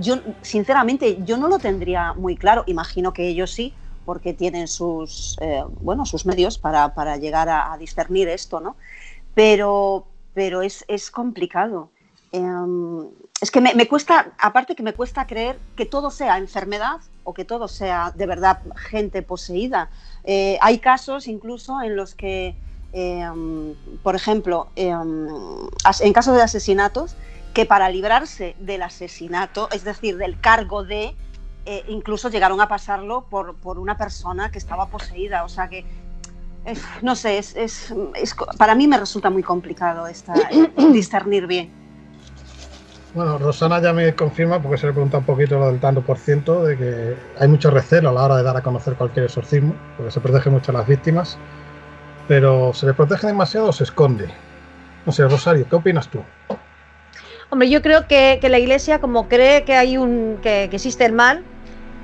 [0.00, 2.64] Yo, sinceramente, yo no lo tendría muy claro.
[2.66, 3.72] Imagino que ellos sí,
[4.04, 8.76] porque tienen sus, eh, bueno, sus medios para, para llegar a, a discernir esto, ¿no?
[9.34, 11.90] Pero, pero es, es complicado.
[12.32, 13.08] Em,
[13.40, 17.44] es que me, cuesta, aparte que me cuesta creer que todo sea enfermedad o que
[17.44, 19.88] todo sea de verdad gente poseída.
[20.24, 22.54] Eh, hay casos incluso en los que,
[22.92, 25.28] em, por ejemplo, em,
[25.84, 27.16] as- en casos de asesinatos,
[27.54, 31.16] que para librarse del asesinato, es decir, del cargo de,
[31.66, 35.44] eh, incluso llegaron a pasarlo por, por una persona que estaba poseída.
[35.44, 35.78] O sea que,
[36.66, 40.34] eh, no sé, es, es- es para mí me resulta muy complicado esta,
[40.92, 41.79] discernir bien.
[43.12, 46.16] Bueno, Rosana ya me confirma, porque se le pregunta un poquito lo del tanto por
[46.16, 49.74] ciento, de que hay mucho recelo a la hora de dar a conocer cualquier exorcismo,
[49.96, 51.36] porque se protege mucho a las víctimas,
[52.28, 54.28] pero ¿se le protege demasiado o se esconde?
[55.04, 56.20] No sé, Rosario, ¿qué opinas tú?
[57.50, 61.04] Hombre, yo creo que, que la iglesia, como cree que hay un que, que existe
[61.04, 61.42] el mal,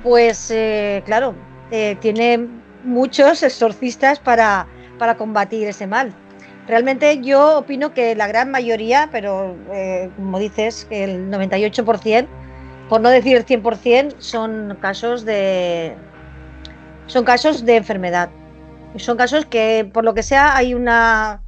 [0.02, 1.34] pues eh, claro,
[1.70, 2.48] eh, tiene
[2.84, 4.66] muchos exorcistas para,
[4.98, 6.12] para combatir ese mal.
[6.66, 12.28] Realmente yo opino que la gran mayoría, pero eh, como dices, el 98%,
[12.88, 15.94] por no decir el 100%, son casos de
[17.06, 18.30] son casos de enfermedad.
[18.96, 21.40] Son casos que, por lo que sea, hay una,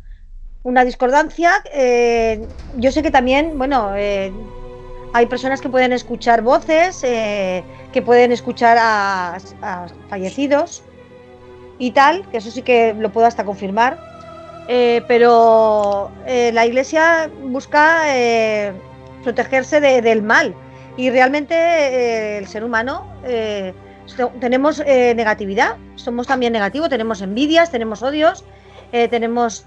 [0.62, 1.53] una discordancia.
[1.74, 2.47] eh,
[2.77, 4.32] yo sé que también, bueno, eh,
[5.15, 9.39] hay personas que pueden escuchar voces, que pueden escuchar a
[10.09, 10.85] fallecidos
[11.78, 14.07] y tal, que eso sí que lo puedo hasta confirmar.
[14.70, 18.74] Eh, pero eh, la iglesia busca eh,
[19.24, 20.55] protegerse de- del mal
[20.99, 23.07] y realmente el ser humano
[24.40, 28.45] tenemos negatividad, somos también negativos, tenemos envidias, tenemos odios,
[28.90, 29.65] tenemos...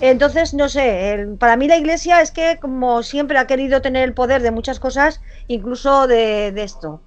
[0.00, 4.14] Entonces, no sé, para mí la iglesia es que como siempre ha querido tener el
[4.14, 7.02] poder de muchas cosas, incluso de, esto.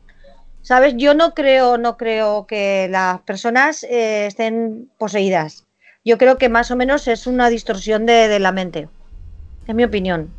[0.62, 0.94] ¿Sabes?
[0.98, 5.66] Yo no creo, no creo que las personas estén poseídas.
[6.04, 8.90] Yo creo que más o menos es una distorsión de, de la mente.
[9.68, 10.30] Es mi opinión.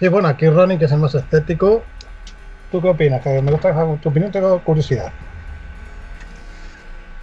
[0.00, 1.84] Sí, bueno, aquí Ronnie, que es el más escéptico,
[2.72, 3.22] ¿tú qué opinas?
[3.22, 5.12] Que me gusta tu opinión, tengo curiosidad.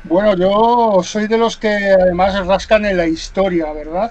[0.06, 4.10] Bueno, yo soy de los que además rascan en la historia, ¿verdad?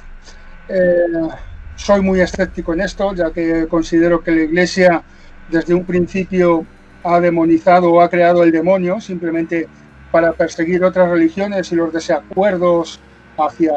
[0.68, 1.28] Eh,
[1.76, 5.02] soy muy escéptico en esto, ya que considero que la Iglesia
[5.48, 6.66] desde un principio
[7.04, 9.66] ha demonizado o ha creado el demonio simplemente
[10.10, 13.00] para perseguir otras religiones y los desacuerdos
[13.36, 13.74] hacia,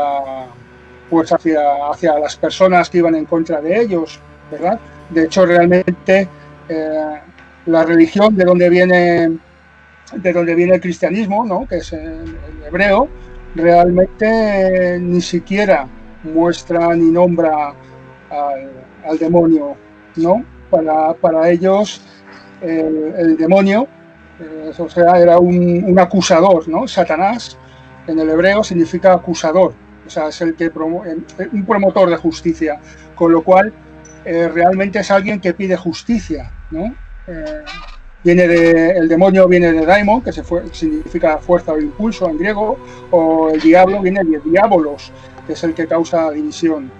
[1.09, 1.59] pues hacia,
[1.91, 4.79] hacia las personas que iban en contra de ellos, ¿verdad?
[5.09, 6.27] De hecho, realmente
[6.69, 7.21] eh,
[7.65, 9.39] la religión de donde viene
[10.13, 11.65] de donde viene el cristianismo, ¿no?
[11.67, 12.37] que es el,
[12.67, 13.07] hebreo,
[13.55, 15.87] realmente eh, ni siquiera
[16.23, 17.73] muestra ni nombra
[18.29, 19.75] al, demonio,
[20.15, 20.45] ¿no?
[20.69, 22.01] Para, para ellos
[22.61, 23.87] el, el demonio,
[24.41, 26.87] eh, o sea, era un, acusador, ¿no?
[26.87, 27.57] Satanás
[28.07, 29.73] en el hebreo significa acusador,
[30.05, 31.03] o sea, es el que promo
[31.53, 32.79] un promotor de justicia,
[33.13, 33.71] con lo cual
[34.25, 36.95] eh, realmente es alguien que pide justicia, ¿no?
[37.27, 37.63] Eh,
[38.23, 42.79] viene de, el demonio viene de daimon, que significa fuerza o impulso en griego,
[43.11, 45.11] o el diablo viene de diabolos,
[45.45, 46.91] que es el que causa división.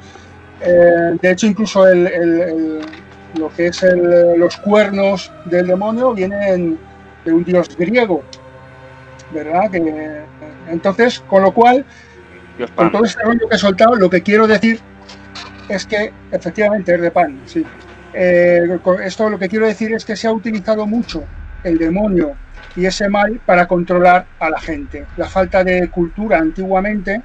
[0.59, 3.84] De hecho, incluso lo que es
[4.38, 6.77] los cuernos del demonio vienen
[7.26, 8.23] de un dios griego,
[9.31, 9.69] ¿verdad?
[9.72, 10.23] Que
[10.68, 11.85] Entonces, con lo cual,
[12.76, 14.80] con todo este rollo que he soltado, lo que quiero decir
[15.69, 17.65] es que efectivamente es de pan, sí.
[18.14, 21.23] Eh, esto lo que quiero decir es que se ha utilizado mucho
[21.64, 22.35] el demonio
[22.76, 25.06] y ese mal para controlar a la gente.
[25.18, 27.22] La falta de cultura antiguamente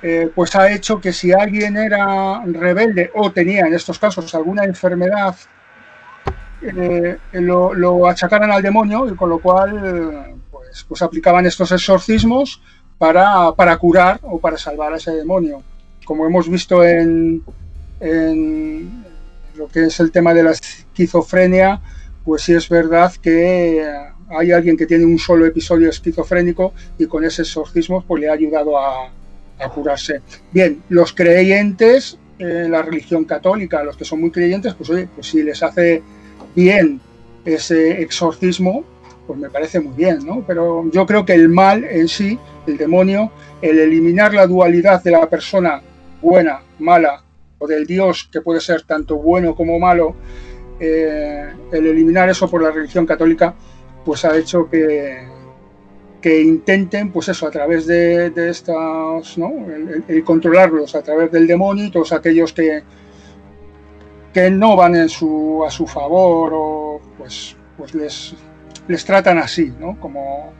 [0.00, 4.64] eh, pues ha hecho que si alguien era rebelde o tenía en estos casos alguna
[4.64, 5.34] enfermedad,
[6.62, 12.60] eh, lo, achacaran al demonio y con lo cual pues, pues aplicaban estos exorcismos
[12.98, 15.62] para, para, curar o para salvar a ese demonio.
[16.04, 17.42] Como hemos visto en,
[19.54, 21.80] lo que es el tema de la esquizofrenia,
[22.24, 23.84] pues sí es verdad que
[24.30, 28.32] hay alguien que tiene un solo episodio esquizofrénico y con ese exorcismo pues le ha
[28.32, 29.10] ayudado a,
[29.58, 30.20] a curarse.
[30.52, 35.26] Bien, los creyentes en la religión católica, los que son muy creyentes, pues oye, pues
[35.26, 36.02] si les hace
[36.54, 37.00] bien
[37.44, 38.84] ese exorcismo,
[39.26, 40.42] pues me parece muy bien, ¿no?
[40.46, 43.30] Pero yo creo que el mal en sí, el demonio,
[43.60, 45.82] el eliminar la dualidad de la persona
[46.20, 47.22] buena, mala,
[47.58, 50.14] o del Dios que puede ser tanto bueno como malo,
[50.80, 53.54] eh, el eliminar eso por la religión católica,
[54.04, 55.26] pues ha hecho que,
[56.20, 59.52] que intenten, pues eso, a través de, de estas, ¿no?
[60.08, 62.82] El, controlarlos a través del demonio y todos aquellos que,
[64.32, 68.34] que no van en su, a su favor o pues, pues les,
[68.86, 69.98] les tratan así, ¿no?
[70.00, 70.52] Como,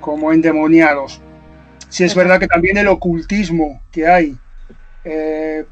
[0.00, 1.20] como endemoniados.
[1.88, 4.36] Si es verdad que también el ocultismo que hay
[5.04, 5.64] eh,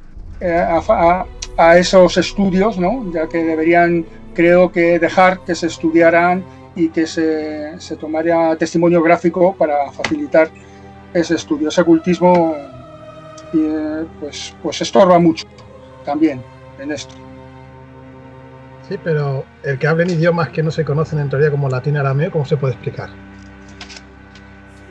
[0.42, 1.26] a,
[1.56, 3.12] a, esos estudios, ¿no?
[3.12, 6.44] Ya que deberían, creo que, dejar que se estudiaran
[6.76, 10.50] y que se, se tomara testimonio gráfico para facilitar
[11.12, 11.68] ese estudio.
[11.68, 12.56] Ese ocultismo
[13.54, 15.46] eh, pues, pues estorba mucho
[16.04, 16.42] también
[16.78, 17.23] en esto.
[18.88, 22.30] Sí, pero el que hablen idiomas que no se conocen en teoría como latín arameo,
[22.30, 23.08] ¿cómo se puede explicar?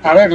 [0.03, 0.32] A ver,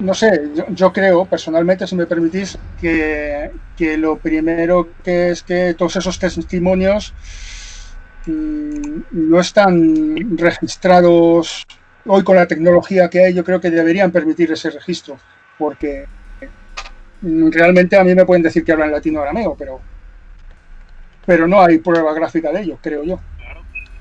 [0.00, 5.42] no sé, yo, yo, creo personalmente, si me permitís, que, que, lo primero que es
[5.42, 7.14] que todos esos testimonios
[8.26, 11.66] Mm, no están registrados
[12.06, 15.16] hoy con la tecnología que hay, yo creo que deberían permitir ese registro,
[15.58, 16.04] porque
[17.22, 19.80] mm, realmente a mí me pueden decir que hablan latino arameo, pero,
[21.26, 23.20] pero no hay prueba gráfica de ello, creo yo.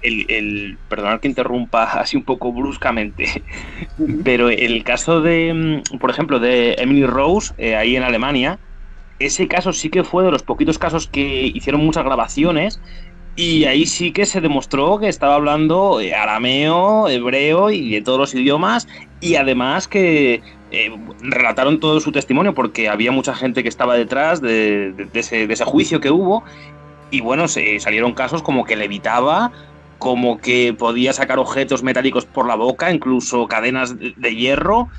[0.02, 3.44] El, el perdonad que interrumpa así un poco bruscamente,
[4.24, 8.58] pero el caso de, mm, por ejemplo, de Emily Rose, eh, ahí en Alemania,
[9.20, 12.82] ese caso sí que fue de los poquitos casos que hicieron muchas grabaciones
[13.36, 18.20] y ahí sí que se demostró que estaba hablando eh, arameo, hebreo y de todos
[18.20, 18.88] los idiomas.
[19.22, 20.42] Y además que
[20.72, 20.92] eh,
[21.22, 26.12] relataron todo su testimonio porque había mucha gente que estaba detrás de, ese, juicio que
[26.12, 26.44] hubo.
[27.12, 29.52] Y bueno, se, salieron casos como que levitaba,
[30.00, 34.90] como que podía sacar objetos metálicos por la boca, incluso cadenas de, hierro.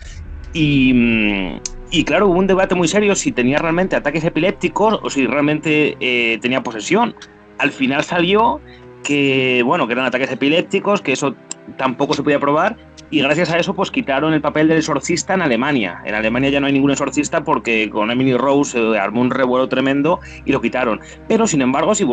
[0.52, 1.60] Y, mm,
[1.90, 5.97] y, claro, hubo un debate muy serio si tenía realmente ataques epilépticos o si realmente
[6.01, 7.14] eh, tenía posesión
[7.62, 8.60] al final salió
[9.05, 11.34] que, bueno, que eran ataques epilépticos, que eso
[11.76, 12.76] tampoco se podía probar,
[13.12, 16.01] y gracias a eso pues quitaron el papel del exorcista en Alemania.
[16.06, 19.68] En Alemania ya no hay ningún exorcista porque con Emily Rose se armó un revuelo
[19.68, 20.98] tremendo y lo quitaron.
[21.28, 22.06] Pero sin embargo, si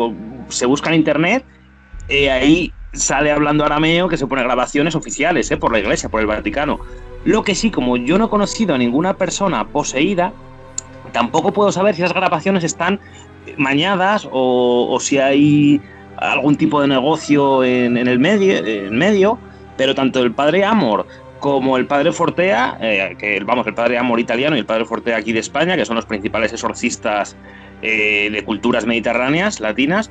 [0.48, 1.42] se busca en internet,
[2.08, 6.20] eh, ahí sale hablando arameo que se pone grabaciones oficiales eh, por la iglesia, por
[6.20, 6.80] el Vaticano.
[7.24, 10.34] Lo que sí, como yo no he conocido a ninguna persona poseída,
[11.12, 13.00] tampoco puedo saber si esas grabaciones están
[13.56, 15.80] mañadas o, si hay
[16.18, 19.38] algún tipo de negocio en, el medio, en medio,
[19.80, 21.06] pero tanto el padre Amor
[21.38, 25.16] como el padre Fortea, eh, que vamos, el padre Amor italiano y el padre Fortea
[25.16, 27.34] aquí de España, que son los principales exorcistas
[27.80, 30.10] eh, de culturas mediterráneas, latinas,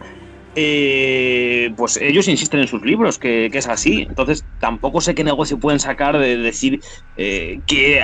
[0.55, 4.07] eh, pues ellos insisten en sus libros que, es así.
[4.09, 6.81] Entonces tampoco sé qué negocio pueden sacar de decir
[7.15, 8.01] que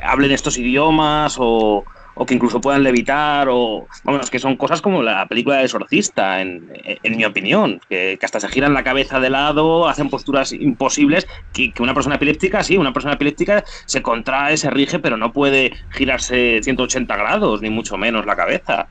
[0.00, 1.84] hablen estos idiomas o,
[2.20, 6.42] o que incluso puedan levitar, o vamos, que son cosas como la película de Exorcista,
[6.42, 6.70] en,
[7.02, 11.94] mi opinión, que, hasta se giran la cabeza de lado, hacen posturas imposibles, que, una
[11.94, 17.16] persona epiléptica, sí, una persona epiléptica se contrae, se rige, pero no puede girarse 180
[17.16, 18.88] grados, ni mucho menos la cabeza.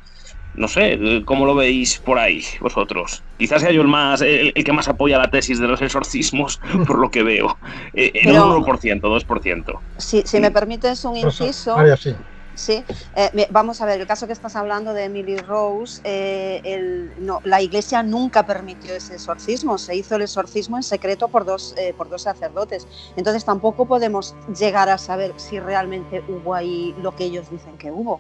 [0.56, 3.22] No sé, ¿cómo lo veis por ahí vosotros?
[3.38, 6.98] Quizás sea yo el más el, que más apoya la tesis de los exorcismos, por
[6.98, 7.60] lo que veo.
[7.94, 9.80] Eh, en un 1%, 2%.
[9.98, 11.78] Si, si me permites un inciso.
[11.96, 12.16] sí.
[12.60, 12.84] Sí,
[13.15, 17.61] eh, vamos a ver, el caso que estás hablando de Emily Rose, eh, no, la
[17.61, 22.10] iglesia nunca permitió ese exorcismo, se hizo el exorcismo en secreto por dos, eh, por
[22.10, 22.86] dos sacerdotes.
[23.15, 27.91] Entonces tampoco podemos llegar a saber si realmente hubo ahí lo que ellos dicen que
[27.91, 28.19] hubo.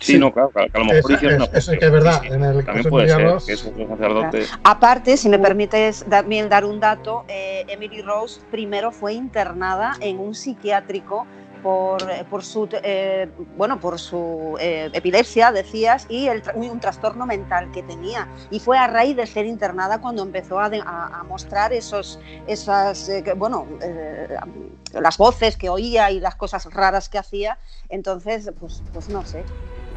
[0.00, 2.20] Sí, no, claro, que a lo mejor Es- hicieron es- una eso que es verdad,
[2.26, 4.50] en el También puede de ser que esos sacerdotes.
[4.64, 10.18] Aparte, si me permites también dar un dato, eh, Emily Rose primero fue internada en
[10.18, 11.26] un psiquiátrico
[11.62, 17.24] por, eh, por su eh, bueno por su eh, epilepsia decías y el un trastorno
[17.24, 18.28] mental que tenía.
[18.50, 22.18] Y fue a raíz de ser internada cuando empezó a, de- a- a mostrar esos
[22.46, 24.28] esas eh, que, bueno eh,
[24.92, 27.56] las voces que oía y las cosas raras que hacía.
[27.88, 29.46] Entonces pues pues no sé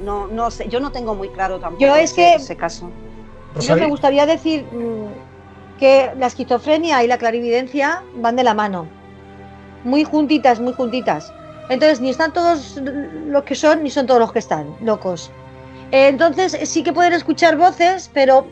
[0.03, 2.89] no no sé yo no tengo muy claro tampoco Yo es ese- que- ese caso
[3.59, 8.87] Yo me gustaría decir mm, que la esquizofrenia y la clarividencia van de la mano.
[9.83, 11.31] Muy juntitas, muy juntitas.
[11.69, 12.77] Entonces, ni están todos
[13.27, 15.29] los que son, ni son todos los que están, locos.
[15.91, 18.47] Eh, Entonces, sí que pueden escuchar voces, pero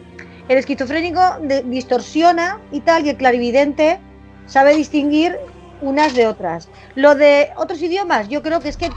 [0.49, 3.99] el esquizofrénico de- distorsiona y tal, y el clarividente
[4.47, 5.38] sabe distinguir
[5.81, 6.69] unas de otras.
[6.95, 8.89] Lo de otros idiomas, yo creo que es que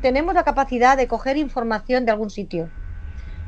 [0.00, 2.70] tenemos la capacidad de coger información de algún sitio.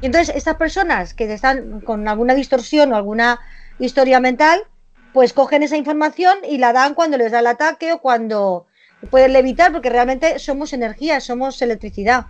[0.00, 3.40] Y entonces estas personas que están con alguna distorsión o alguna
[3.78, 4.64] historia mental,
[5.12, 8.66] pues cogen esa información y la dan cuando les da el ataque o cuando
[9.10, 12.26] pueden levitar, porque realmente somos energía, somos electricidad,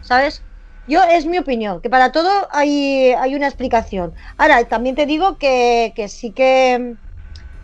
[0.00, 0.44] ¿sabes?
[0.86, 4.14] Yo es mi opinión, que para todo hay, hay una explicación.
[4.38, 6.96] Ahora, también te digo que, que sí que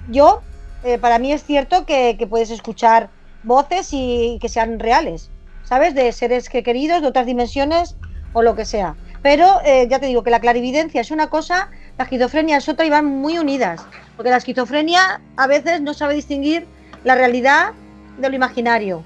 [0.06, 0.44] yo,
[0.84, 3.08] eh, para mí es cierto que, puedes escuchar
[3.42, 5.30] voces y que sean reales,
[5.62, 5.94] ¿sabes?
[5.94, 7.96] De seres que queridos, de otras dimensiones
[8.34, 8.94] o lo que sea.
[9.22, 12.84] Pero eh, ya te digo que la clarividencia es una cosa, la esquizofrenia es otra
[12.84, 13.86] y van muy unidas.
[14.16, 16.66] Porque la esquizofrenia a veces no sabe distinguir
[17.02, 17.72] la realidad
[18.18, 19.02] de lo imaginario.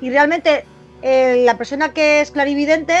[0.00, 0.64] Y realmente
[1.02, 2.94] eh, la persona que es clarividente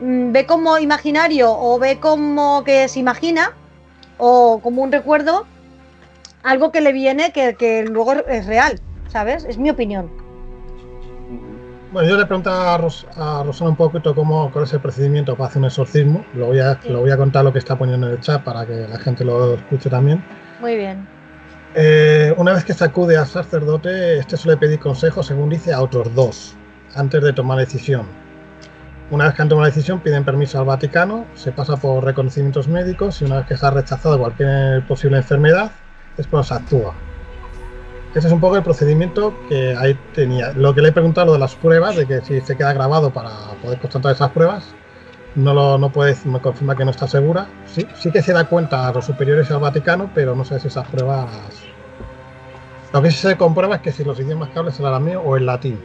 [0.00, 3.52] mm, ve como imaginario o ve como que se imagina
[4.18, 5.46] o como un recuerdo
[6.42, 9.44] algo que le viene que, que luego es real, ¿sabes?
[9.44, 10.14] Es mi opinión.
[11.90, 15.36] Bueno, yo le preguntaba a, Ros- a Rosana un poquito cómo, cuál es el procedimiento
[15.36, 16.28] para hacer un exorcismo.
[16.32, 18.66] Lo voy, a, lo voy a contar lo que está poniendo en el chat para
[18.66, 20.24] que la gente lo escuche también.
[20.58, 21.10] Muy bien.
[21.74, 25.82] Eh, una vez que se acude al sacerdote, este suele pedir consejo, según dice, a
[25.82, 26.58] otros dos,
[26.94, 28.18] antes de tomar decisión.
[29.10, 32.68] Una vez que han tomado la decisión, piden permiso al Vaticano, se pasa por reconocimientos
[32.68, 35.72] médicos y una vez que se ha rechazado cualquier posible enfermedad,
[36.20, 36.94] es cuando se actúa.
[38.14, 40.52] Ese es un poco el procedimiento que ahí tenía.
[40.52, 43.12] Lo que le he preguntado, lo de las pruebas, de que si se queda grabado
[43.12, 43.30] para
[43.62, 44.74] poder constatar esas pruebas,
[45.36, 47.46] no lo no puede me confirma que no está segura.
[47.66, 50.58] Sí, sí que se da cuenta a los superiores y al Vaticano, pero no sé
[50.58, 51.28] si esas pruebas.
[52.92, 55.20] Lo que sí se comprueba es que si los idiomas que habla es el arameo
[55.20, 55.78] o el latín.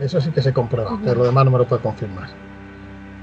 [0.00, 2.28] Eso sí que se comprueba, pero lo demás no me lo puede confirmar.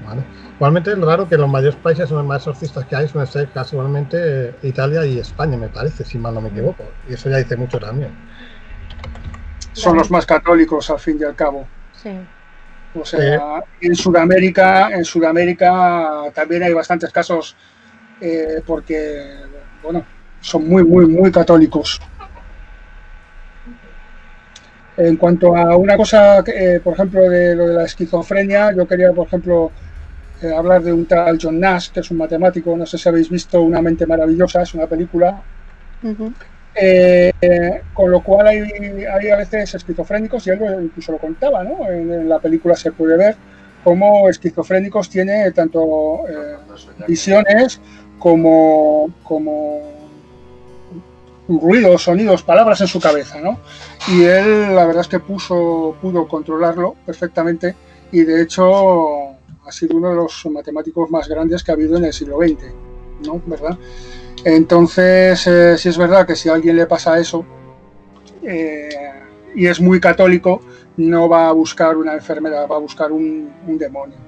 [0.06, 0.22] ¿Vale?
[0.56, 3.48] Igualmente es raro que los mayores países son los más exorcistas que hay suelen ser
[3.50, 6.84] casualmente eh, Italia y España, me parece, si mal no me equivoco.
[7.08, 8.12] Y eso ya dice mucho también.
[9.72, 11.66] Son los más católicos al fin y al cabo.
[11.92, 12.10] Sí.
[12.94, 17.56] O sea, en Sudamérica, en Sudamérica también hay bastantes casos
[18.20, 19.34] eh, porque,
[19.82, 20.06] bueno,
[20.40, 22.00] son muy, muy, muy católicos.
[24.96, 29.12] En cuanto a una cosa, eh, por ejemplo, de lo de la esquizofrenia, yo quería,
[29.12, 29.72] por ejemplo,
[30.52, 33.62] hablar de un tal John Nash, que es un matemático, no sé si habéis visto
[33.62, 35.42] Una mente maravillosa, es una película,
[36.74, 41.62] eh, eh, con lo cual hay, hay a veces esquizofrénicos, y él incluso lo contaba,
[41.62, 41.88] ¿no?
[41.88, 43.36] En, en la película se puede ver
[43.84, 46.56] cómo esquizofrénicos tiene tanto eh,
[47.06, 47.80] visiones
[48.18, 49.82] como, como
[51.46, 53.60] ruidos, sonidos, palabras en su cabeza, ¿no?
[54.08, 57.76] Y él, la verdad es que puso, pudo controlarlo perfectamente
[58.10, 59.33] y de hecho
[59.66, 62.64] ha sido uno de los matemáticos más grandes que ha habido en el siglo XX,
[63.26, 63.40] ¿no?
[63.46, 63.78] ¿Verdad?
[64.44, 67.44] Entonces, eh, sí es verdad que si a alguien le pasa eso
[68.42, 68.90] eh,
[69.54, 70.60] y es muy católico,
[70.96, 74.18] no va a buscar una enfermedad, va a buscar un, un demonio.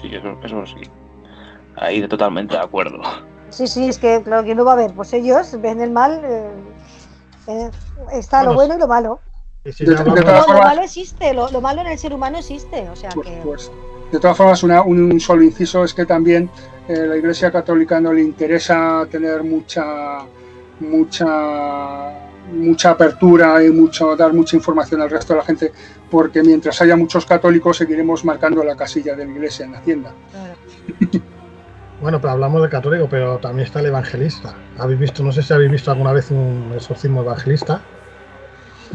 [0.00, 0.90] Sí, eso, eso sí.
[1.76, 3.00] Ahí totalmente de acuerdo.
[3.50, 4.92] Sí, sí, es que claro que no va a haber.
[4.92, 6.50] Pues ellos ven el mal, eh,
[7.46, 7.70] eh,
[8.12, 9.20] está lo bueno y lo malo.
[9.64, 11.86] Y si De- hablamos- de todas No, lo formas- malo existe, lo, lo malo en
[11.88, 12.88] el ser humano existe.
[12.90, 13.42] O sea que.
[14.12, 16.50] De todas formas, una- un, un solo inciso es que también
[16.88, 20.18] eh, la Iglesia Católica no le interesa tener mucha,
[20.80, 22.10] mucha,
[22.52, 25.72] mucha apertura y mucho dar mucha información al resto de la gente,
[26.10, 30.12] porque mientras haya muchos católicos seguiremos marcando la casilla de la Iglesia en la Hacienda.
[32.00, 34.54] Bueno, pero hablamos del católico, pero también está el evangelista.
[34.78, 37.80] ¿Habéis visto, no sé si habéis visto alguna vez un exorcismo evangelista?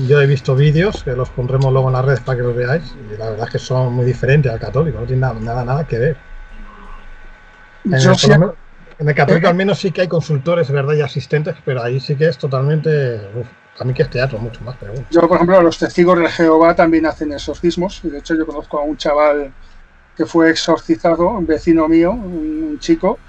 [0.07, 2.83] Yo he visto vídeos, que los pondremos luego en las redes para que los veáis,
[3.13, 5.85] y la verdad es que son muy diferentes al católico, no tienen nada, nada, nada
[5.87, 6.17] que ver.
[7.85, 8.55] En el, sí- por lo menos-
[8.99, 10.93] en el católico al menos sí que hay consultores, ¿verdad?
[10.93, 13.17] Y asistentes, pero ahí sí que es totalmente...
[13.35, 13.47] uf,
[13.79, 15.07] A mí que es teatro, mucho más, pero bueno.
[15.09, 18.01] Yo, por ejemplo, los testigos de Jehová también hacen exorcismos.
[18.03, 19.53] Y de hecho, yo conozco a un chaval
[20.17, 23.19] que fue exorcizado, un vecino mío, un chico,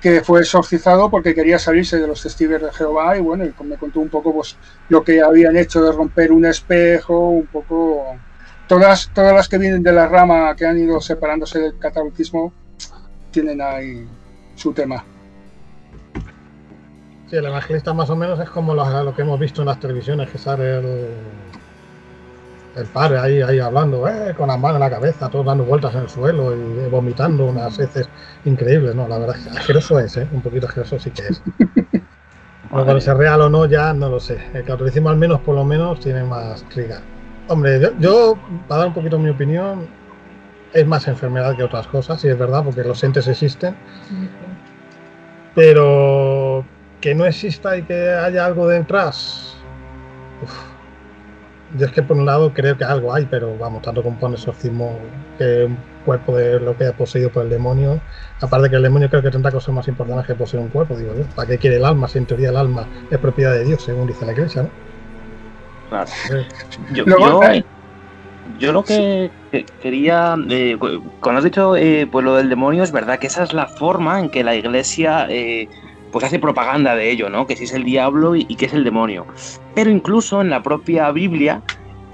[0.00, 4.00] que fue exorcizado porque quería salirse de los testigos de Jehová y bueno, me contó
[4.00, 4.56] un poco pues,
[4.88, 8.16] lo que habían hecho de romper un espejo, un poco...
[8.66, 12.52] Todas, todas las que vienen de la rama que han ido separándose del catolicismo
[13.32, 14.06] tienen ahí
[14.54, 15.04] su tema.
[17.28, 19.80] Sí, el evangelista más o menos es como lo, lo que hemos visto en las
[19.80, 21.08] televisiones, que sale el,
[22.76, 25.94] el padre ahí, ahí hablando, eh, con las manos en la cabeza, todos dando vueltas
[25.94, 28.08] en el suelo y vomitando unas heces
[28.44, 29.08] increíbles, ¿no?
[29.08, 30.28] La verdad es que asqueroso es, ¿eh?
[30.32, 31.42] Un poquito asqueroso sí que es.
[32.70, 34.38] Cuando es real o no, ya no lo sé.
[34.54, 37.00] El catolicismo al menos, por lo menos, tiene más triga.
[37.48, 38.38] Hombre, yo, yo,
[38.68, 39.88] para dar un poquito mi opinión,
[40.72, 43.74] es más enfermedad que otras cosas, y es verdad, porque los entes existen.
[45.56, 46.64] Pero
[47.00, 49.56] que no exista y que haya algo detrás.
[50.42, 50.69] Uf,
[51.76, 55.00] yo es que por un lado creo que algo hay, pero vamos, tanto compone exorcismo
[55.38, 58.00] que un cuerpo de lo que ha poseído por el demonio.
[58.40, 61.14] Aparte que el demonio creo que tendrá cosas más importantes que poseer un cuerpo, digo
[61.14, 61.24] yo.
[61.34, 64.06] ¿Para qué quiere el alma si en teoría el alma es propiedad de Dios, según
[64.06, 64.70] dice la iglesia, ¿no?
[65.88, 66.10] Claro.
[66.92, 67.40] Yo, yo,
[68.58, 69.30] yo lo que
[69.80, 70.76] quería, eh,
[71.20, 74.20] cuando has dicho eh, pues lo del demonio, es verdad que esa es la forma
[74.20, 75.68] en que la iglesia eh,
[76.10, 77.46] pues hace propaganda de ello, ¿no?
[77.46, 79.26] Que si es el diablo y, que es el demonio.
[79.74, 81.62] Pero incluso en la propia Biblia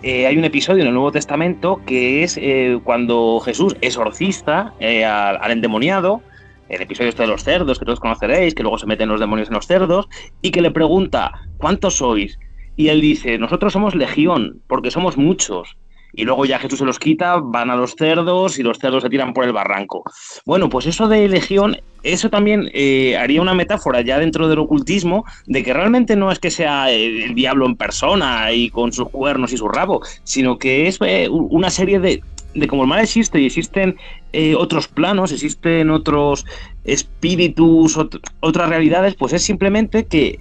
[0.02, 5.04] eh, hay un episodio en el Nuevo Testamento que es eh, cuando Jesús exorcista eh,
[5.04, 6.22] al, endemoniado,
[6.68, 9.48] el episodio este de los cerdos que todos conoceréis, que luego se meten los demonios
[9.48, 10.08] en los cerdos,
[10.42, 12.38] y que le pregunta, ¿cuántos sois?
[12.76, 15.76] Y él dice, nosotros somos legión, porque somos muchos
[16.16, 19.10] y luego ya Jesús se los quita, van a los cerdos y los cerdos se
[19.10, 20.02] tiran por el barranco.
[20.46, 25.24] Bueno, pues eso de legión, eso también eh, haría una metáfora ya dentro del ocultismo
[25.46, 29.52] de que realmente no es que sea el, diablo en persona y con sus cuernos
[29.52, 32.22] y su rabo, sino que es eh, una serie de,
[32.54, 33.96] de como el mal existe y existen
[34.32, 36.46] eh, otros planos, existen otros
[36.84, 37.98] espíritus,
[38.40, 40.40] otras realidades, pues es simplemente que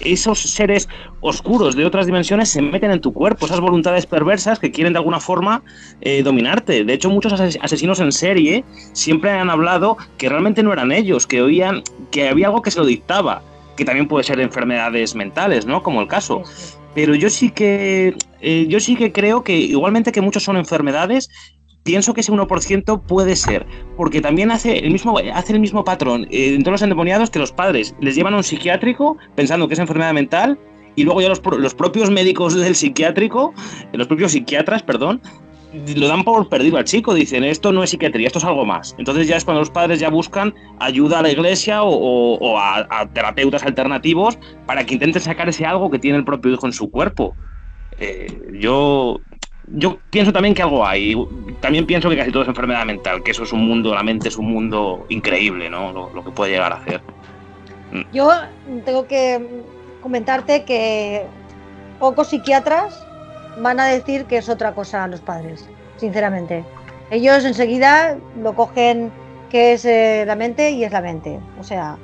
[0.00, 0.88] esos seres
[1.20, 4.98] oscuros de otras dimensiones se meten en tu cuerpo, esas voluntades perversas que quieren de
[4.98, 5.62] alguna forma
[6.00, 6.84] eh, dominarte.
[6.84, 11.42] De hecho, muchos asesinos en serie siempre han hablado que realmente no eran ellos, que
[11.42, 13.42] oían que había algo que se lo dictaba,
[13.76, 15.82] que también puede ser enfermedades mentales, ¿no?
[15.82, 16.42] Como el caso.
[16.94, 21.28] Pero yo sí que eh, yo sí que creo que igualmente que muchos son enfermedades,
[21.84, 23.66] pienso que ese 1% puede ser,
[23.96, 27.38] porque también hace el mismo, hace el mismo patrón eh, en todos los endemoniados que
[27.38, 30.58] los padres les llevan a un psiquiátrico pensando que es enfermedad mental
[30.96, 33.54] y luego ya los, los propios médicos del psiquiátrico,
[33.92, 35.20] eh, los propios psiquiatras, perdón,
[35.96, 38.94] lo dan por perdido al chico, dicen esto no es psiquiatría, esto es algo más.
[38.96, 42.86] Entonces ya es cuando los padres ya buscan ayuda a la iglesia o, o a,
[42.90, 46.72] a, terapeutas alternativos para que intenten sacar ese algo que tiene el propio hijo en
[46.72, 47.34] su cuerpo.
[47.98, 48.26] Eh,
[48.60, 49.20] yo
[49.68, 51.16] yo pienso también que algo hay.
[51.60, 54.28] También pienso que casi todo es enfermedad mental, que eso es un mundo, la mente
[54.28, 55.92] es un mundo increíble, ¿no?
[55.92, 57.00] Lo, lo, que puede llegar a hacer.
[57.92, 58.02] Mm.
[58.12, 58.30] Yo
[58.84, 59.62] tengo que
[60.02, 61.24] comentarte que
[61.98, 63.06] pocos psiquiatras
[63.60, 66.64] van a decir que es otra cosa a los padres, sinceramente.
[67.10, 69.12] Ellos enseguida lo cogen
[69.50, 71.38] que es eh, la mente y es la mente.
[71.60, 71.96] O sea,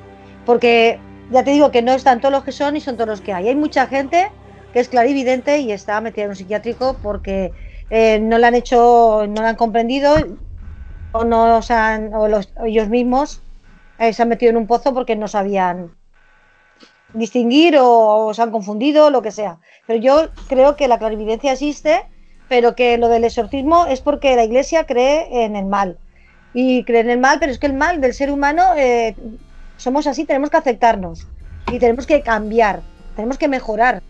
[0.47, 0.99] porque
[1.31, 3.33] ya te digo que no están todos los que son y son todos los que
[3.33, 3.49] hay.
[3.49, 4.31] Hay mucha gente
[4.73, 7.53] que es clarividente y está metida en un psiquiátrico porque
[7.91, 10.17] eh, no la han hecho, no la han comprendido
[11.13, 13.43] o no o sea, o los, ellos mismos
[13.99, 15.95] eh, se han metido en un pozo porque no sabían
[17.13, 19.59] distinguir o, se han confundido, lo que sea.
[19.87, 22.07] Pero yo creo que la clarividencia existe,
[22.49, 25.99] pero que lo del exorcismo es porque la iglesia cree en el mal.
[26.53, 29.15] Y cree en el mal, pero es que el mal del ser humano eh,
[29.77, 31.27] somos así, tenemos que aceptarnos
[31.71, 32.83] y tenemos que cambiar,
[33.15, 34.03] tenemos que mejorar.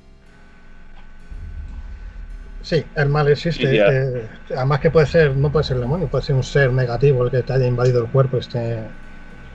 [2.62, 3.64] Sí, el mal existe.
[3.74, 7.24] Eh, además que puede ser, no puede ser el demonio, puede ser un ser negativo
[7.24, 8.36] el que te haya invadido el cuerpo.
[8.36, 8.80] Este,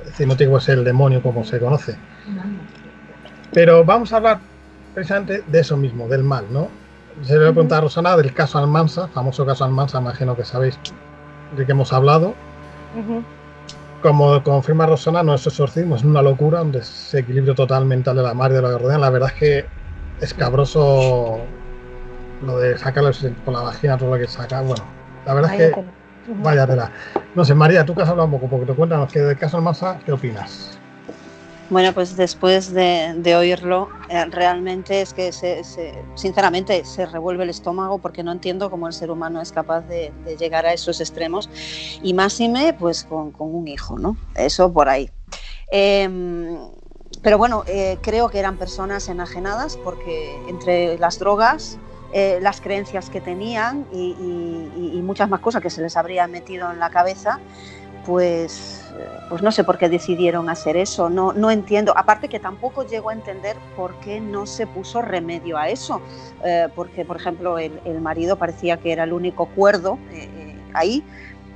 [0.02, 1.96] es decir, no tiene que ser el demonio como se conoce.
[3.54, 4.40] Pero vamos a hablar
[4.94, 6.70] precisamente de eso mismo, del mal, ¿no?
[7.22, 10.44] Se le voy a preguntar a Rosana del caso Almansa, famoso caso Almansa, imagino que
[10.44, 10.78] sabéis
[11.56, 12.36] de qué hemos hablado.
[12.96, 13.24] Uh -huh.
[14.02, 18.34] Como confirma Rosana, no es exorcismo, es una locura, un desequilibrio total mental de la
[18.34, 19.02] mar y de lo que rodean.
[19.02, 19.66] La verdad es que
[20.22, 21.40] es cabroso
[22.42, 23.12] lo de sacarlo
[23.44, 24.84] por la vagina, todo lo que saca, bueno,
[25.26, 25.86] la verdad es que
[26.28, 26.92] vaya tela.
[27.36, 29.58] No sé, María, tú que has hablado un poco, porque te cuéntanos que del caso
[29.58, 30.80] Almansa, ¿qué opinas?
[31.70, 37.44] Bueno, pues después de, de oírlo, eh, realmente es que, se, se, sinceramente, se revuelve
[37.44, 40.74] el estómago porque no entiendo cómo el ser humano es capaz de, de llegar a
[40.74, 41.50] esos extremos
[42.04, 44.16] y máxime, pues con, con, un hijo, ¿no?
[44.36, 45.10] Eso por ahí.
[45.72, 46.08] Eh,
[47.26, 51.80] pero bueno, eh, creo que eran personas enajenadas porque entre las drogas,
[52.14, 56.28] eh, las creencias que tenían y, y- y muchas más cosas que se les habría
[56.28, 57.40] metido en la cabeza,
[58.06, 61.10] pues, eh, pues no sé por qué decidieron hacer eso.
[61.10, 61.94] No, no entiendo.
[61.98, 66.02] Aparte que tampoco llego a entender por qué no se puso remedio a eso.
[66.44, 70.56] Eh, porque, por ejemplo, el, el marido parecía que era el único cuerdo eh, eh,
[70.74, 71.04] ahí.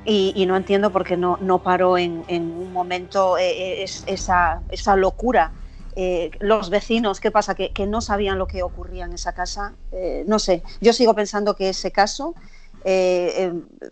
[0.05, 4.03] Y, y no entiendo por qué no, no paró en, en un momento eh, es-
[4.07, 5.51] esa, esa locura.
[5.95, 7.55] Eh, los vecinos, ¿qué pasa?
[7.55, 9.73] Que, que no sabían lo que ocurría en esa casa.
[9.91, 12.35] Eh, no sé, yo sigo pensando que ese caso
[12.83, 13.89] eh, eh,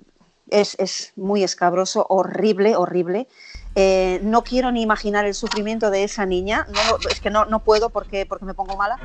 [0.50, 3.28] es, es muy escabroso, horrible, horrible.
[3.76, 7.64] Eh, no quiero ni imaginar el sufrimiento de esa niña, no, es que no, no
[7.64, 9.00] puedo porque, porque me pongo mala.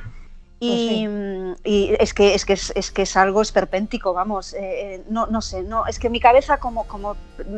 [0.60, 4.60] Y, mm, y es que es que es, es que es algo esperpéntico, vamos, eh,
[4.94, 7.16] eh, no, no sé, no, es que mi cabeza como, como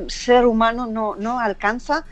[0.08, 2.06] ser humano no, no alcanza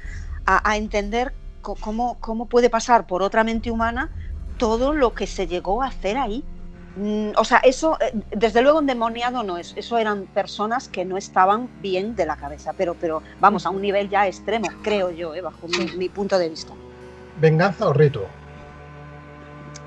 [0.45, 1.33] a, a entender
[1.63, 4.13] cómo, cómo puede pasar por otra mente humana
[4.57, 6.49] todo lo que se llegó a hacer ahí.
[6.95, 11.17] Mm, O sea, eso, eh, desde luego endemoniado no es, eso eran personas que no
[11.17, 15.35] estaban bien de la cabeza, pero, pero vamos, a un nivel ya extremo, creo yo,
[15.35, 16.79] eh, bajo mi, mi punto de vista.
[17.45, 18.23] ¿Venganza o rito?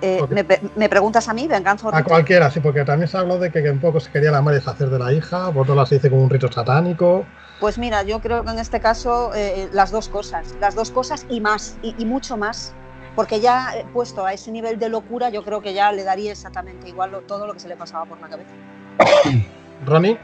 [0.01, 0.45] Eh, me,
[0.75, 2.09] me preguntas a mí, venganza o A rito?
[2.09, 4.57] cualquiera, sí, porque también se habló de que, que un poco se quería la madre
[4.59, 7.33] deshacer de la hija, por otro lado se dice como un rito satánico.
[7.59, 11.25] Pues mira, yo creo que en este caso eh, las dos cosas, las dos cosas
[11.29, 12.75] y más, y, y mucho más,
[13.15, 16.31] porque ya eh, puesto a ese nivel de locura, yo creo que ya le daría
[16.33, 18.51] exactamente igual lo- todo lo que se le pasaba por la cabeza.
[19.85, 20.17] Ronnie,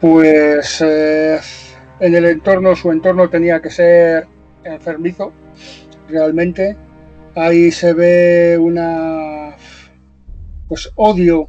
[0.00, 1.40] Pues eh,
[2.00, 4.28] en el entorno, su entorno tenía que ser
[4.62, 5.32] enfermizo,
[6.08, 6.76] realmente.
[7.34, 9.54] Ahí se ve una
[10.68, 11.48] pues odio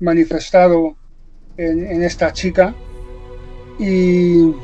[0.00, 0.96] manifestado
[1.56, 2.74] en, en esta chica
[3.80, 4.54] y,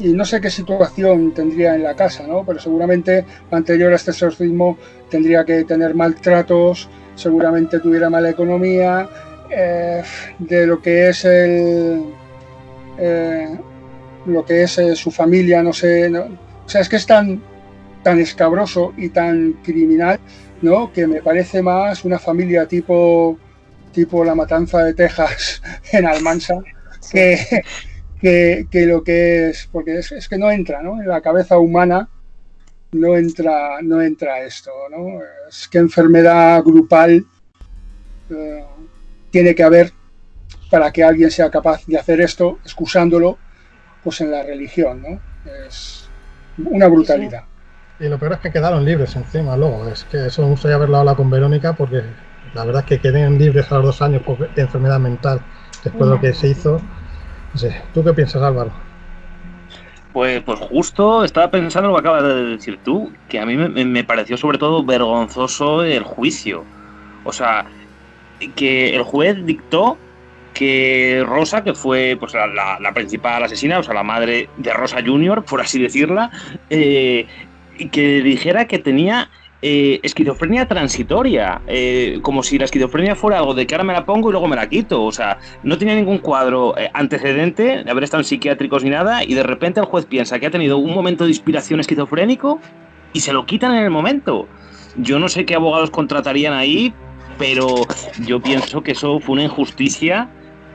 [0.00, 2.44] y no sé qué situación tendría en la casa, ¿no?
[2.44, 4.78] Pero seguramente anterior a este exorcismo
[5.10, 9.08] tendría que tener maltratos, seguramente tuviera mala economía,
[9.50, 10.02] eh,
[10.38, 12.04] de lo que es el
[12.98, 13.58] eh,
[14.26, 16.22] lo que es eh, su familia, no sé, no-
[16.66, 17.42] o sea, es que es tan
[18.02, 20.20] tan escabroso y tan criminal,
[20.62, 20.92] ¿no?
[20.92, 23.38] Que me parece más una familia tipo
[23.92, 25.62] tipo la matanza de Texas
[25.92, 26.56] en Almansa
[27.10, 27.36] que,
[28.22, 31.00] que, que lo que es, porque es, es que no entra, ¿no?
[31.00, 32.08] En la cabeza humana
[32.92, 35.20] no entra, no entra esto, ¿no?
[35.48, 37.24] Es que enfermedad grupal
[38.30, 38.64] eh,
[39.30, 39.92] tiene que haber
[40.70, 43.38] para que alguien sea capaz de hacer esto, excusándolo,
[44.04, 45.20] pues en la religión, ¿no?
[45.66, 46.08] Es
[46.58, 47.44] una brutalidad.
[47.98, 49.88] y lo peor es que quedaron libres encima luego.
[49.88, 52.02] Es que eso me gustaría haberlo hablado con Verónica porque
[52.54, 55.40] la verdad es que queden libres a los dos años por enfermedad mental
[55.82, 56.80] después de lo que se hizo.
[57.54, 57.58] No
[57.92, 58.74] ¿tú qué piensas, Álvaro?
[60.10, 63.84] Pues, pues justo estaba pensando lo que acabas de decir tú, que a mí me,
[64.04, 66.68] pareció sobre todo vergonzoso el juicio.
[67.22, 67.66] O sea,
[68.56, 70.02] que el juez dictó
[70.52, 72.46] que Rosa, que fue pues la,
[72.80, 76.30] la- principal asesina, o sea, la madre de Rosa Junior, por así decirla,
[76.70, 77.28] eh,
[77.92, 79.30] que dijera que tenía
[79.64, 84.04] eh, esquizofrenia transitoria, eh, como si la esquizofrenia fuera algo de que ahora me la
[84.04, 85.04] pongo y luego me la quito.
[85.04, 89.22] O sea, no tenía ningún cuadro eh, antecedente de haber estado en psiquiátricos ni nada,
[89.22, 92.60] y de repente el juez piensa que ha tenido un momento de inspiración esquizofrénico
[93.12, 94.48] y se lo quitan en el momento.
[94.96, 96.92] Yo no sé qué abogados contratarían ahí,
[97.38, 97.68] pero
[98.26, 100.28] yo pienso que eso fue una injusticia,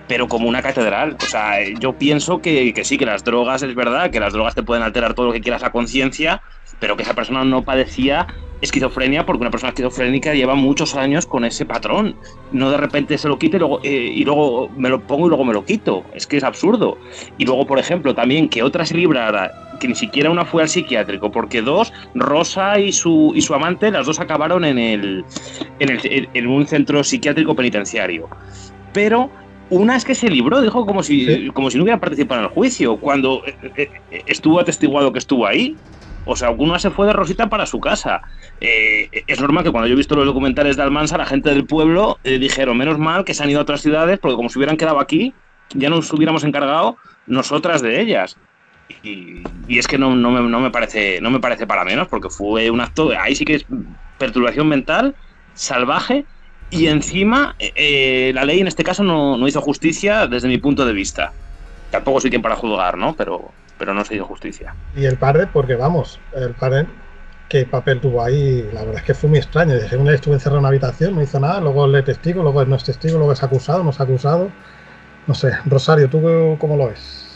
[0.07, 1.17] pero como una catedral.
[1.21, 4.55] O sea, yo pienso que, que sí, que las drogas, es verdad, que las drogas
[4.55, 6.41] te pueden alterar todo lo que quieras a conciencia,
[6.79, 8.27] pero que esa persona no padecía
[8.59, 12.15] esquizofrenia porque una persona esquizofrénica lleva muchos años con ese patrón.
[12.51, 15.29] No de repente se lo quite y luego, eh, y luego me lo pongo y
[15.29, 16.03] luego me lo quito.
[16.15, 16.97] Es que es absurdo.
[17.37, 20.69] Y luego, por ejemplo, también que otra se librara, que ni siquiera una fue al
[20.69, 25.23] psiquiátrico, porque dos, Rosa y su, y su amante, las dos acabaron en, el,
[25.79, 28.27] en, el- en- en un centro psiquiátrico penitenciario.
[28.91, 29.29] Pero
[29.69, 32.51] una es que se libró, dijo como si, como si no hubiera participado en el
[32.53, 35.75] juicio, cuando eh, eh, estuvo atestiguado que estuvo ahí.
[36.27, 38.21] O sea, una se fue de Rosita para su casa.
[38.59, 41.65] Eh, es normal que cuando yo he visto los documentales de Almansa, la gente del
[41.65, 44.59] pueblo eh, dijeron, menos mal que se han ido a otras ciudades, porque como se
[44.59, 45.33] hubieran quedado aquí,
[45.73, 46.97] ya nos hubiéramos encargado
[47.27, 48.37] nosotras de ellas.
[49.03, 53.11] Y, es que no, me, parece, no me parece para menos, porque fue un acto,
[53.17, 53.65] ahí sí que es
[54.17, 55.15] perturbación mental,
[55.53, 56.25] salvaje,
[56.69, 60.85] y encima eh, la ley en este caso no, no hizo justicia desde mi punto
[60.85, 61.31] de vista.
[61.91, 63.15] Tampoco soy quien para juzgar, ¿no?
[63.15, 64.75] Pero, pero no se hizo justicia.
[64.95, 66.87] Y el padre, porque vamos, el padre,
[67.47, 68.69] ¿qué papel tuvo ahí?
[68.73, 69.75] La verdad es que fue muy extraño.
[69.87, 72.75] Según él estuvo encerrado en una habitación, no hizo nada, luego le testigo, luego no
[72.75, 74.49] es testigo, luego es acusado, no es acusado.
[75.27, 76.21] No sé, Rosario, ¿tú
[76.59, 77.27] cómo lo ves?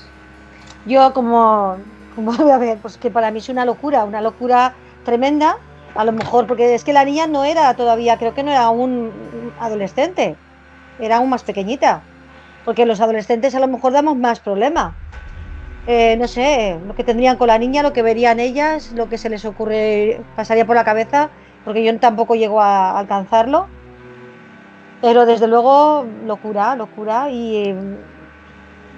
[0.85, 1.77] Yo como,
[2.15, 4.73] como, a ver, pues que para mí es una locura, una locura
[5.03, 5.57] tremenda,
[5.95, 8.69] a lo mejor, porque es que la niña no era todavía, creo que no era
[8.69, 9.11] un
[9.59, 10.35] adolescente,
[10.99, 12.01] era aún más pequeñita,
[12.63, 14.95] porque los adolescentes a lo mejor damos más problema.
[15.86, 19.18] Eh, no sé, lo que tendrían con la niña, lo que verían ellas, lo que
[19.18, 21.32] se les ocurre, pasaría por la cabeza,
[21.64, 23.74] porque yo tampoco llego a alcanzarlo.
[25.02, 27.28] Pero desde luego, locura, locura.
[27.32, 27.74] Y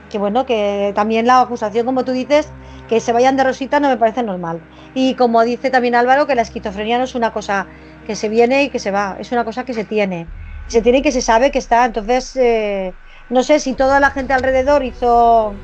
[0.09, 2.55] que bueno, que también la acusación, como tú dices,
[2.85, 4.65] que se vayan de rosita no me parece normal.
[4.93, 7.69] Y como dice también Álvaro, que la esquizofrenia no es una cosa
[8.03, 10.31] que se viene y que se va, es una cosa que se tiene.
[10.67, 11.85] Se tiene y que se sabe que está.
[11.85, 12.97] Entonces, eh,
[13.29, 15.63] no sé si toda la gente alrededor hizo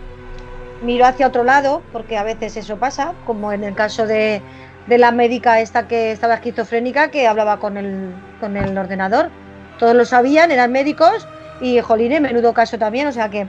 [0.81, 4.41] miró hacia otro lado, porque a veces eso pasa, como en el caso de,
[4.88, 9.30] la médica esta que estaba esquizofrénica, que hablaba con el, con el ordenador.
[9.77, 11.27] Todos lo sabían, eran médicos
[11.61, 13.47] y, jolín, menudo caso también, o sea que,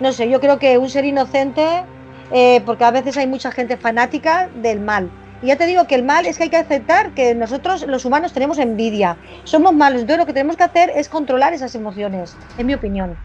[0.00, 1.84] no sé, yo creo que un ser inocente,
[2.32, 5.10] eh, porque a veces hay mucha gente fanática del mal.
[5.42, 8.04] Y ya te digo que el mal es que hay que aceptar que nosotros los
[8.04, 12.36] humanos tenemos envidia, somos malos, entonces lo que tenemos que hacer es controlar esas emociones,
[12.58, 13.16] en mi opinión.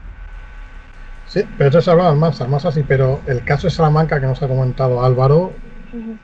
[1.30, 4.42] Sí, pero eso es hablar más, más así, pero el caso de Salamanca que nos
[4.42, 5.54] ha comentado Álvaro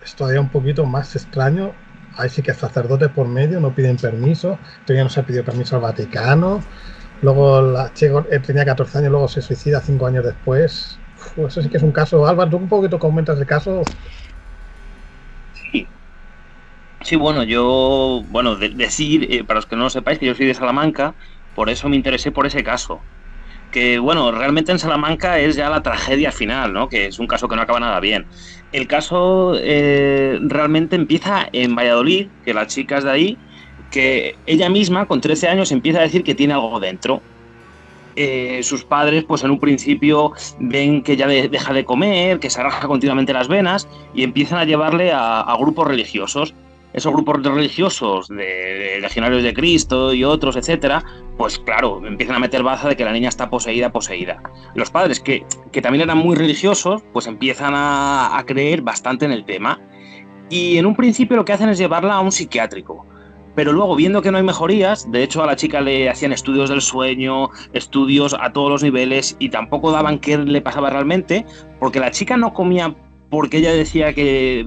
[0.03, 1.73] es todavía un poquito más extraño.
[2.17, 5.75] Ahí sí que sacerdotes por medio, no piden permiso, todavía no se ha pedido permiso
[5.75, 6.63] al Vaticano.
[7.21, 10.97] Luego la chica eh, tenía 14 años, luego se suicida 5 años después.
[11.35, 12.25] Uf, eso sí que es un caso.
[12.25, 13.83] Álvaro, tú un poquito comentas el caso.
[15.71, 15.87] Sí.
[17.03, 20.33] Sí, bueno, yo, bueno, de, decir, eh, para los que no lo sepáis, que yo
[20.33, 21.13] soy de Salamanca,
[21.53, 23.03] por eso me interesé por ese caso
[23.75, 26.87] que bueno, realmente en Salamanca es ya la tragedia final, ¿no?
[26.87, 28.25] Que es un caso que no acaba nada bien.
[28.71, 33.37] El caso eh, realmente empieza en Valladolid, que la chica es de ahí,
[33.91, 37.21] que ella misma con 13 años empieza a decir que tiene algo dentro.
[38.15, 42.61] Eh, sus padres, pues en un principio ven que ya deja de comer, que se
[42.61, 46.53] arraja continuamente las venas y empiezan a llevarle a grupos religiosos
[46.95, 51.03] esos grupos religiosos de, legionarios de Cristo y otros, etcétera,
[51.37, 54.41] pues claro, empiezan a meter baza de que la niña está poseída, poseída.
[54.75, 55.45] Los padres, que,
[55.81, 59.81] también eran muy religiosos, pues empiezan a, creer bastante en el tema.
[60.49, 63.05] Y en un principio lo que hacen es llevarla a un psiquiátrico.
[63.55, 66.69] Pero luego, viendo que no hay mejorías, de hecho a la chica le hacían estudios
[66.69, 71.45] del sueño, estudios a todos los niveles y tampoco daban qué le pasaba realmente,
[71.79, 72.95] porque la chica no comía
[73.29, 74.65] porque ella decía que,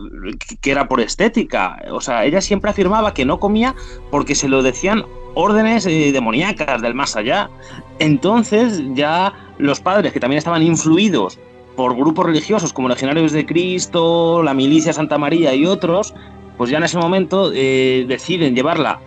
[0.64, 1.82] era por estética.
[1.90, 3.74] O sea, ella siempre afirmaba que no comía
[4.10, 5.04] porque se lo decían
[5.34, 7.50] órdenes eh, demoníacas del más allá.
[7.98, 11.38] Entonces ya los padres, que también estaban influidos
[11.76, 16.12] por grupos religiosos como Legionarios de Cristo, la Milicia Santa María y otros,
[16.56, 19.00] pues ya en ese momento eh, deciden llevarla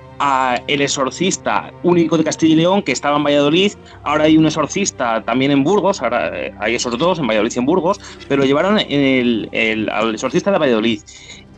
[0.67, 3.73] el exorcista único de Castilla y León que estaba en Valladolid.
[4.03, 7.59] Ahora hay un exorcista también en Burgos, ahora eh, hay esos dos, en Valladolid y
[7.59, 11.01] en Burgos, pero llevaron al exorcista de Valladolid.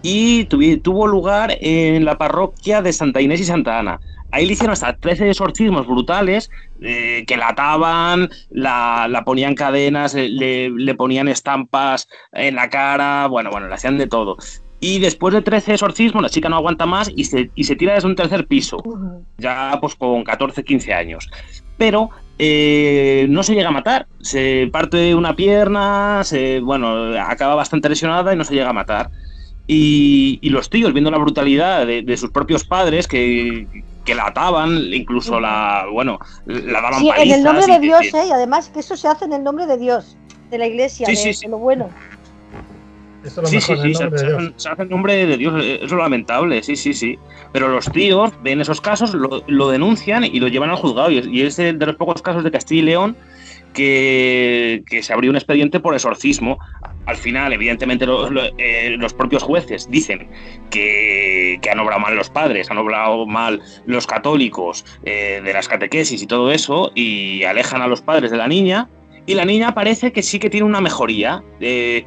[0.01, 3.99] Y tuvo lugar en la parroquia de Santa Inés y Santa Ana.
[4.31, 6.49] Ahí le hicieron hasta 13 exorcismos brutales,
[6.81, 13.51] eh, que la ataban, la, ponían cadenas, le, le, ponían estampas en la cara, bueno,
[13.51, 14.37] bueno, le hacían de todo.
[14.83, 17.93] Y después de 13 exorcismos, la chica no aguanta más y se, y se tira
[17.93, 18.83] desde un tercer piso,
[19.37, 21.29] ya pues con 14, 15 años.
[21.77, 27.87] Pero eh, no se llega a matar, se parte una pierna, se, bueno, acaba bastante
[27.87, 29.09] lesionada y no se llega a matar.
[29.67, 33.65] Y, los tíos, viendo la brutalidad de, sus propios padres, que,
[34.05, 38.27] la ataban, incluso la, bueno, la daban sí, en el nombre de Dios, ¿eh?
[38.27, 40.17] y además que eso se hace en el nombre de Dios,
[40.51, 41.89] de la iglesia, sí, de, lo bueno
[43.23, 47.17] sí, sí, sí, se, hace en nombre de Dios, eso es lamentable, sí, sí, sí.
[47.51, 51.11] Pero los tíos ven esos casos, lo, denuncian y lo llevan al juzgado.
[51.11, 53.17] Y, es de, los pocos casos de Castilla y León
[53.73, 56.59] que, se abrió un expediente por exorcismo.
[57.05, 58.05] Al final, evidentemente,
[58.57, 60.27] eh, los propios jueces dicen
[60.69, 66.21] que, han obrado mal los padres, han obrado mal los católicos eh, de las catequesis
[66.21, 68.89] y todo eso, y alejan a los padres de la niña.
[69.25, 71.43] Y la niña parece que sí que tiene una mejoría.
[71.61, 72.03] Eh,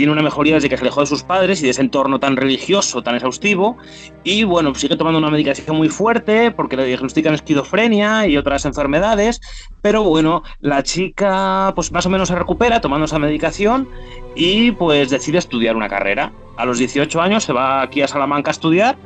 [0.00, 2.34] tiene una mejoría desde que se alejó de sus padres y de ese entorno tan
[2.34, 3.76] religioso, tan exhaustivo.
[4.24, 9.42] Y bueno, sigue tomando una medicación muy fuerte porque le diagnostican esquizofrenia y otras enfermedades.
[9.82, 13.90] Pero bueno, la chica pues más o menos se recupera tomando esa medicación
[14.34, 16.32] y pues decide estudiar una carrera.
[16.56, 18.96] A los 18 años se va aquí a Salamanca a estudiar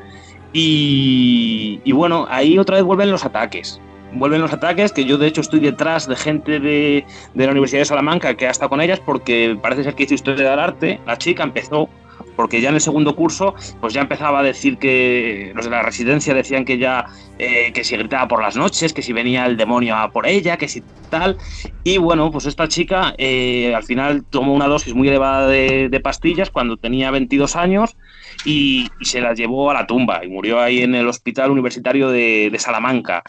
[0.52, 3.80] y, y bueno, ahí otra vez vuelven los ataques
[4.14, 7.04] vuelven los ataques, que yo de hecho estoy detrás de gente de,
[7.34, 10.50] la Universidad de Salamanca que ha estado con ellas porque parece ser que hizo historia
[10.50, 11.88] del arte, la chica empezó
[12.36, 15.82] porque ya en el segundo curso pues ya empezaba a decir que los de la
[15.82, 17.06] residencia decían que ya
[17.38, 20.56] eh, que si gritaba por las noches, que si venía el demonio a por ella,
[20.56, 21.36] que si tal.
[21.84, 26.00] Y bueno pues esta chica eh, al final tomó una dosis muy elevada de, de
[26.00, 27.96] pastillas cuando tenía 22 años
[28.44, 32.54] y, se las llevó a la tumba y murió ahí en el Hospital Universitario de,
[32.58, 33.22] Salamanca.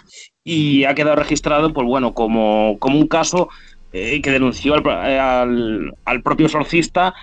[0.44, 3.50] Y ha quedado registrado, pues bueno, como, como un caso
[3.94, 7.14] eh, que denunció al, al, propio exorcista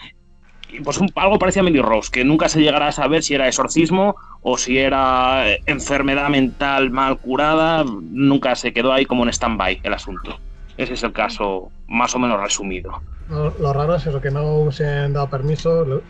[0.84, 3.48] pues un, algo parecía a Millie Rose, que nunca se llegará a saber si era
[3.48, 9.80] exorcismo o si era enfermedad mental mal curada, nunca se quedó ahí como en stand-by
[9.82, 10.38] el asunto.
[10.76, 13.02] Ese es el caso más o menos resumido.
[13.28, 16.02] Lo, raro es eso, que no se han dado permiso,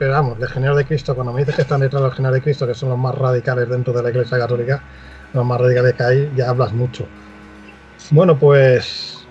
[0.00, 2.42] pero vamos, Legionarios de Cristo, cuando me dices que están detrás de los Legionarios de
[2.42, 4.82] Cristo, que son los más radicales dentro de la Iglesia Católica,
[5.34, 7.06] los más radicales que hay, ya hablas mucho.
[8.10, 9.26] Bueno, pues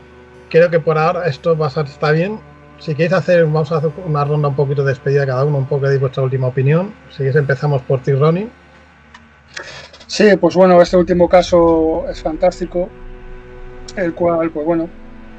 [0.48, 2.40] creo que por ahora esto va a estar, bien
[2.78, 5.66] si queréis hacer, vamos a hacer una ronda un poquito de despedida cada uno, un
[5.66, 6.94] poco de vuestra última opinión.
[7.10, 8.48] Si queréis empezamos por ti, Ronnie.
[10.06, 12.90] Sí, pues bueno, este último caso es fantástico,
[13.96, 14.88] el cual, pues bueno,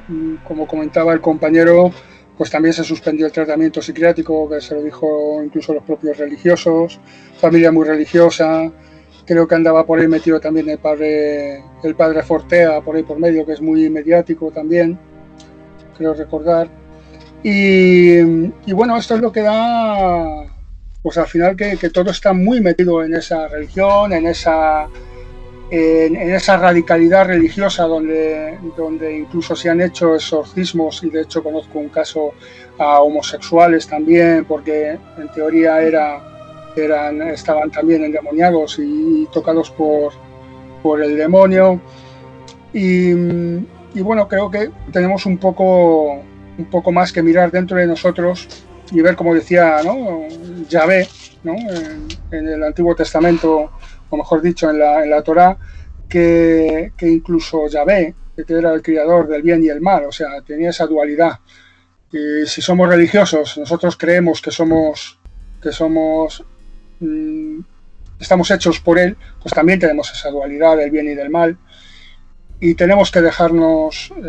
[0.08, 1.92] mm, como comentaba el compañero,
[2.40, 6.98] pues también se suspendió el tratamiento psiquiátrico, que se lo dijo incluso los propios religiosos,
[7.38, 8.72] familia muy religiosa,
[9.26, 13.18] creo que andaba por ahí metido también el padre, el padre Fortea, por ahí por
[13.18, 14.98] medio, que es muy mediático también,
[15.98, 16.70] creo recordar.
[17.42, 18.22] Y,
[18.72, 20.46] bueno, esto es lo que da,
[21.02, 24.88] pues al final que, todo está muy metido en esa religión, en esa,
[25.70, 31.78] en, esa radicalidad religiosa donde, donde incluso se han hecho exorcismos y de hecho conozco
[31.78, 32.32] un caso
[32.78, 36.20] a homosexuales también porque en teoría era,
[36.76, 40.12] eran, estaban también endemoniados y, tocados por,
[40.82, 41.80] por el demonio.
[42.72, 46.22] Y, y bueno, creo que tenemos un poco
[46.60, 48.46] un poco más que mirar dentro de nosotros
[48.92, 50.22] y ver, como decía ¿no?
[50.68, 51.08] Yahvé
[51.42, 51.54] ¿no?
[52.30, 53.70] En, el Antiguo Testamento,
[54.10, 55.56] o mejor dicho, en la, en la Torá,
[56.08, 58.14] que, que, incluso Yahvé,
[58.46, 61.38] que era el criador del bien y el mal, o sea, tenía esa dualidad.
[62.12, 65.18] Y si somos religiosos, nosotros creemos que somos,
[65.62, 66.44] que somos,
[66.98, 67.60] mm,
[68.18, 71.56] estamos hechos por Él, pues también tenemos esa dualidad del bien y del mal.
[72.58, 74.22] Y tenemos que dejarnos, eh,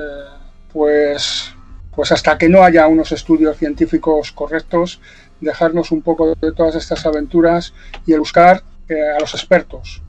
[0.71, 1.53] pues,
[1.93, 5.01] pues hasta que no haya unos estudios científicos correctos,
[5.41, 7.73] dejarnos un poco de todas estas aventuras
[8.05, 8.63] y el buscar
[8.99, 10.01] a los expertos,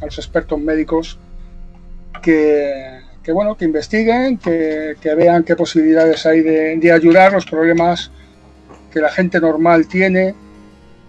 [0.00, 1.18] a los expertos médicos
[2.22, 3.00] que,
[3.32, 8.10] bueno, que investiguen, que, vean qué posibilidades hay de, ayudar los problemas
[8.92, 10.34] que la gente normal tiene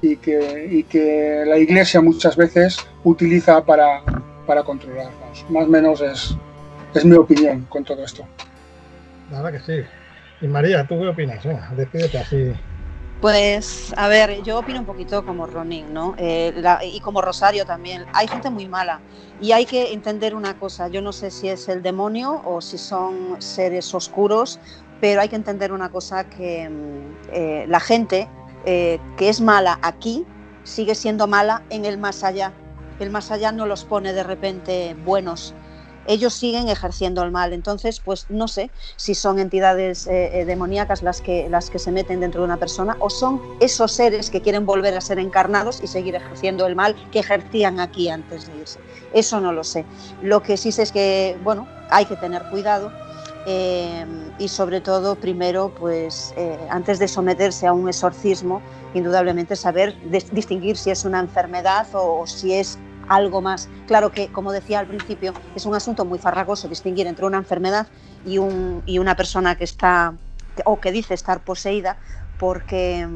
[0.02, 4.02] y que, la iglesia muchas veces utiliza para,
[4.46, 5.46] para controlarnos.
[5.50, 8.26] Más o menos es, mi opinión con todo esto.
[9.32, 9.86] Nada que sí.
[10.42, 11.44] Y María, ¿tú qué opinas?
[11.76, 12.54] despídete así.
[13.22, 16.16] Pues, a ver, yo opino un poquito como Ronin, ¿no?
[16.18, 18.06] Eh, y como Rosario también.
[18.14, 19.02] Hay gente muy mala
[19.42, 20.88] y hay que entender una cosa.
[20.88, 24.62] Yo no sé si es el demonio o si son seres oscuros,
[25.02, 28.30] pero hay que entender una cosa que mm, eh, la gente
[28.66, 30.26] eh, que es mala aquí
[30.64, 32.54] sigue siendo mala en el más allá.
[33.00, 35.54] El más allá no los pone de repente buenos
[36.10, 37.54] ellos siguen ejerciendo el mal.
[37.54, 41.92] Entonces, pues no sé si son entidades eh, eh, demoníacas las que, las que se
[41.92, 45.80] meten dentro de una persona o son esos seres que quieren volver a ser encarnados
[45.84, 48.80] y seguir ejerciendo el mal que ejercían aquí antes de irse.
[49.14, 49.86] Eso no lo sé.
[50.24, 52.92] Lo que sí sé es que, bueno, hay que tener cuidado.
[53.46, 54.06] Eh,
[54.40, 56.34] y sobre todo, primero, pues
[56.70, 58.62] antes de someterse a un exorcismo,
[58.94, 59.96] indudablemente saber
[60.32, 62.80] distinguir si es una enfermedad o si es
[63.10, 63.68] algo más.
[63.88, 67.88] Claro que, como decía al principio, es un asunto muy farragoso distinguir entre una enfermedad
[68.26, 70.14] y, un, y una persona que está
[70.66, 71.98] o que dice estar poseída,
[72.38, 73.08] porque,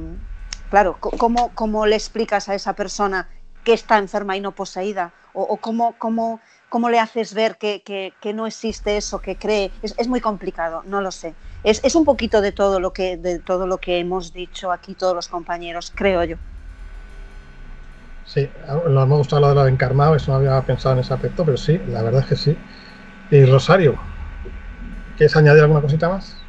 [0.70, 3.30] claro, ¿cómo, cómo le explicas a esa persona
[3.64, 5.14] que está enferma y no poseída?
[5.34, 6.40] ¿O, cómo, cómo,
[6.70, 9.72] cómo, le haces ver que, que, no existe eso, que cree?
[9.82, 11.34] Es, es muy complicado, no lo sé.
[11.64, 14.94] Es, es, un poquito de todo, lo que, de todo lo que hemos dicho aquí
[14.94, 16.38] todos los compañeros, creo yo.
[18.26, 21.46] Sí, nos hemos gustado lo de lo encarnado, eso no había pensado en ese aspecto,
[21.46, 22.58] pero sí, la verdad es que sí.
[23.30, 24.00] Y Rosario,
[25.16, 26.44] ¿quieres añadir alguna cosita más?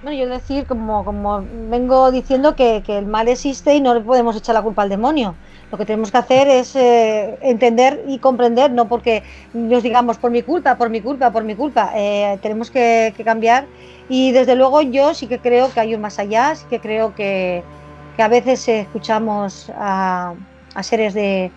[0.00, 4.36] Bueno, yo decir, como, como vengo diciendo, que, el mal existe y no le podemos
[4.36, 5.38] echar la culpa al demonio.
[5.70, 9.24] Lo que tenemos que hacer es eh, entender y comprender, no porque
[9.54, 11.92] nos digamos por mi culpa, por mi culpa, por mi culpa.
[11.96, 13.70] Eh, tenemos que, cambiar
[14.06, 17.14] y desde luego yo sí que creo que hay un más allá, sí que creo
[17.14, 17.66] que,
[18.12, 20.34] que a veces escuchamos a
[20.74, 21.50] a seres de,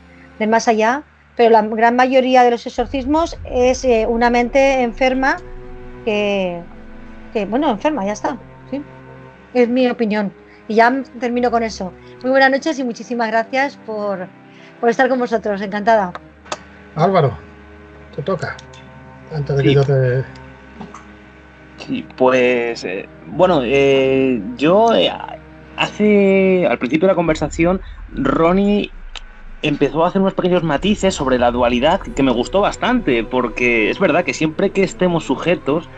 [0.47, 1.03] más allá,
[1.35, 5.37] pero la gran mayoría de los exorcismos es eh, una mente enferma
[6.05, 6.63] que,
[7.49, 8.37] bueno, enferma, ya está.
[8.71, 8.81] ¿sí?
[9.53, 10.31] Es mi opinión.
[10.67, 11.93] Y ya termino con eso.
[12.21, 14.27] Muy buenas noches y muchísimas gracias por,
[14.87, 15.61] estar con vosotros.
[15.61, 16.13] Encantada.
[16.95, 17.37] Álvaro,
[18.15, 18.55] te toca.
[19.33, 20.23] Antes de que yo te.
[21.77, 24.89] Sí, pues, eh, bueno, eh, yo
[25.77, 27.81] hace, al principio de la conversación,
[28.13, 28.91] Ronnie
[29.61, 33.99] empezó a hacer unos pequeños matices sobre la dualidad que me gustó bastante, porque es
[33.99, 35.89] verdad que siempre que estemos sujetos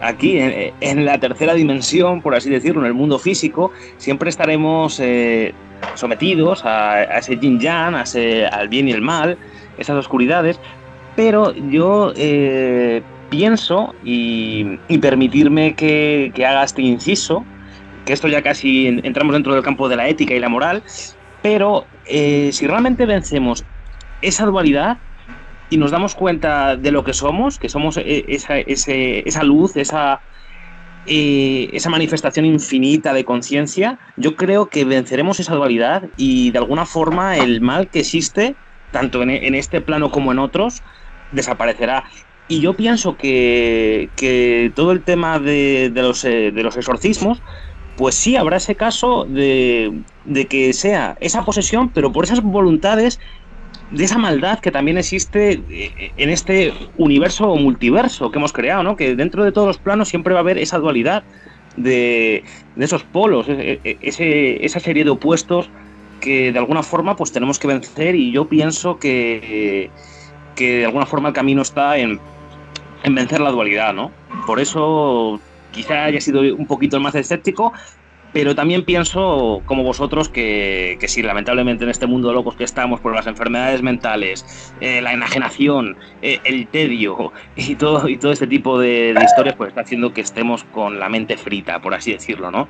[0.00, 5.54] aquí en, la tercera dimensión, por así decirlo, en el mundo físico, siempre estaremos eh,
[5.94, 9.38] sometidos a, ese yin yang, a ese, al bien y el mal,
[9.78, 10.60] esas oscuridades,
[11.14, 17.44] pero yo eh, pienso y, permitirme que, haga este inciso,
[18.04, 20.82] que esto ya casi entramos dentro del campo de la ética y la moral,
[21.42, 23.64] pero eh, si realmente vencemos
[24.22, 24.98] esa dualidad
[25.70, 30.20] y nos damos cuenta de lo que somos, que somos eh, esa, esa luz, esa,
[31.06, 36.86] eh, esa manifestación infinita de conciencia, yo creo que venceremos esa dualidad y de alguna
[36.86, 38.54] forma el mal que existe,
[38.92, 40.82] tanto en, este plano como en otros,
[41.32, 42.04] desaparecerá.
[42.48, 47.42] Y yo pienso que, todo el tema de, los, de los exorcismos
[47.96, 50.02] pues sí habrá ese caso de,
[50.48, 53.18] que sea esa posesión, pero por esas voluntades
[53.90, 58.82] de esa maldad que también existe eh, en este universo o multiverso que hemos creado,
[58.82, 58.96] ¿no?
[58.96, 61.22] Que dentro de todos los planos siempre va a haber esa dualidad
[61.76, 62.42] de,
[62.76, 65.70] esos polos, e, e, esa serie de opuestos
[66.20, 69.90] que de alguna forma pues tenemos que vencer y yo pienso que,
[70.54, 72.18] que de alguna forma el camino está en,
[73.04, 74.10] en vencer la dualidad, ¿no?
[74.46, 75.40] Por eso
[75.76, 77.72] quizá haya sido un poquito más escéptico,
[78.32, 83.00] pero también pienso, como vosotros, que, que sí, lamentablemente en este mundo locos que estamos,
[83.00, 88.46] por las enfermedades mentales, eh, la enajenación, eh, el tedio y todo, y todo este
[88.46, 92.50] tipo de, historias, pues está haciendo que estemos con la mente frita, por así decirlo,
[92.50, 92.68] ¿no?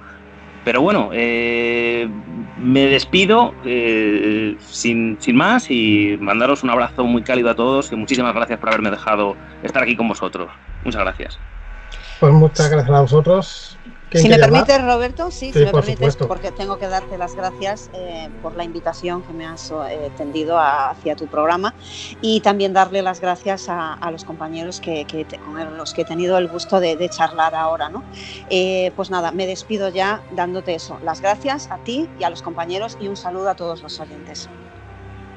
[0.64, 2.08] Pero bueno, eh,
[2.58, 3.54] me despido
[4.60, 8.70] sin, sin, más y mandaros un abrazo muy cálido a todos y muchísimas gracias por
[8.70, 10.48] haberme dejado estar aquí con vosotros.
[10.84, 11.38] Muchas gracias.
[12.20, 13.78] Pues muchas gracias a vosotros.
[14.12, 18.30] Si me permites, Roberto, sí, si me permites, porque tengo que darte las gracias eh,
[18.40, 21.74] por la invitación que me has eh, tendido hacia tu programa
[22.22, 25.06] y también darle las gracias a, los compañeros que,
[25.44, 27.88] con los que he tenido el gusto de, charlar ahora.
[27.88, 28.05] ¿no?
[28.48, 32.43] Eh, pues nada, me despido ya dándote eso, las gracias a ti y a los
[32.43, 34.48] compañeros y un saludo a todos los oyentes.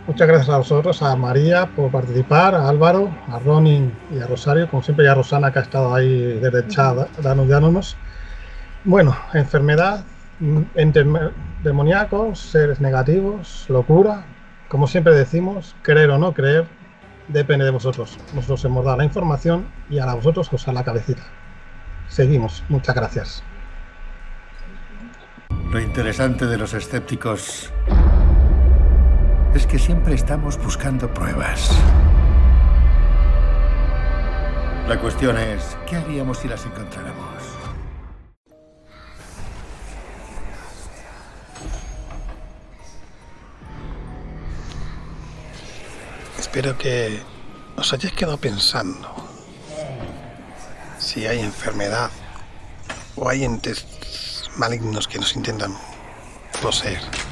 [0.10, 4.68] Muchas gracias a vosotros, a María por participar, a Álvaro, a Ronin y a Rosario,
[4.68, 7.96] como siempre, y a Rosana que ha estado ahí desde chat dándonos.
[8.86, 10.04] Bueno, enfermedad,
[10.74, 11.06] entes
[11.64, 14.26] demoníacos, seres negativos, locura.
[14.68, 16.66] Como siempre decimos, creer o no creer,
[17.28, 18.18] depende de vosotros.
[18.34, 21.22] Nosotros hemos dado la información y a vosotros os la cabecita.
[22.08, 22.64] Seguimos.
[22.68, 23.44] Muchas gracias.
[25.72, 27.72] Lo interesante de los escépticos
[29.54, 31.72] es que siempre estamos buscando pruebas.
[34.88, 37.44] La cuestión es, ¿qué haríamos si las encontráramos?
[46.38, 47.22] Espero que
[47.76, 49.08] os hayáis quedado pensando
[50.98, 52.10] si hay enfermedad
[53.16, 53.86] o hay entes
[54.58, 55.74] malignos que nos intentan
[56.62, 57.29] poseer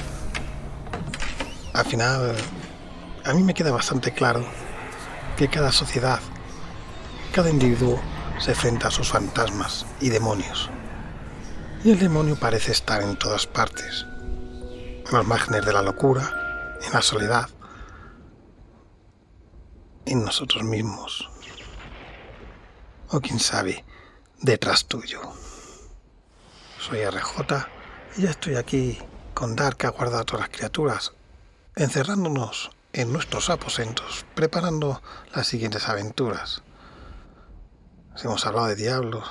[1.78, 2.36] al final,
[3.24, 4.44] a mí me queda bastante claro
[5.38, 6.20] que cada sociedad,
[7.32, 8.02] cada individuo
[8.40, 10.72] se enfrenta a sus fantasmas y demonios.
[11.84, 14.08] Y el demonio parece estar en todas partes,
[15.06, 17.48] en los márgenes de la locura, en la soledad,
[20.08, 21.30] en nosotros mismos.
[23.10, 23.86] O quién sabe,
[24.42, 25.22] detrás tuyo.
[26.80, 27.68] Soy RJ
[28.18, 28.98] y ya estoy aquí
[29.36, 31.14] con Dark a guardar a todas las criaturas
[31.78, 35.02] encerrándonos en nuestros aposentos, preparando
[35.36, 36.64] las siguientes aventuras.
[38.16, 39.30] Si hemos hablado de diablos,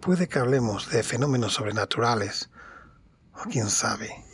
[0.00, 2.50] puede que hablemos de fenómenos sobrenaturales,
[3.34, 4.24] o quién sabe,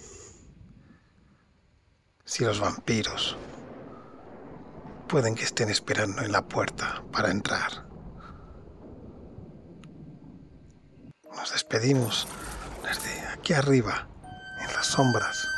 [2.27, 3.39] si los vampiros
[5.09, 7.87] pueden que estén esperando en la puerta para entrar.
[11.35, 12.29] Nos despedimos
[12.83, 14.09] desde aquí arriba,
[14.61, 15.54] en las sombras.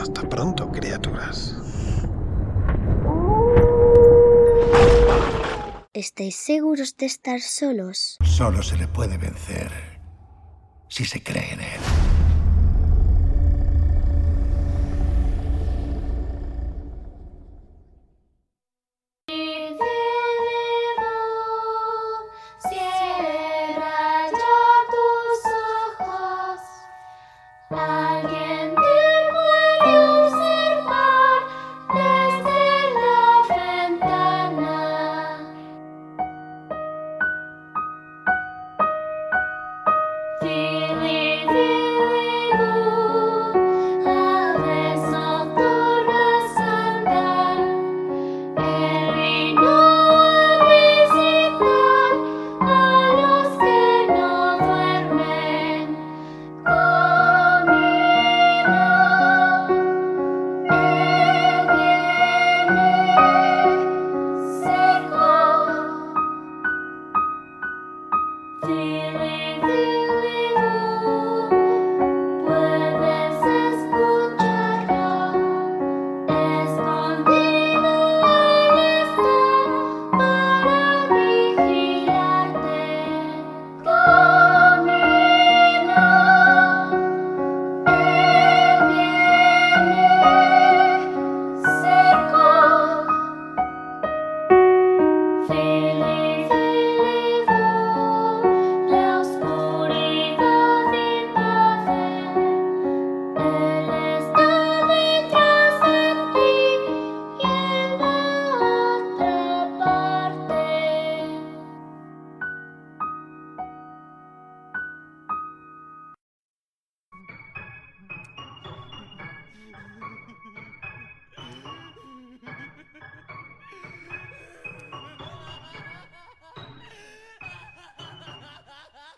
[0.00, 1.56] Hasta pronto, criaturas.
[5.92, 8.18] ¿Estáis seguros de estar solos?
[8.24, 9.70] Solo se le puede vencer
[10.88, 11.80] si se cree en él.